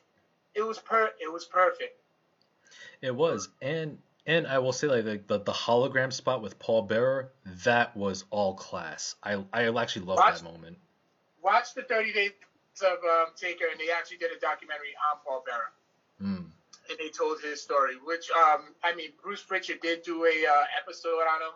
[0.55, 1.97] it was per, it was perfect.
[3.03, 6.83] It was, and and I will say like the, the the hologram spot with Paul
[6.83, 7.31] Bearer,
[7.65, 9.15] that was all class.
[9.23, 10.79] I I actually love that moment.
[11.43, 12.33] Watch the thirty days
[12.83, 15.73] of um, Taker, and they actually did a documentary on Paul Bearer.
[16.23, 16.45] Mm.
[16.91, 20.65] and they told his story, which um, I mean, Bruce Prichard did do a uh,
[20.83, 21.55] episode on him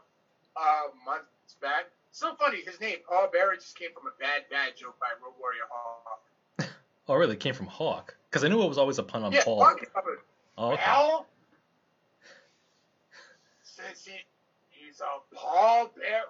[0.57, 1.87] uh, months back.
[2.13, 5.35] So funny, his name Paul Bearer just came from a bad, bad joke by Road
[5.41, 6.21] Warrior Hawk.
[7.07, 7.35] Oh, really?
[7.35, 8.17] It came from Hawk?
[8.31, 9.63] Because I knew it was always a pun on yeah, Paul.
[9.63, 10.21] Hawk covered.
[10.57, 10.83] Oh, okay.
[10.87, 11.27] Well,
[13.63, 14.13] since he,
[14.71, 16.23] he's a Paul Bearer,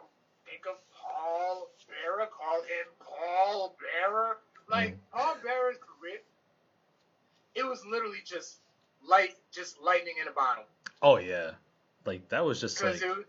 [0.45, 4.39] think of Paul Bearer, call him Paul Bearer.
[4.69, 6.21] Like Paul Bearer's career,
[7.55, 8.61] it was literally just
[9.07, 10.65] light, just lightning in a bottle.
[11.03, 11.51] Oh yeah.
[12.07, 13.03] Like that was just like.
[13.03, 13.27] It,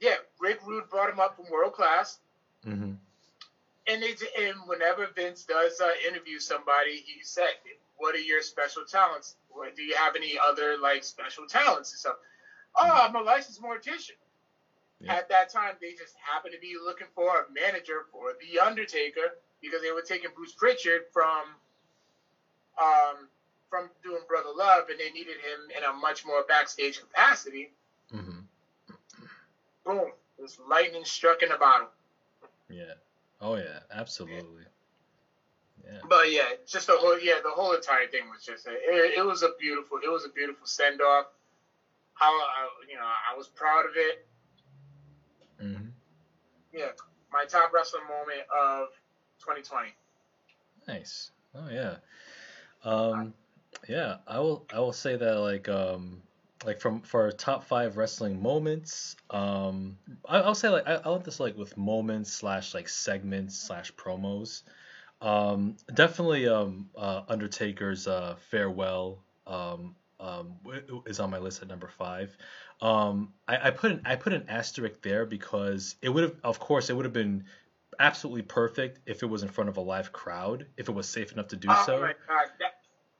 [0.00, 2.18] yeah, Rick Rude brought him up from world class,
[2.64, 2.92] hmm
[3.90, 7.48] and they and whenever Vince does uh, interview somebody, he said,
[7.96, 9.36] "What are your special talents?
[9.48, 12.16] What, do you have any other like special talents and stuff?"
[12.76, 14.16] Oh, I'm a licensed mortician.
[15.08, 19.32] At that time, they just happened to be looking for a manager for the Undertaker
[19.62, 21.56] because they were taking Bruce Prichard from
[22.80, 23.28] um
[23.70, 27.70] from doing Brother Love, and they needed him in a much more backstage capacity.
[28.10, 28.40] hmm
[29.84, 30.10] Boom!
[30.38, 31.90] This lightning struck in a bottle.
[32.68, 32.94] Yeah.
[33.40, 33.80] Oh yeah.
[33.90, 34.64] Absolutely.
[35.84, 36.00] Yeah.
[36.08, 39.24] But yeah, just the whole yeah, the whole entire thing was just a, it, it
[39.26, 41.26] was a beautiful it was a beautiful send off.
[42.14, 44.16] How I, you know I was proud of it.
[45.60, 45.88] Hmm
[46.72, 46.88] Yeah,
[47.32, 48.88] my top wrestling moment of
[49.40, 49.94] 2020.
[50.88, 51.30] Nice.
[51.54, 51.96] Oh yeah.
[52.84, 53.34] Um,
[53.88, 54.16] yeah.
[54.26, 54.64] I will.
[54.72, 56.22] I will say that like um
[56.64, 59.16] like from for top five wrestling moments.
[59.30, 63.56] Um, I, I'll say like I, I want this like with moments slash like segments
[63.58, 64.62] slash promos.
[65.20, 70.56] Um, definitely um uh, Undertaker's uh farewell um um
[71.06, 72.36] is on my list at number five.
[72.80, 76.58] Um, I, I put an I put an asterisk there because it would have of
[76.58, 77.44] course it would have been
[77.98, 81.32] absolutely perfect if it was in front of a live crowd if it was safe
[81.32, 82.00] enough to do oh so.
[82.00, 82.74] my god, that,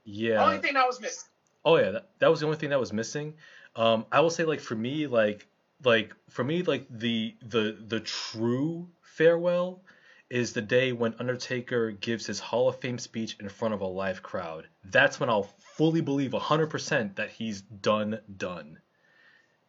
[0.04, 0.44] Yeah.
[0.44, 1.28] only thing that was missing.
[1.64, 3.34] Oh yeah, that, that was the only thing that was missing.
[3.76, 5.46] Um, I will say like for me, like
[5.84, 9.82] like for me, like the the the true farewell
[10.30, 13.86] is the day when Undertaker gives his Hall of Fame speech in front of a
[13.86, 14.68] live crowd.
[14.84, 18.78] That's when I'll fully believe 100% that he's done done.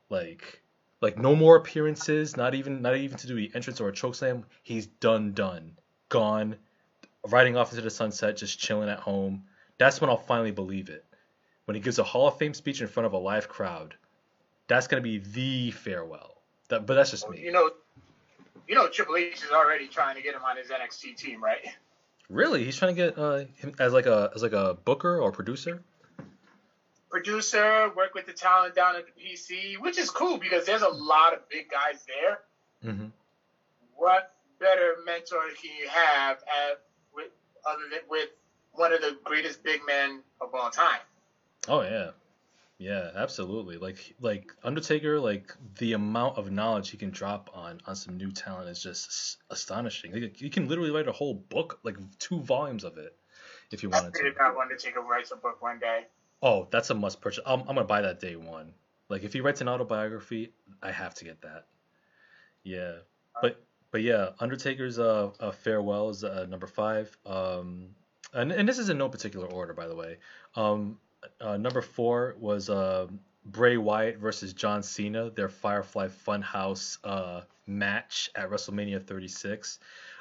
[0.10, 0.62] Like
[1.02, 4.44] like no more appearances, not even not even to do the entrance or a chokeslam.
[4.62, 5.78] He's done done.
[6.10, 6.58] Gone,
[7.28, 9.46] riding off into the sunset, just chilling at home.
[9.80, 11.04] That's when I'll finally believe it
[11.66, 13.96] when he gives a Hall of Fame speech in front of a live crowd.
[14.68, 16.44] That's gonna be the farewell.
[16.70, 17.42] That, but that's just me.
[17.42, 17.72] You know,
[18.68, 21.60] you know Triple H is already trying to get him on his NXT team, right?
[22.30, 25.32] Really, he's trying to get uh, him as like a as like a booker or
[25.32, 25.82] producer.
[27.10, 30.88] Producer, work with the talent down at the PC, which is cool because there's a
[30.88, 32.40] lot of big guys there.
[32.84, 33.08] Mm-hmm.
[33.96, 36.82] what better mentor can you have at
[37.14, 37.28] with
[37.70, 38.30] other than with
[38.74, 41.02] one of the greatest big men of all time?
[41.68, 42.12] Oh yeah,
[42.82, 43.78] yeah, absolutely.
[43.78, 48.32] Like like Undertaker, like the amount of knowledge he can drop on on some new
[48.32, 50.12] talent is just s- astonishing.
[50.12, 53.16] Like, you can literally write a whole book, like two volumes of it,
[53.70, 54.32] if you I wanted to.
[54.32, 56.08] got one to take a writes a book one day.
[56.42, 57.44] Oh, that's a must purchase.
[57.46, 58.74] I'm, I'm gonna buy that day one.
[59.10, 60.52] Like if he writes an autobiography,
[60.82, 61.68] I have to get that.
[62.64, 62.94] Yeah,
[63.44, 67.16] but but yeah, Undertaker's uh, uh farewell is uh, number five.
[67.28, 67.90] Um,
[68.34, 70.18] and and this is in no particular order, by the way.
[70.56, 70.98] Um,
[71.40, 73.08] uh, number four was uh,
[73.46, 79.80] Bray Wyatt versus John Cena, their Firefly Funhouse uh match at WrestleMania 36.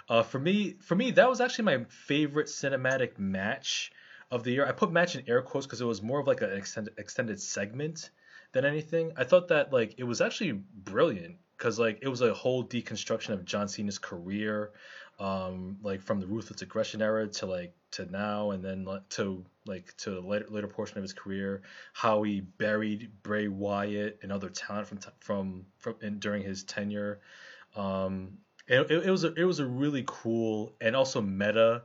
[0.08, 3.92] Uh, for me, for me, that was actually my favorite cinematic match
[4.30, 4.66] of the year.
[4.66, 7.40] I put match in air quotes because it was more of like an extended extended
[7.40, 8.10] segment
[8.52, 9.12] than anything.
[9.16, 13.30] I thought that like it was actually brilliant because like it was a whole deconstruction
[13.30, 14.72] of John Cena's career,
[15.18, 19.96] um, like from the ruthless aggression era to like to now, and then to like
[19.98, 21.62] to the later later portion of his career,
[21.94, 27.20] how he buried Bray Wyatt and other talent from from from in, during his tenure.
[27.76, 31.82] Um, it, it, was a, it was a really cool and also meta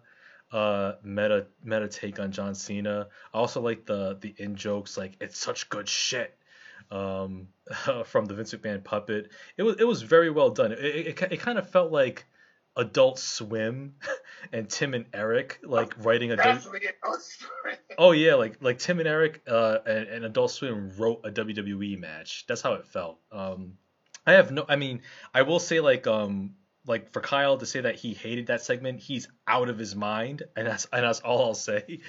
[0.51, 3.07] uh meta meta take on John Cena.
[3.33, 6.37] I also like the the in jokes like it's such good shit
[6.91, 7.47] um
[8.05, 9.31] from the Vince McMahon puppet.
[9.57, 10.71] It was it was very well done.
[10.71, 12.25] It, it, it kind of felt like
[12.77, 13.95] Adult Swim
[14.53, 16.34] and Tim and Eric like writing a.
[16.35, 16.68] Adult
[17.97, 21.97] Oh yeah, like like Tim and Eric uh, and, and Adult Swim wrote a WWE
[21.99, 22.45] match.
[22.47, 23.19] That's how it felt.
[23.31, 23.73] Um,
[24.26, 24.65] I have no.
[24.68, 25.02] I mean,
[25.34, 26.56] I will say like um
[26.88, 30.43] like for Kyle to say that he hated that segment, he's out of his mind,
[30.56, 32.02] and that's and that's all I'll say.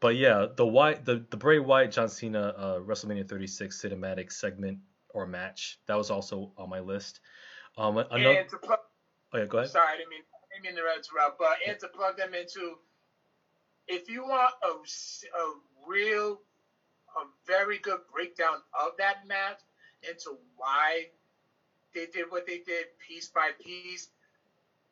[0.00, 4.78] But yeah, the white the the Bray Wyatt John Cena uh, WrestleMania 36 cinematic segment
[5.10, 7.20] or match that was also on my list.
[7.76, 8.40] Um, another.
[8.40, 8.78] And to plug,
[9.32, 9.70] oh yeah, go ahead.
[9.70, 12.76] sorry, I didn't mean, I didn't mean to interrupt, but and to plug them into,
[13.88, 15.54] if you want a, a
[15.86, 16.40] real,
[17.16, 19.60] a very good breakdown of that match
[20.08, 21.06] into why
[21.94, 24.08] they did what they did piece by piece,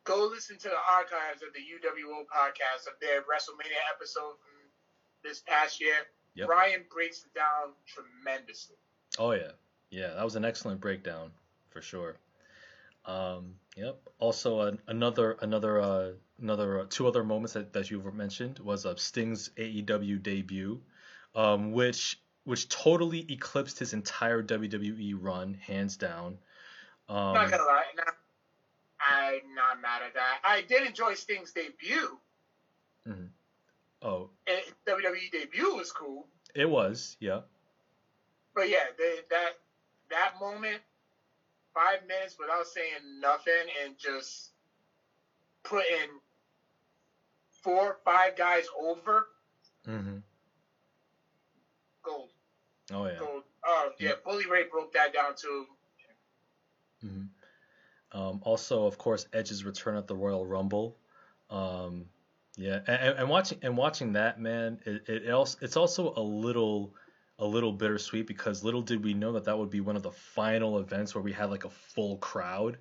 [0.04, 4.70] go listen to the archives of the UWO podcast of their WrestleMania episode from
[5.22, 5.94] this past year.
[6.34, 6.46] Yep.
[6.46, 8.76] Brian breaks it down tremendously.
[9.18, 9.52] Oh yeah,
[9.90, 11.30] yeah, that was an excellent breakdown
[11.70, 12.16] for sure.
[13.06, 14.00] Um, yep.
[14.18, 16.10] Also, another another uh,
[16.40, 20.80] another uh, two other moments that, that you've mentioned was uh, Sting's AEW debut,
[21.34, 26.38] um, which which totally eclipsed his entire WWE run, hands down.
[27.08, 28.14] Um, not gonna lie, not,
[29.00, 30.38] I'm not mad at that.
[30.44, 32.18] I did enjoy Sting's debut.
[34.02, 37.40] oh, And WWE debut was cool, it was, yeah.
[38.54, 39.52] but yeah, they, that
[40.10, 40.80] that moment,
[41.74, 44.50] five minutes without saying nothing and just
[45.62, 46.08] putting
[47.62, 49.26] four, or five guys over,
[49.84, 50.18] hmm
[52.02, 52.30] gold,
[52.92, 53.18] Oh yeah.
[53.18, 53.42] gold.
[53.64, 54.14] Oh yeah, Yeah.
[54.24, 55.66] Bully Ray broke that down too.
[57.02, 57.22] hmm
[58.12, 60.96] Um, also, of course, Edge's return at the Royal Rumble.
[61.50, 62.06] Um,
[62.56, 66.94] yeah, and, and watching and watching that man, it, it also it's also a little
[67.40, 70.12] a little bittersweet because little did we know that that would be one of the
[70.12, 72.76] final events where we had like a full crowd,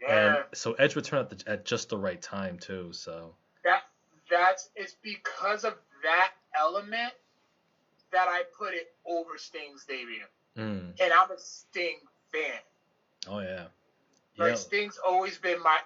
[0.00, 2.92] Yeah, and so Edge returned at, the, at just the right time too.
[2.92, 3.34] So
[3.64, 3.84] that
[4.30, 7.14] that's it's because of that element
[8.12, 10.20] that I put it over Sting's debut,
[10.56, 10.92] mm.
[11.00, 11.98] and I'm a Sting
[12.30, 12.60] fan.
[13.26, 13.64] oh yeah,
[14.36, 15.78] Like yeah, Sting's always been my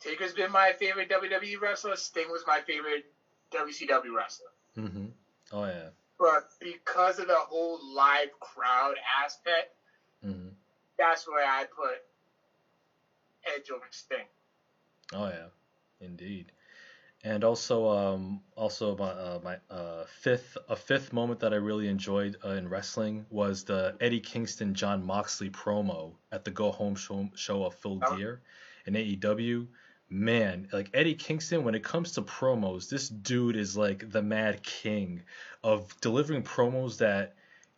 [0.00, 1.96] Taker's been my favorite WWE wrestler.
[1.96, 3.04] Sting was my favorite
[3.52, 4.48] WCW wrestler.
[4.74, 5.06] hmm
[5.52, 8.94] oh yeah, But because of the whole live crowd
[9.24, 9.74] aspect,
[10.22, 10.48] hmm
[10.98, 11.96] that's where I put
[13.44, 14.26] Edge over Sting.
[15.12, 15.46] Oh yeah,
[16.00, 16.52] indeed.
[17.24, 21.88] And also, um, also my uh, my uh, fifth a fifth moment that I really
[21.88, 26.94] enjoyed uh, in wrestling was the Eddie Kingston Jon Moxley promo at the Go Home
[26.96, 28.16] show, show of Full Oh.
[28.16, 28.40] Gear
[28.86, 29.66] in AEW.
[30.14, 34.62] Man, like Eddie Kingston, when it comes to promos, this dude is like the mad
[34.62, 35.22] king
[35.64, 37.34] of delivering promos that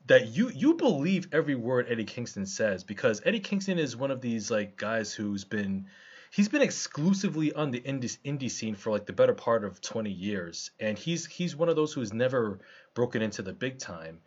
[0.06, 4.20] that you you believe every word Eddie Kingston says because Eddie Kingston is one of
[4.20, 5.86] these like guys who's been
[6.32, 10.10] he's been exclusively on the indie indie scene for like the better part of 20
[10.10, 10.72] years.
[10.80, 12.58] And he's he's one of those who's never
[12.94, 14.18] broken into the big time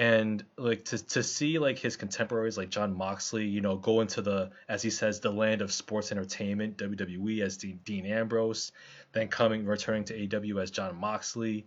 [0.00, 4.22] and like to to see like his contemporaries like Jon Moxley, you know, go into
[4.22, 8.72] the as he says the land of sports entertainment, WWE as Dean, Dean Ambrose,
[9.12, 11.66] then coming returning to AEW as Jon Moxley.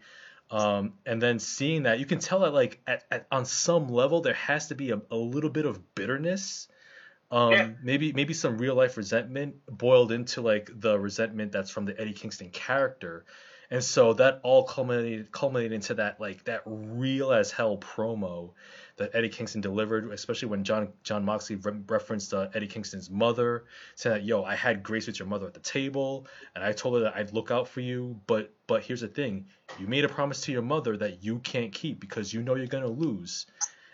[0.49, 4.21] Um, and then seeing that you can tell that like at, at on some level
[4.21, 6.67] there has to be a, a little bit of bitterness
[7.29, 7.69] um, Yeah.
[7.83, 12.13] maybe maybe some real life resentment boiled into like the resentment that's from the Eddie
[12.13, 13.25] Kingston character,
[13.73, 18.51] and so that all culminated culminated into that like that real as hell promo
[18.97, 23.65] that Eddie Kingston delivered, especially when John Jon Moxley re- referenced uh, Eddie Kingston's mother,
[23.95, 26.93] saying that yo I had grace with your mother at the table, and I told
[26.95, 29.47] her that I'd look out for you, but but here's the thing,
[29.79, 32.67] you made a promise to your mother that you can't keep because you know you're
[32.67, 33.47] gonna lose.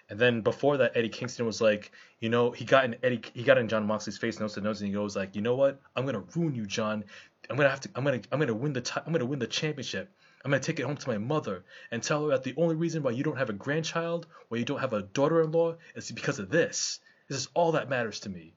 [0.10, 3.44] And then before that, Eddie Kingston was like, you know, he got in Eddie, he
[3.44, 5.80] got in Jon Moxley's face, nose to nose, and he goes like, you know what?
[5.96, 7.06] I'm gonna ruin you, John.
[7.50, 9.48] I'm gonna have to, I'm gonna, I'm gonna win the, ti- I'm gonna win the
[9.48, 10.12] championship.
[10.44, 13.04] I'm gonna take it home to my mother and tell her that the only reason
[13.04, 16.50] why you don't have a grandchild, why you don't have a daughter-in-law, is because of
[16.50, 17.00] this.
[17.28, 18.54] This is all that matters to me.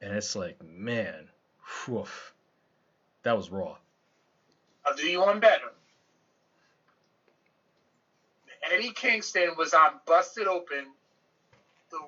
[0.00, 1.28] And it's like, man,
[1.84, 2.06] whew,
[3.22, 3.76] that was raw.
[4.84, 5.72] I'll do you one better.
[8.72, 10.86] Eddie Kingston was on Busted Open
[11.90, 11.98] the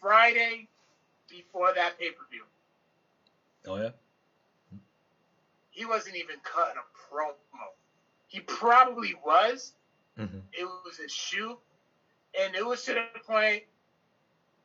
[0.00, 0.68] Friday
[1.28, 2.44] before that pay per view.
[3.66, 3.90] Oh yeah.
[5.74, 7.34] He wasn't even cutting a promo.
[8.28, 9.72] He probably was.
[10.16, 11.58] hmm It was a shoot,
[12.40, 13.64] and it was to the point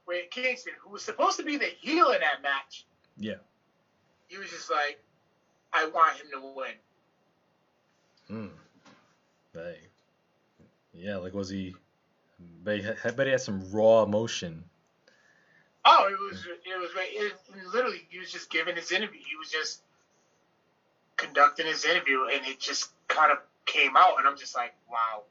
[0.06, 2.86] where Kingston, who was supposed to be the heel in that match,
[3.18, 3.38] Yeah.
[4.28, 5.00] he was just like,
[5.74, 6.74] "I want him to win."
[8.30, 8.52] Mm.
[9.54, 9.80] Hey.
[10.94, 11.76] Yeah, like was he?
[12.40, 14.64] Bet he, had, bet he had some raw emotion.
[15.86, 17.34] Oh, it was it was it,
[17.74, 19.20] literally he was just giving his interview.
[19.20, 19.82] He was just
[21.20, 25.24] conducting his interview, and it just kind of came out, and I'm just like, wow.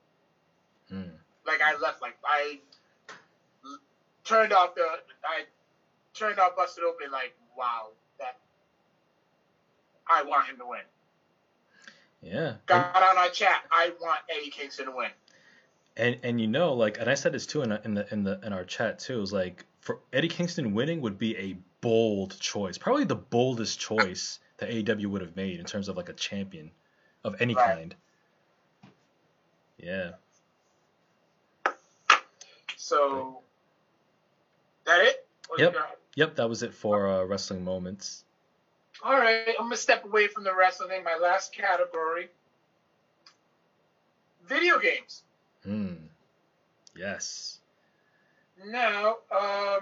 [0.93, 1.11] Mm.
[1.47, 2.59] Like I left, like I
[4.25, 4.83] turned off the,
[5.25, 5.45] I
[6.15, 7.89] turned off Busted Open, like wow,
[8.19, 8.37] that
[10.07, 10.81] I want him to win.
[12.23, 12.55] Yeah.
[12.67, 13.65] Got on our chat.
[13.71, 15.11] I want Eddie Kingston to win.
[15.97, 18.41] And and you know like and I said this too in, in the in the
[18.45, 19.19] in our chat too.
[19.19, 23.81] It was like for Eddie Kingston winning would be a bold choice, probably the boldest
[23.81, 26.71] choice that AEW would have made in terms of like a champion
[27.25, 27.65] of any Right.
[27.65, 27.95] kind.
[29.79, 30.13] Yeah.
[32.77, 33.43] So
[34.85, 35.27] that it?
[35.49, 35.77] What Yep.
[36.17, 38.25] Yep, that was it for uh, wrestling moments.
[39.03, 41.05] All right, I'm gonna step away from the wrestling.
[41.05, 42.29] My last category:
[44.45, 45.23] video games.
[45.63, 45.95] Hmm.
[46.97, 47.61] Yes.
[48.67, 49.81] Now, um,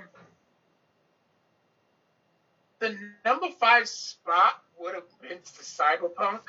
[2.78, 6.40] the number five spot would have been for Cyberpunk,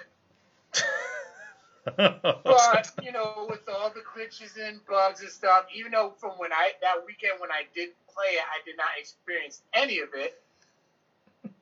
[1.97, 6.51] but you know, with all the glitches and bugs and stuff, even though from when
[6.51, 10.41] I that weekend when I did play it, I did not experience any of it.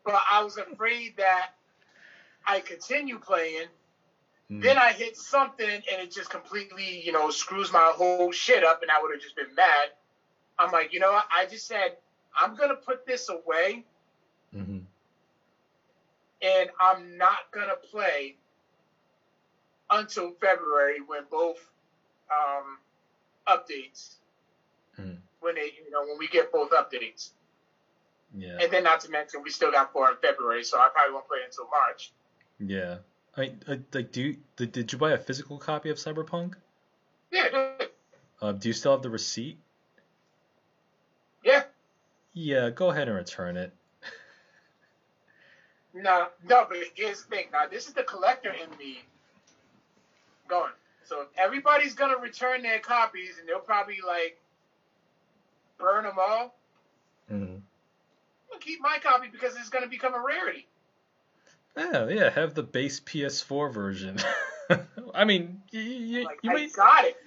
[0.03, 1.51] But I was afraid that
[2.45, 3.67] I continue playing
[4.49, 4.59] Hmm.
[4.59, 8.81] Then I hit something and it just completely, you know, screws my whole shit up
[8.81, 9.89] and I would have just been mad.
[10.59, 11.25] I'm like, you know what?
[11.35, 11.97] I just said,
[12.39, 13.85] I'm going to put this away
[14.55, 14.79] hmm
[16.41, 18.35] and I'm not going to play
[19.89, 21.57] until February when both
[22.29, 22.77] um,
[23.47, 24.17] updates,
[24.99, 25.17] Mhm.
[25.39, 27.31] when they, you know, when we get both updates.
[28.35, 28.57] Yeah.
[28.61, 31.27] And then not to mention, we still got four in February, so I probably won't
[31.27, 32.11] play until March.
[32.59, 32.97] Yeah.
[33.37, 36.55] I mean, uh, like, do you, did, did you buy a physical copy of Cyberpunk?
[37.31, 37.77] Yeah.
[38.41, 39.57] Uh, do you still have the receipt?
[41.43, 41.63] yeah.
[42.33, 43.71] Yeah, go ahead and return it.
[45.95, 47.45] No, no, but here's the thing.
[47.53, 48.99] Now, this is the collector in me
[50.49, 50.71] going.
[51.05, 54.37] So everybody's gonna return their copies, and they'll probably like
[55.77, 56.55] burn them all.
[57.31, 57.55] Mm-hmm.
[58.53, 60.67] I'm keep my copy because it's gonna become a rarity.
[61.77, 64.17] Yeah, yeah, have the base PS4 version.
[65.13, 67.17] I mean, you, you, Like you I might, got it.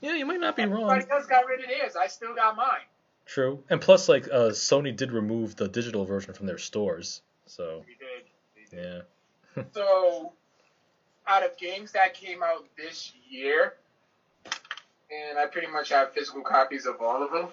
[0.00, 0.90] yeah, you might not be wrong.
[0.90, 1.94] Everybody else got rid of theirs.
[1.96, 2.86] I still got mine.
[3.26, 7.84] True, and plus, like, uh, Sony did remove the digital version from their stores, so
[7.86, 8.24] We did.
[8.54, 8.84] We did.
[9.56, 9.62] yeah.
[9.72, 10.32] So,
[11.26, 13.74] out of games that came out this year,
[15.10, 17.48] and I pretty much have physical copies of all of them.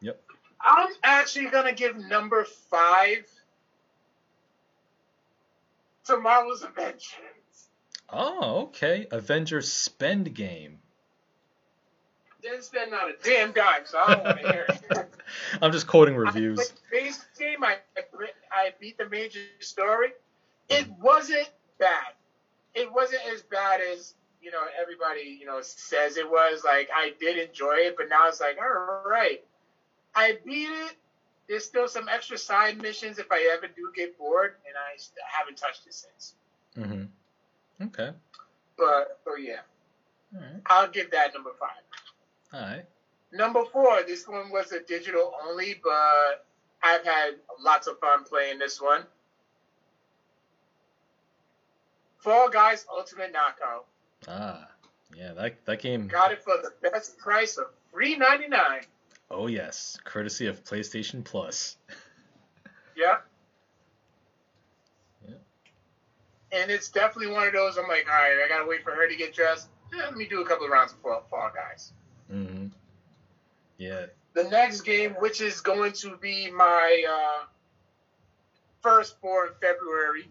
[0.00, 0.22] Yep.
[0.60, 3.26] I'm actually gonna give number five
[6.06, 7.12] to Marvel's Avengers.
[8.08, 9.06] Oh, okay.
[9.10, 10.78] Avengers Spend Game.
[12.46, 15.08] Didn't spend not a damn dime, so I don't want to hear it.
[15.62, 16.70] I'm just quoting reviews.
[16.90, 17.64] played base game.
[17.64, 17.78] I
[18.52, 20.12] I beat the major story.
[20.68, 21.48] It wasn't
[21.80, 22.12] bad.
[22.74, 26.62] It wasn't as bad as you know everybody you know says it was.
[26.64, 29.40] Like I did enjoy it, but now it's like all right.
[30.14, 30.94] I beat it.
[31.48, 34.96] There's still some extra side missions if I ever do get bored, and I
[35.36, 36.34] haven't touched it since.
[36.76, 37.04] hmm
[37.84, 38.10] Okay.
[38.78, 39.60] But oh yeah,
[40.32, 40.60] right.
[40.66, 41.70] I'll give that number five.
[42.52, 42.84] All right.
[43.32, 46.46] Number four, this one was a digital only, but
[46.82, 49.04] I've had lots of fun playing this one.
[52.18, 53.86] Fall Guys Ultimate Knockout.
[54.28, 54.68] Ah,
[55.14, 55.32] yeah.
[55.34, 56.08] That that game.
[56.08, 58.82] Got it for the best price of three ninety nine.
[59.30, 61.76] Oh yes, courtesy of PlayStation Plus.
[62.96, 63.18] Yeah.
[65.28, 65.34] Yeah.
[66.50, 67.76] And it's definitely one of those.
[67.76, 69.68] I'm like, all right, I gotta wait for her to get dressed.
[69.94, 71.92] Let me do a couple of rounds of Fall, Fall Guys.
[72.28, 72.66] Hmm
[73.78, 74.06] Yeah.
[74.34, 77.46] The next game, which is going to be my uh,
[78.82, 80.30] first for February,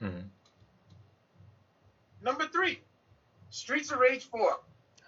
[0.00, 0.30] hmm
[2.22, 2.80] number three,
[3.50, 4.58] Streets of Rage 4.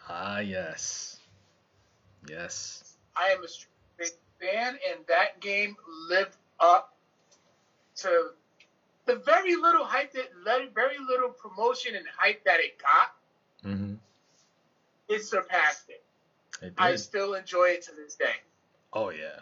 [0.08, 1.18] Ah yes.
[2.28, 2.84] Yes.
[3.16, 3.48] I am a
[3.98, 5.74] Rage fan, and that game
[6.08, 6.88] lived up
[7.96, 8.30] to
[9.06, 10.28] the very little hype that,
[10.74, 13.08] very little promotion and hype that it got.
[13.62, 13.93] hmm
[15.08, 16.02] It surpassed it.
[16.62, 18.36] It I still enjoy it to this day.
[18.92, 19.40] Oh yeah.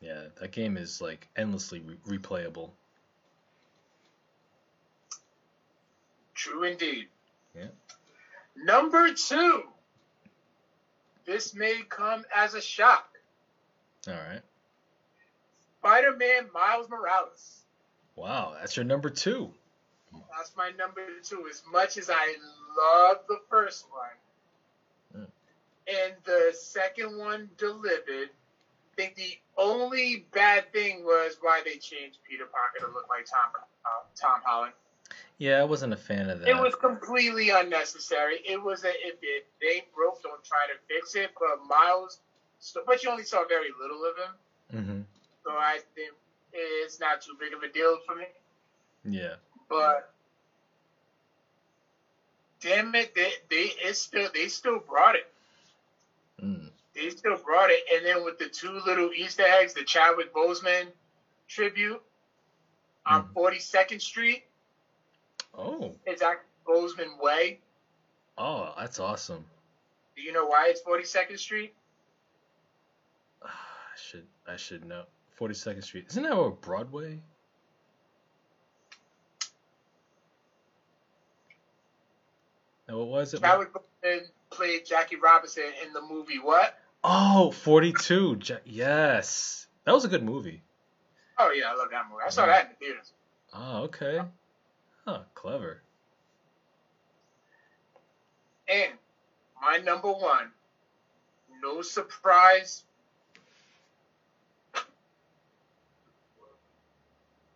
[0.00, 2.70] Yeah, that game is like endlessly re- replayable.
[6.34, 7.08] True indeed.
[7.56, 7.68] Yeah.
[8.56, 9.62] Number two.
[11.24, 13.08] This may come as a shock.
[14.06, 14.42] All right.
[15.78, 17.62] Spider-Man Miles Morales.
[18.16, 19.50] Wow, that's your number two.
[20.36, 21.46] That's my number two.
[21.50, 22.34] As much as I
[22.76, 24.02] love the first one.
[25.88, 32.18] And the second one delivered, I think the only bad thing was why they changed
[32.28, 33.50] Peter Parker to look like Tom.
[33.52, 34.08] Holland.
[34.14, 34.72] Tom Holland.
[35.38, 36.48] Yeah, I wasn't a fan of that.
[36.48, 38.36] It was completely unnecessary.
[38.46, 41.30] It was a if it ain't broke, don't try to fix it.
[41.38, 42.20] But Miles,
[42.86, 45.00] but you only saw very little of him, mm-hmm.
[45.44, 46.12] so I think
[46.52, 48.24] it's not too big of a deal for me.
[49.04, 49.34] Yeah.
[49.68, 50.12] But
[52.60, 55.26] damn it, they they it's still they still brought it.
[56.44, 56.70] Mm.
[56.94, 60.88] They still brought it, and then with the two little Easter eggs, the Chadwick Boseman
[61.48, 62.02] tribute
[63.06, 64.44] on Forty Second Street.
[65.56, 65.94] Oh.
[66.06, 67.60] It's at Boseman Way.
[68.36, 69.44] Oh, that's awesome.
[70.16, 71.74] Do you know why it's Forty Second Street?
[73.42, 73.48] I
[73.96, 75.04] should I should know.
[75.34, 76.06] Forty Second Street.
[76.10, 77.18] Isn't that a Broadway?
[82.88, 83.40] Now, what was it?
[83.40, 86.78] Chadwick Boseman played Jackie Robinson in the movie what?
[87.02, 88.38] Oh, 42.
[88.64, 89.66] yes.
[89.84, 90.62] That was a good movie.
[91.38, 92.22] Oh, yeah, I love that movie.
[92.24, 93.12] I saw that in the theaters.
[93.52, 94.20] Oh, okay.
[95.04, 95.82] Huh, clever.
[98.68, 98.92] And
[99.60, 100.50] my number one,
[101.62, 102.84] no surprise.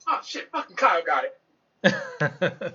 [0.07, 1.35] Oh, shit, fucking Kyle got it.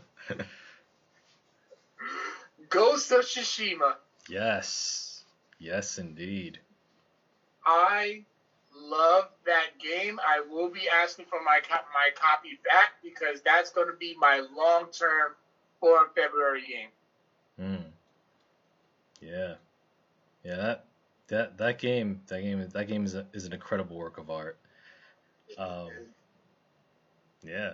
[2.69, 3.95] Ghost of Tsushima.
[4.29, 5.23] Yes.
[5.59, 6.59] Yes, indeed.
[7.65, 8.23] I
[8.75, 10.19] love that game.
[10.25, 14.45] I will be asking for my my copy back because that's going to be my
[14.55, 15.33] long term
[15.79, 16.89] for February game.
[17.57, 17.83] Hmm.
[19.21, 19.55] Yeah.
[20.43, 20.55] Yeah.
[20.55, 20.85] That
[21.27, 24.57] that that game that game that game is a, is an incredible work of art.
[25.57, 25.89] Um.
[27.45, 27.73] Yeah.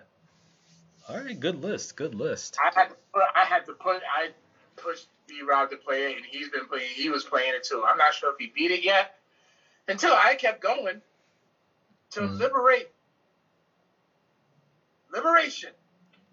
[1.08, 1.40] All right.
[1.40, 1.96] Good list.
[1.96, 2.58] Good list.
[2.60, 4.30] I had to put, I had to put I
[4.76, 6.90] pushed B Rob to play it, and he's been playing.
[6.94, 7.84] He was playing it too.
[7.88, 9.16] I'm not sure if he beat it yet.
[9.88, 11.02] Until I kept going
[12.12, 12.40] to mm.
[12.40, 12.90] liberate
[15.14, 15.72] liberation.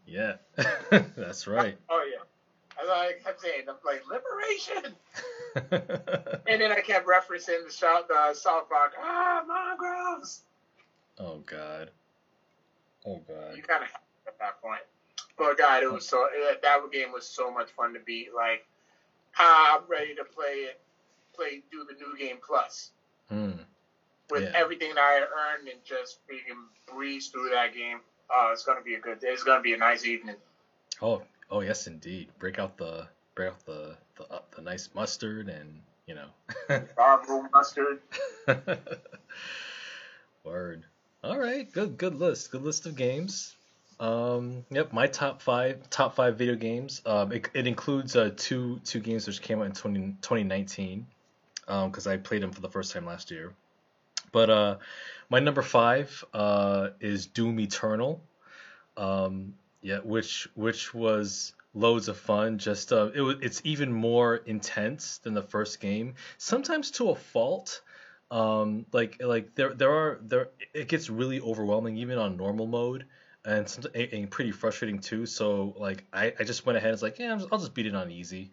[0.07, 0.35] Yeah,
[0.91, 1.77] that's right.
[1.89, 2.23] Oh yeah.
[2.83, 4.95] As I kept saying, I'm like liberation,
[6.47, 8.93] and then I kept referencing the South the South Park.
[9.01, 10.43] Ah, mongrels.
[11.19, 11.91] Oh God.
[13.07, 13.57] Oh God.
[13.57, 13.89] You kind of
[14.27, 14.81] at that point.
[15.39, 16.27] But God, it was so
[16.63, 18.29] that game was so much fun to beat.
[18.35, 18.67] Like,
[19.39, 20.81] I'm ready to play it,
[21.35, 22.91] play do the new game plus
[23.31, 23.59] mm.
[24.31, 24.53] with yeah.
[24.55, 28.01] everything that I earned and just freaking breeze through that game.
[28.31, 29.21] Oh, it's gonna be a good.
[29.21, 29.29] Day.
[29.29, 30.37] It's gonna be a nice evening.
[31.01, 32.29] Oh, oh yes, indeed.
[32.39, 36.29] Break out the break out the the, uh, the nice mustard and you know.
[37.53, 38.01] Mustard.
[40.45, 40.85] Word.
[41.23, 42.51] All right, good good list.
[42.51, 43.56] Good list of games.
[43.99, 47.01] Um, yep, my top five top five video games.
[47.07, 51.07] Um, it, it includes uh, two two games which came out in 20, 2019
[51.67, 53.53] because um, I played them for the first time last year.
[54.33, 54.77] But uh,
[55.31, 58.21] my number five uh, is Doom Eternal.
[58.97, 62.59] Um, yeah, which which was loads of fun.
[62.59, 66.15] Just uh, it it's even more intense than the first game.
[66.37, 67.81] Sometimes to a fault.
[68.31, 73.07] Um, like like there there are there it gets really overwhelming even on normal mode
[73.47, 75.25] and, and pretty frustrating too.
[75.25, 77.95] So like I, I just went ahead and was like, yeah, I'll just beat it
[77.95, 78.51] on easy.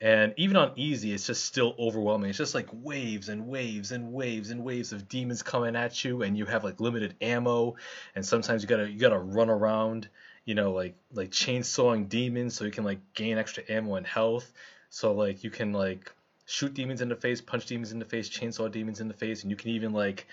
[0.00, 2.28] And even on easy, it's just still overwhelming.
[2.28, 6.22] It's just like waves and waves and waves and waves of demons coming at you,
[6.22, 7.76] and you have like limited ammo,
[8.14, 10.08] and sometimes you gotta you gotta run around,
[10.44, 14.52] you know, like like chainsawing demons so you can like gain extra ammo and health.
[14.90, 16.12] So like you can like
[16.44, 19.42] shoot demons in the face, punch demons in the face, chainsaw demons in the face,
[19.42, 20.26] and you can even like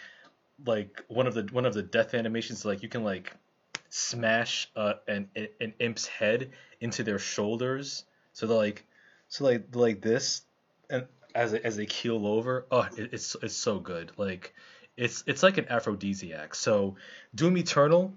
[0.65, 3.33] like one of the one of the death animations like you can like
[3.93, 6.49] smash uh, an an imp's head
[6.81, 8.05] into their shoulders.
[8.33, 8.85] So they're like,
[9.27, 10.41] so like like this,
[10.89, 11.05] and
[11.35, 14.11] as as they keel over, oh, it, it's it's so good.
[14.17, 14.55] Like,
[14.97, 16.55] it's it's like an aphrodisiac.
[16.55, 16.95] So
[17.35, 18.11] Doom Eternal,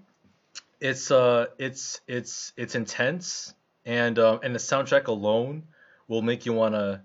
[0.81, 3.53] it's uh it's it's it's intense,
[3.85, 5.63] and um and the soundtrack alone
[6.07, 7.03] will make you wanna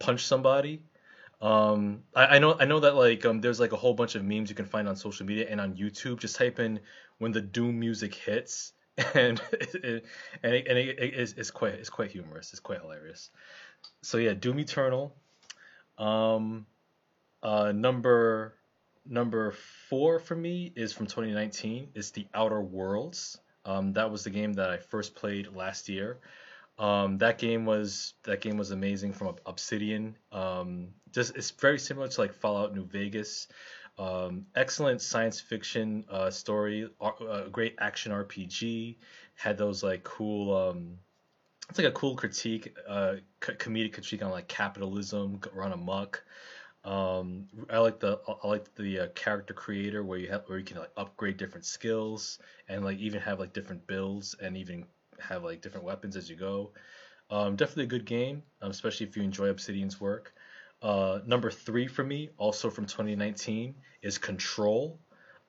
[0.00, 0.82] punch somebody.
[1.40, 4.24] Um, I, I know I know that like um, there's like a whole bunch of
[4.24, 6.18] memes you can find on social media and on YouTube.
[6.18, 6.80] Just type in
[7.20, 8.72] when the doom music hits,
[9.14, 10.04] and and it,
[10.42, 12.50] and it, it, it's, it's quite it's quite humorous.
[12.50, 13.30] It's quite hilarious.
[14.02, 15.14] So yeah, Doom Eternal.
[15.96, 16.66] Um,
[17.42, 18.54] uh, number
[19.06, 19.52] number
[19.88, 21.88] four for me is from 2019.
[21.94, 23.38] It's The Outer Worlds.
[23.64, 26.18] Um, that was the game that I first played last year.
[26.78, 30.16] Um, that game was that game was amazing from Obsidian.
[30.32, 33.48] Um, just it's very similar to like Fallout New Vegas.
[34.00, 38.96] Um, excellent science fiction uh, story, uh, great action RPG.
[39.34, 40.56] Had those like cool.
[40.56, 40.96] Um,
[41.68, 46.24] it's like a cool critique, uh, comedic critique on like capitalism run amok.
[46.82, 50.64] Um, I like the I like the uh, character creator where you have where you
[50.64, 54.86] can like upgrade different skills and like even have like different builds and even
[55.18, 56.72] have like different weapons as you go.
[57.30, 60.32] Um, definitely a good game, um, especially if you enjoy Obsidian's work.
[60.82, 64.98] Uh, number three for me, also from 2019, is Control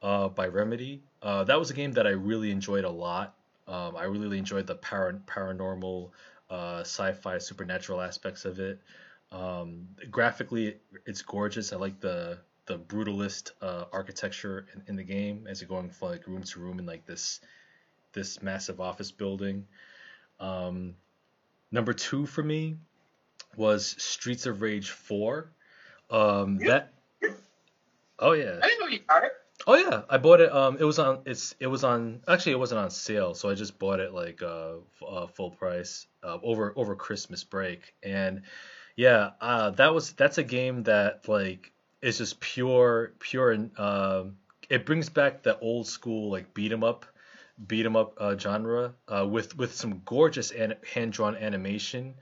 [0.02, 1.03] uh, by Remedy.
[1.22, 3.36] Uh, that was a game that I really enjoyed a lot.
[3.68, 6.10] Um, I really enjoyed the para- paranormal,
[6.49, 8.80] uh, sci-fi, supernatural aspects of it.
[9.32, 11.72] Um, graphically, it's gorgeous.
[11.72, 16.10] I like the the brutalist uh, architecture in, in, the game as you're going from
[16.10, 17.40] like room to room in like this
[18.14, 19.66] this massive office building.
[20.40, 20.95] Um,
[21.72, 22.78] number two for me
[23.57, 25.52] was Streets of Rage 4.
[26.10, 26.94] Um, that.
[28.19, 28.60] Oh yeah.
[28.61, 29.32] I didn't know you got it.
[29.68, 30.52] Oh yeah, I bought it.
[30.52, 31.22] Um, it was on.
[31.26, 32.22] It's it was on.
[32.28, 34.73] Actually, it wasn't on sale, so I just bought it like uh,
[35.07, 37.94] uh full price uh, over over Christmas break.
[38.02, 38.41] And
[38.95, 41.72] yeah, uh, that was that's a game that like
[42.02, 43.52] is just pure pure.
[43.52, 44.38] and Um,
[44.69, 47.06] it brings back the old school like beat 'em up
[47.68, 52.15] beat 'em up uh, genre uh, with with some gorgeous an- hand drawn animation.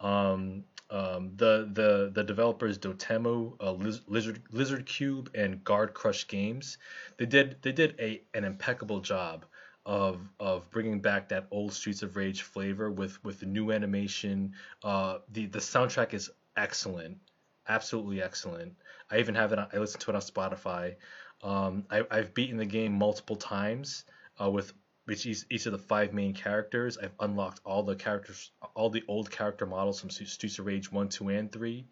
[0.00, 0.64] Um,
[0.94, 3.72] um, the the the developers Dotemu, uh,
[4.06, 6.78] Lizard Lizard Cube, and Guard Crush Games,
[7.16, 9.44] they did they did a an impeccable job
[9.84, 14.54] of of bringing back that old Streets of Rage flavor with with the new animation.
[14.84, 17.18] Uh, the the soundtrack is excellent,
[17.66, 18.76] absolutely excellent.
[19.10, 19.58] I even have it.
[19.58, 20.94] On, I listen to it on Spotify.
[21.42, 24.04] Um, I, I've beaten the game multiple times
[24.40, 24.72] uh, with
[25.04, 26.96] which is each of the five main characters.
[26.98, 31.08] I've unlocked all the characters, all the old character models from Streets of Rage one,
[31.08, 31.86] two, and three.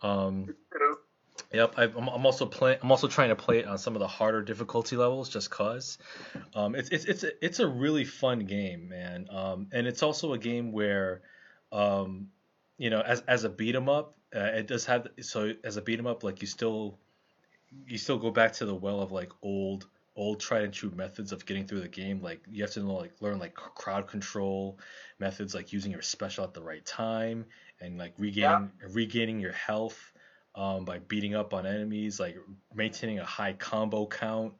[0.00, 0.54] Um,
[1.52, 2.78] yep, i am also playing.
[2.82, 5.98] I'm also trying to play it on some of the harder difficulty levels, just cause.
[6.54, 9.26] Um, it's it's it's a, it's a really fun game, man.
[9.30, 11.22] Um, and it's also a game where,
[11.72, 12.28] um,
[12.78, 15.82] you know, as as a beat 'em up, uh, it does have so as a
[15.82, 16.98] beat 'em up, like you still,
[17.86, 21.32] you still go back to the well of like old old tried and true methods
[21.32, 22.20] of getting through the game.
[22.20, 24.78] Like you have to know, like learn like crowd control
[25.18, 27.46] methods, like using your special at the right time
[27.80, 28.88] and like regaining yeah.
[28.90, 30.12] regaining your health
[30.54, 32.36] um, by beating up on enemies, like
[32.74, 34.54] maintaining a high combo count.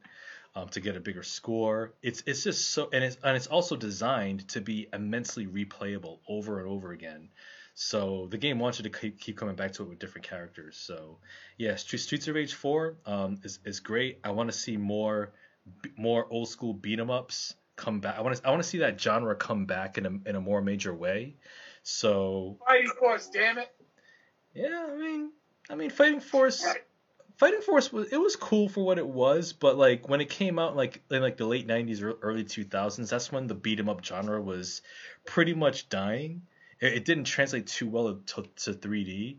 [0.54, 3.74] Um, to get a bigger score, it's it's just so, and it's and it's also
[3.74, 7.30] designed to be immensely replayable over and over again.
[7.74, 10.76] So the game wants you to keep, keep coming back to it with different characters.
[10.76, 11.18] So
[11.56, 14.18] yeah, Streets of Rage 4 um, is, is great.
[14.24, 15.32] I want to see more
[15.96, 18.16] more old school beat 'em ups come back.
[18.16, 20.40] I want to I want to see that genre come back in a in a
[20.40, 21.36] more major way.
[21.82, 23.70] So Fighting Force, damn it.
[24.54, 25.32] Yeah, I mean,
[25.70, 26.64] I mean, Fighting Force.
[27.38, 30.58] Fighting Force was it was cool for what it was, but like when it came
[30.58, 34.04] out like in like the late '90s, early 2000s, that's when the beat 'em up
[34.04, 34.82] genre was
[35.24, 36.42] pretty much dying.
[36.80, 39.38] It, it didn't translate too well to, to 3D,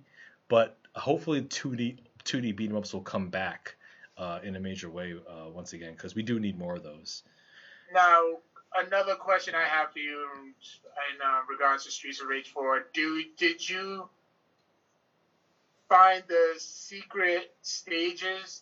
[0.50, 3.76] but hopefully 2D 2D beat 'em ups will come back
[4.18, 7.24] uh, in a major way uh, once again because we do need more of those.
[7.94, 8.20] Now,
[8.76, 13.24] another question I have for you in uh, regards to Streets of Rage 4: Do
[13.38, 14.10] did you
[15.90, 18.62] find the secret stages?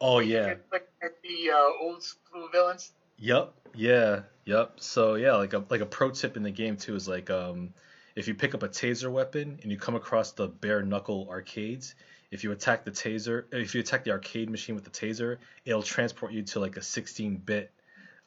[0.00, 0.54] Oh yeah.
[0.72, 2.92] like The uh, old school villains.
[3.18, 3.52] Yep.
[3.74, 4.20] Yeah.
[4.44, 4.80] Yep.
[4.80, 7.72] So yeah, like a like a pro tip in the game too is like um
[8.16, 11.94] if you pick up a taser weapon and you come across the bare knuckle arcades,
[12.30, 15.82] if you attack the taser, if you attack the arcade machine with the taser, it'll
[15.82, 17.70] transport you to like a 16-bit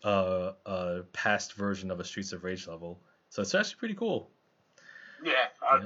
[0.04, 3.00] uh, uh, past version of a Streets of Rage level.
[3.30, 4.30] So it's actually pretty cool.
[5.24, 5.32] Yeah.
[5.62, 5.80] I...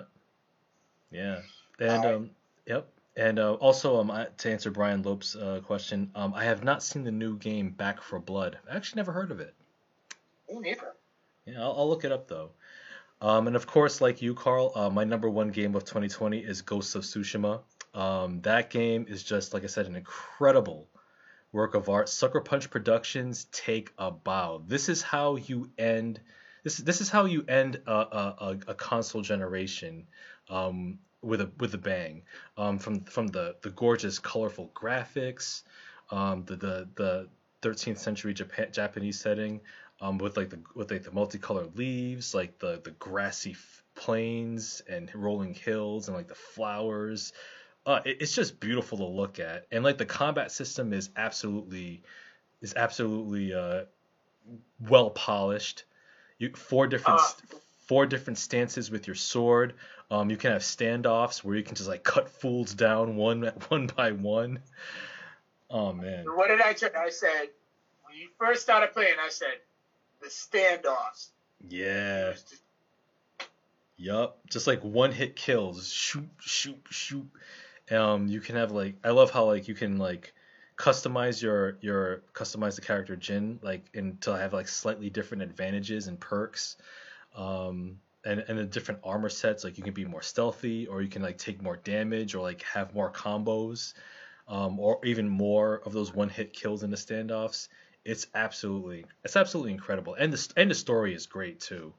[1.11, 1.39] Yeah.
[1.79, 1.93] yeah.
[1.93, 2.29] And um,
[2.65, 2.89] yep.
[3.15, 7.03] And uh, also, um, to answer Brian Lope's uh, question, um, I have not seen
[7.03, 8.59] the new game Back 4 Blood.
[8.71, 9.55] I actually never heard of it.
[10.49, 10.93] Me neither.
[11.45, 12.51] Yeah, I'll, I'll look it up though.
[13.21, 16.61] Um, and of course, like you, Carl, uh, my number one game of 2020 is
[16.61, 17.61] Ghosts of Tsushima.
[17.93, 20.87] Um, that game is just, like I said, an incredible
[21.51, 22.09] work of art.
[22.09, 24.61] Sucker Punch Productions take a bow.
[24.65, 26.19] This is how you end.
[26.63, 30.07] This this is how you end a, a, a console generation
[30.49, 32.23] um, with a with a bang.
[32.57, 35.63] Um, from from the the gorgeous, colorful graphics,
[36.11, 37.29] um, the the the
[37.61, 39.61] 13th century Japan, Japanese setting,
[40.01, 43.55] um, with like the with like the multicolored leaves, like the the grassy
[43.95, 47.33] plains and rolling hills and like the flowers
[47.87, 52.03] uh, it, it's just beautiful to look at, and like the combat system is absolutely
[52.61, 53.85] is absolutely uh,
[54.87, 55.85] well polished.
[56.37, 57.57] You four different uh.
[57.87, 59.73] four different stances with your sword.
[60.11, 63.87] Um, you can have standoffs where you can just like cut fools down one one
[63.95, 64.59] by one.
[65.69, 66.25] Oh man.
[66.25, 67.49] What did I tell I said
[68.05, 69.15] when you first started playing.
[69.23, 69.59] I said
[70.21, 71.29] the standoffs.
[71.69, 72.31] Yeah.
[72.33, 72.55] Just...
[73.95, 74.39] Yup.
[74.49, 75.89] Just like one hit kills.
[75.89, 77.27] Shoot, shoot, shoot
[77.91, 80.33] Um, you can have like I love how like you can like
[80.77, 86.07] customize your your customize the character Jin like until I have like slightly different advantages
[86.07, 86.77] and perks.
[87.35, 91.07] Um, and and the different armor sets like you can be more stealthy or you
[91.07, 93.93] can like take more damage or like have more combos
[94.47, 97.67] um, or even more of those one hit kills in the standoffs
[98.03, 101.93] it's absolutely it's absolutely incredible and the and the story is great too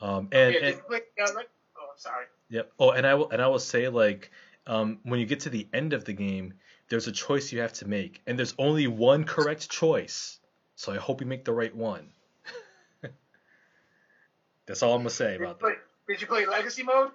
[0.00, 2.26] um, and, Yeah, and click- yeah, like- oh, I'm sorry.
[2.50, 2.72] Yep.
[2.78, 4.30] Oh, and I will and I will say like
[4.66, 6.54] um, when you get to the end of the game,
[6.88, 10.38] there's a choice you have to make, and there's only one correct choice.
[10.76, 12.10] So I hope you make the right one.
[14.66, 15.76] That's all I'm gonna say Did about that.
[16.08, 17.10] did you play Legacy mode?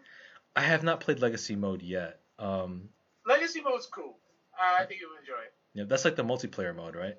[0.55, 2.19] I have not played Legacy mode yet.
[2.39, 2.89] Um,
[3.25, 4.17] Legacy mode's cool.
[4.59, 5.53] I think you'll enjoy it.
[5.73, 7.17] yeah, that's like the multiplayer mode, right?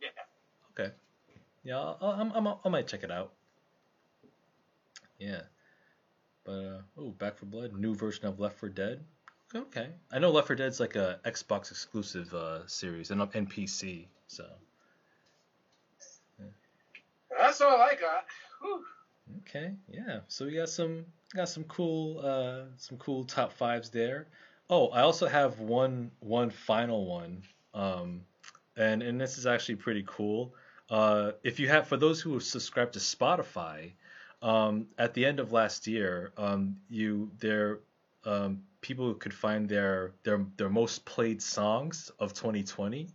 [0.00, 0.08] Yeah.
[0.72, 0.92] Okay.
[1.62, 3.32] Yeah, I'll, I'm, I'm, I might check it out.
[5.18, 5.42] Yeah.
[6.44, 9.04] But uh, oh, Back 4 Blood, new version of Left 4 Dead.
[9.54, 9.88] Okay.
[10.12, 14.06] I know Left 4 Dead's like a Xbox exclusive uh, series and and PC.
[14.26, 14.44] So
[17.38, 18.24] That's all I got.
[18.60, 18.84] Whew.
[19.40, 20.20] okay, yeah.
[20.28, 21.04] So we got some
[21.34, 24.26] got some cool uh, some cool top fives there.
[24.70, 27.42] Oh, I also have one one final one.
[27.74, 28.22] Um,
[28.76, 30.54] and and this is actually pretty cool.
[30.90, 33.92] Uh, if you have for those who have subscribed to Spotify,
[34.42, 37.80] um, at the end of last year, um, you there
[38.24, 43.08] um, people who could find their their their most played songs of 2020.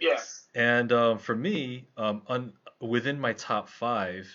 [0.00, 0.46] Yes.
[0.54, 4.26] And um, for me, um, un, within my top five,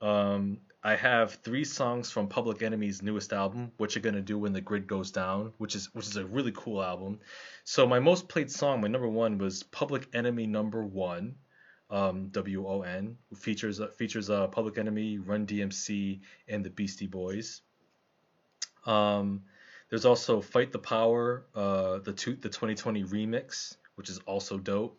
[0.00, 4.54] um, I have three songs from Public Enemy's newest album, "What You're Gonna Do When
[4.54, 7.20] the Grid Goes Down," which is which is a really cool album.
[7.64, 11.34] So my most played song, my number one, was Public Enemy Number One,
[11.90, 17.06] um, W O N, features uh, features uh, Public Enemy, Run DMC, and the Beastie
[17.06, 17.60] Boys.
[18.86, 19.42] Um,
[19.90, 24.96] there's also Fight the Power, uh, the two, the 2020 remix, which is also dope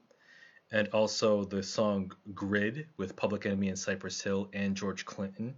[0.71, 5.55] and also the song Grid with Public Enemy and Cypress Hill and George Clinton.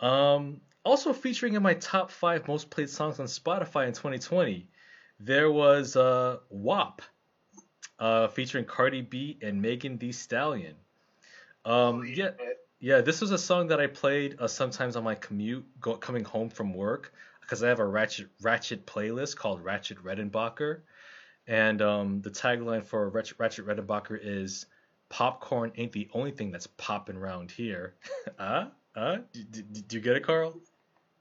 [0.00, 4.68] Um, also featuring in my top five most played songs on Spotify in 2020,
[5.20, 7.02] there was uh, WAP,
[7.98, 10.74] uh, featuring Cardi B and Megan Thee Stallion.
[11.64, 12.30] Um, yeah,
[12.80, 16.24] yeah, this was a song that I played uh, sometimes on my commute go- coming
[16.24, 17.12] home from work
[17.50, 20.82] because I have a Ratchet Ratchet playlist called Ratchet Redenbacher,
[21.48, 24.66] and um, the tagline for Ratchet, Ratchet Redenbacher is
[25.08, 27.96] "Popcorn ain't the only thing that's popping around here."
[28.38, 30.60] uh, uh, do, do, do you get it, Carl?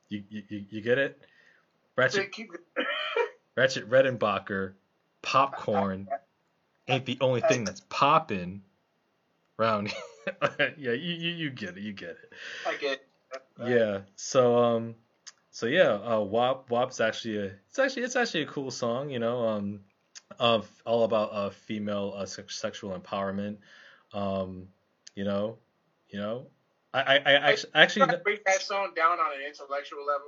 [0.09, 1.19] You, you, you get it?
[1.95, 2.51] Ratchet Keep-
[3.57, 4.73] Ratchet Redenbacher,
[5.23, 6.07] popcorn
[6.87, 8.61] ain't the only thing that's popping
[9.57, 9.91] around.
[10.59, 12.33] yeah, you, you you get it, you get it.
[12.67, 13.03] I get.
[13.59, 14.01] Yeah.
[14.15, 14.95] So um,
[15.59, 19.19] so yeah, uh, WAP WAP's actually a it's actually it's actually a cool song, you
[19.19, 19.81] know, um,
[20.39, 23.57] of all about uh female uh, sex, sexual empowerment,
[24.13, 24.69] um,
[25.15, 25.57] you know,
[26.07, 26.47] you know,
[26.93, 28.15] I I, I actually actually.
[28.23, 30.27] Break that song down on an intellectual level.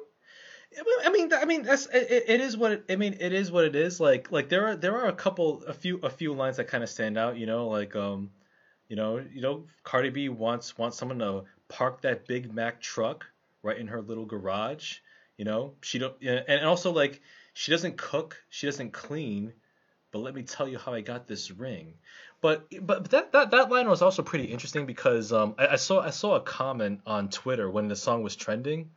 [1.06, 3.16] I mean, I mean, that's it, it is what it, I mean.
[3.18, 4.02] It is what it is.
[4.02, 6.84] Like, like there are there are a couple, a few, a few lines that kind
[6.84, 7.38] of stand out.
[7.38, 8.32] You know, like um,
[8.90, 13.26] you know, you know, Cardi B wants wants someone to park that Big Mac truck
[13.64, 14.98] right in her little garage.
[15.42, 17.20] You know, she don't, and also like
[17.54, 19.54] she doesn't cook, she doesn't clean,
[20.12, 21.96] but let me tell you how I got this ring.
[22.42, 26.00] But but that that, that line was also pretty interesting because um I, I saw
[26.00, 28.92] I saw a comment on Twitter when the song was trending.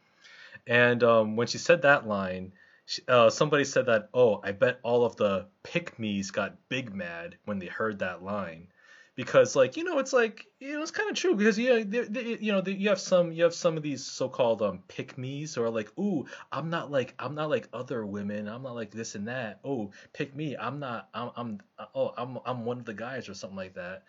[0.66, 2.53] And um, when she said that line,
[2.85, 6.95] she, uh, somebody said that, oh, I bet all of the pick me's got big
[6.95, 8.69] mad when they heard that line.
[9.16, 12.01] Because like you know it's like you know it's kind of true because yeah they,
[12.01, 15.16] they, you know they, you have some you have some of these so-called um pick
[15.16, 18.49] me's are like ooh I'm not like I'm not like other women.
[18.49, 19.61] I'm not like this and that.
[19.65, 20.57] Oh pick me.
[20.57, 21.61] I'm not I'm I'm
[21.95, 24.03] oh I'm I'm one of the guys or something like that.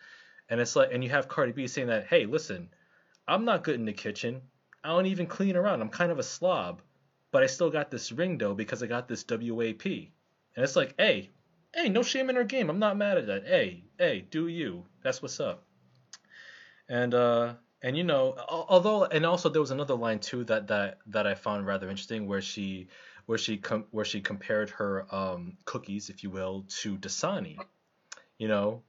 [0.48, 2.68] And it's like and you have Cardi B saying that hey listen
[3.28, 4.42] I'm not good in the kitchen.
[4.84, 5.82] I don't even clean around.
[5.82, 6.80] I'm kind of a slob,
[7.32, 9.84] but I still got this ring though because I got this WAP.
[9.84, 11.30] And it's like, hey,
[11.76, 12.70] hey, no shame in her game.
[12.70, 13.46] I'm not mad at that.
[13.46, 14.84] Hey, hey, do you?
[15.02, 15.64] That's what's up.
[16.88, 20.98] And uh, and you know, although and also there was another line too that that
[21.08, 22.88] that I found rather interesting where she
[23.26, 27.58] where she com- where she compared her um cookies, if you will, to Dasani.
[28.38, 28.82] You know,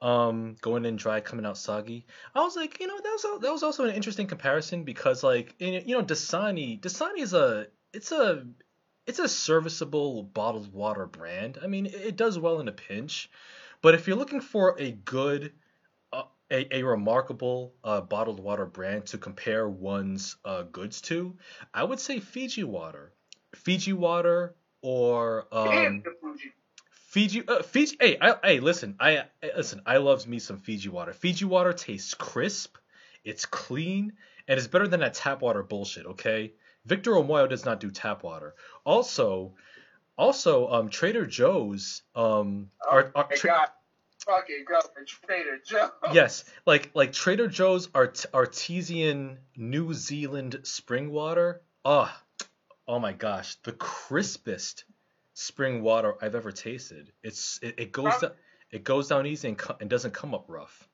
[0.00, 2.06] um, going in dry, coming out soggy.
[2.34, 5.22] I was like, you know, that was al- that was also an interesting comparison because
[5.22, 8.46] like in- you know, Dasani, Dasani is a it's a
[9.10, 11.58] it's a serviceable bottled water brand.
[11.60, 13.28] I mean, it, does well in a pinch,
[13.82, 15.52] but if you're looking for a good
[16.12, 21.36] uh, a, a remarkable uh, bottled water brand to compare one's uh, goods to,
[21.74, 23.12] I would say Fiji water.
[23.56, 26.04] Fiji water or um.
[27.08, 27.42] Fiji.
[27.48, 27.96] Uh, Fiji.
[27.98, 28.94] Hey, I, hey, listen.
[29.00, 29.82] I I- listen.
[29.86, 31.12] I loves me some Fiji water.
[31.12, 32.76] Fiji water tastes crisp.
[33.24, 34.12] It's clean,
[34.46, 36.06] and it's better than that tap water bullshit.
[36.06, 36.52] Okay.
[36.86, 38.54] Victor Omoyo does not do tap water.
[38.84, 39.54] Also,
[40.16, 43.70] also, um, Trader Joe's um Oh are, are tra-.
[44.26, 45.90] Fucking go for Trader Joe.
[46.12, 51.62] yes, like like Trader Joe's art- artesian New Zealand spring water.
[51.86, 52.22] Ah,
[52.86, 54.84] oh my gosh, the crispest
[55.32, 57.10] spring water I've ever tasted.
[57.22, 58.30] It's it, it goes Prob- down
[58.72, 60.86] it goes down easy and, co- and doesn't come up rough.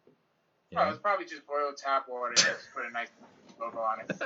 [0.70, 0.90] You Oh, know?
[0.90, 2.34] it's probably just boiled tap water.
[2.36, 3.08] Just put a nice
[3.60, 4.20] logo on it.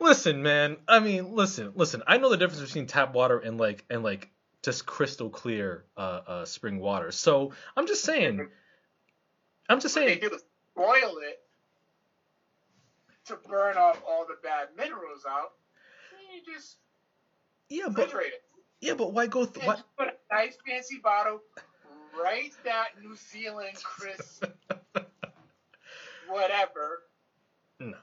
[0.00, 0.76] listen, man.
[0.88, 2.02] I mean, listen, listen.
[2.06, 4.30] I know the difference between tap water and like and like
[4.62, 7.10] just crystal clear uh, uh spring water.
[7.10, 8.48] So I'm just saying.
[9.68, 10.20] I'm just What they saying.
[10.28, 10.44] do is
[10.76, 11.40] boil it
[13.26, 15.52] to burn off all the bad minerals out.
[16.12, 16.76] And you just
[17.68, 18.42] Yeah, but it.
[18.80, 19.44] yeah, but why go?
[19.46, 19.76] Th- why?
[19.96, 21.40] put a nice fancy bottle,
[22.20, 24.44] right that New Zealand crisp,
[26.28, 27.02] whatever,
[27.80, 27.96] Nah,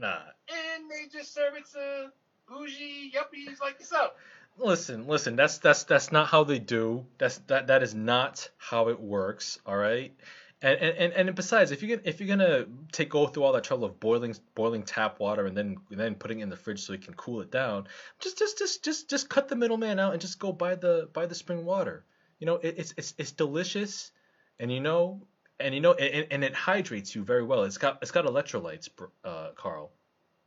[0.00, 0.20] nah.
[0.48, 2.12] and they just serve it to
[2.48, 4.12] bougie yuppies like yourself.
[4.58, 5.36] Listen, listen.
[5.36, 7.06] That's that's that's not how they do.
[7.18, 9.58] That's that that is not how it works.
[9.64, 10.14] All right.
[10.60, 13.52] And and, and, and besides, if you're gonna if you're gonna take go through all
[13.54, 16.56] that trouble of boiling boiling tap water and then and then putting it in the
[16.56, 17.88] fridge so you can cool it down,
[18.20, 21.26] just just just just just cut the middleman out and just go buy the buy
[21.26, 22.04] the spring water.
[22.38, 24.12] You know, it, it's it's it's delicious,
[24.60, 25.22] and you know,
[25.62, 27.64] and you know, and, and it hydrates you very well.
[27.64, 28.88] It's got it's got electrolytes,
[29.24, 29.92] uh, Carl.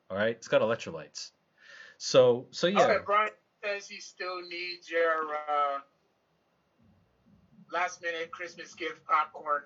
[0.10, 1.32] All right, it's got electrolytes.
[1.98, 2.82] So so yeah.
[2.82, 3.32] Okay, Brian
[3.64, 5.80] says he still needs your uh,
[7.72, 9.64] last minute Christmas gift popcorn.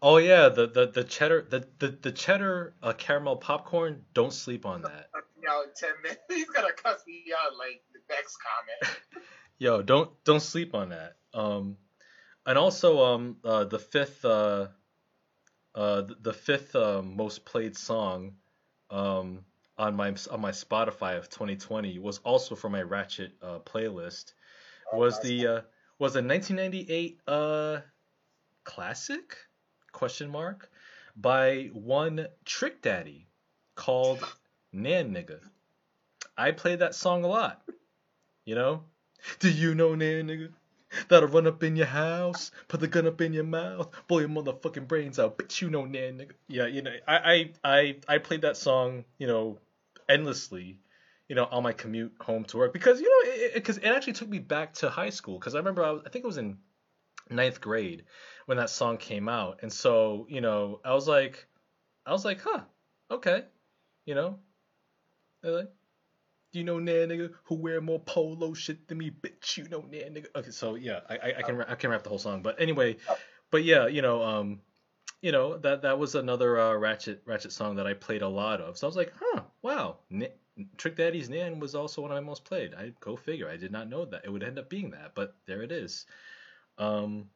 [0.00, 4.02] Oh yeah, the the, the cheddar the the, the cheddar uh, caramel popcorn.
[4.14, 5.10] Don't sleep on that.
[5.38, 6.20] In ten minutes.
[6.28, 8.98] He's gonna cuss me out like the next comment.
[9.58, 11.16] Yo, don't don't sleep on that.
[11.32, 11.76] Um,
[12.46, 14.68] and also um uh, the fifth uh
[15.78, 18.32] uh the, fifth uh, most played song
[18.90, 19.44] um
[19.78, 24.32] on my on my Spotify of 2020 was also for my Ratchet uh, playlist.
[24.92, 25.60] Was the uh,
[25.98, 27.80] was a 1998 uh
[28.64, 29.36] classic
[29.92, 30.68] question mark
[31.16, 33.28] by one Trick Daddy
[33.76, 34.22] called
[34.72, 35.40] Nann Nigga.
[36.36, 37.62] I played that song a lot.
[38.44, 38.82] You know?
[39.40, 40.50] Do you know Nann Nigga?
[41.08, 44.28] That'll run up in your house, put the gun up in your mouth, blow your
[44.28, 45.38] motherfucking brains out.
[45.38, 46.26] Bitch, you know Nan.
[46.48, 49.58] Yeah, you know, I I I, I played that song, you know,
[50.08, 50.80] endlessly
[51.28, 52.72] you know, on my commute home to work.
[52.72, 55.38] Because you know, it, it, cause it actually took me back to high school.
[55.38, 56.56] Because I remember I, was, I think it was in
[57.30, 58.04] ninth grade
[58.46, 61.46] when that song came out, and so you know, I was like,
[62.06, 62.62] I was like, huh,
[63.10, 63.44] okay,
[64.06, 64.38] you know,
[65.42, 65.70] like,
[66.58, 70.14] you know, nan nigga who wear more polo shit than me, bitch, you know, nan
[70.14, 70.26] nigga.
[70.36, 72.96] Okay, so yeah, I, I, I can I can rap the whole song, but anyway,
[73.50, 74.60] but yeah, you know, um,
[75.22, 78.60] you know that that was another uh, ratchet ratchet song that I played a lot
[78.60, 78.76] of.
[78.76, 80.28] So I was like, huh, wow, N-
[80.76, 82.74] Trick Daddy's Nann was also one of my most played.
[82.74, 83.48] I go figure.
[83.48, 86.06] I did not know that it would end up being that, but there it is.
[86.76, 87.26] Um,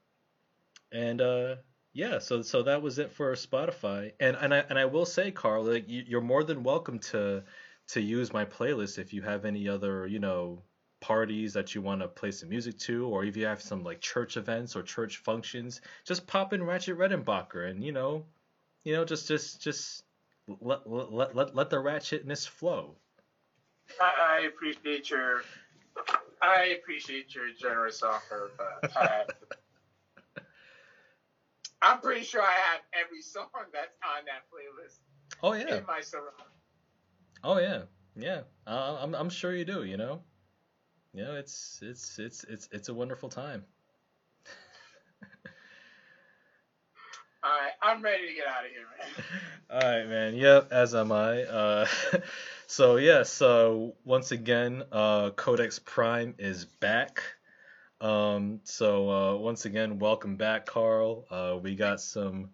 [0.93, 1.57] and uh,
[1.93, 4.12] yeah, so so that was it for Spotify.
[4.20, 7.44] And and I and I will say, Carl, like, you, you're more than welcome to
[7.93, 10.62] to use my playlist if you have any other you know
[11.02, 14.01] parties that you want to play some music to, or if you have some like
[14.01, 18.24] church events or church functions, just pop in Ratchet Redenbacher and you know,
[18.85, 20.05] you know, just just just
[20.60, 22.97] let let let, let the ratchetness flow.
[24.01, 25.43] I, I appreciate your
[26.40, 29.24] I appreciate your generous offer, but I, uh,
[31.82, 34.98] I'm pretty sure I have every song that's on that playlist
[35.43, 36.36] Oh yeah, in my surround.
[37.44, 37.82] Oh yeah,
[38.16, 38.43] yeah.
[38.66, 39.85] Uh, I'm I'm sure you do.
[39.85, 40.23] You know,
[41.14, 43.64] you know, it's it's it's it's it's a wonderful time.
[47.44, 49.24] All right, I'm ready to get out of here, man.
[49.70, 50.35] All right, man.
[50.36, 51.43] Yep, as am I.
[51.43, 51.86] Uh,
[52.66, 57.23] so yeah, so once again, uh, Codex Prime is back.
[58.01, 61.24] Um, so uh, once again, welcome back, Carl.
[61.31, 62.51] Uh, we got some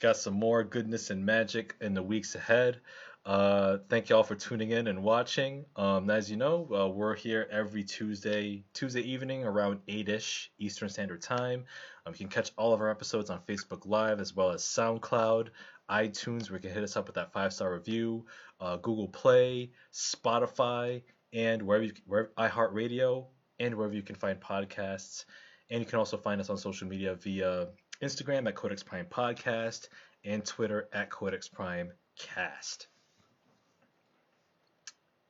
[0.00, 2.80] got some more goodness and magic in the weeks ahead.
[3.24, 5.64] Uh, thank y'all for tuning in and watching.
[5.76, 11.22] Um, as you know, uh, we're here every Tuesday Tuesday evening around 8ish Eastern Standard
[11.22, 11.64] Time.
[12.04, 15.50] Um, you can catch all of our episodes on Facebook Live as well as SoundCloud,
[15.88, 18.26] iTunes, where you can hit us up with that five star review,
[18.60, 21.92] uh, Google Play, Spotify, and wherever you,
[22.36, 23.26] iHeartRadio,
[23.60, 25.26] and wherever you can find podcasts.
[25.70, 27.68] And you can also find us on social media via
[28.02, 29.86] Instagram at Codex Prime Podcast
[30.24, 32.88] and Twitter at Codex Prime Cast.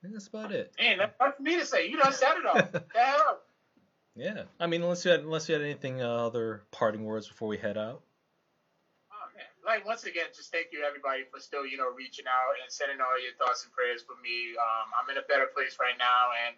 [0.02, 0.74] I think that's about it.
[0.80, 1.86] Man, that's hard for me to say.
[1.86, 3.38] You done said it all.
[4.14, 7.48] Yeah, I mean, unless you had unless you had anything uh, other parting words before
[7.48, 8.04] we head out.
[9.08, 12.60] Oh man, like once again, just thank you everybody for still you know reaching out
[12.60, 14.52] and sending all your thoughts and prayers for me.
[14.52, 16.52] Um, I'm in a better place right now, and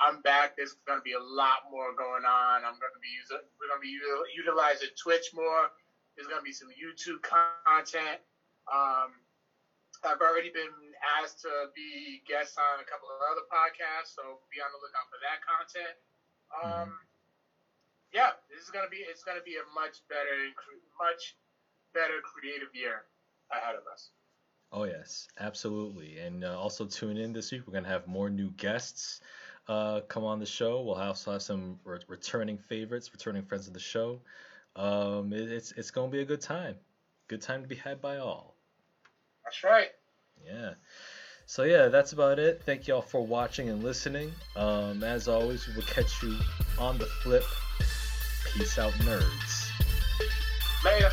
[0.00, 0.56] I'm back.
[0.56, 2.64] There's going to be a lot more going on.
[2.64, 4.00] I'm going to be using we're going to be
[4.32, 5.68] utilizing Twitch more.
[6.16, 8.24] There's going to be some YouTube content.
[8.64, 9.12] Um,
[10.00, 10.72] I've already been
[11.02, 15.06] asked to be guests on a couple of other podcasts, so be on the lookout
[15.10, 15.94] for that content.
[16.54, 16.98] Um,
[18.12, 20.50] yeah, this is gonna be it's gonna be a much better,
[20.98, 21.36] much
[21.92, 23.04] better creative year
[23.50, 24.10] ahead of us.
[24.72, 27.62] Oh yes, absolutely, and uh, also tune in this week.
[27.66, 29.20] We're gonna have more new guests
[29.68, 30.82] uh, come on the show.
[30.82, 34.20] We'll also have some re- returning favorites, returning friends of the show.
[34.76, 36.76] Um, it, it's it's gonna be a good time.
[37.28, 38.54] Good time to be had by all.
[39.44, 39.90] That's right.
[40.46, 40.74] Yeah.
[41.46, 42.62] So yeah, that's about it.
[42.64, 44.32] Thank y'all for watching and listening.
[44.56, 46.36] Um, as always, we will catch you
[46.78, 47.44] on the flip.
[48.54, 49.70] Peace out, nerds.
[50.84, 51.10] Later.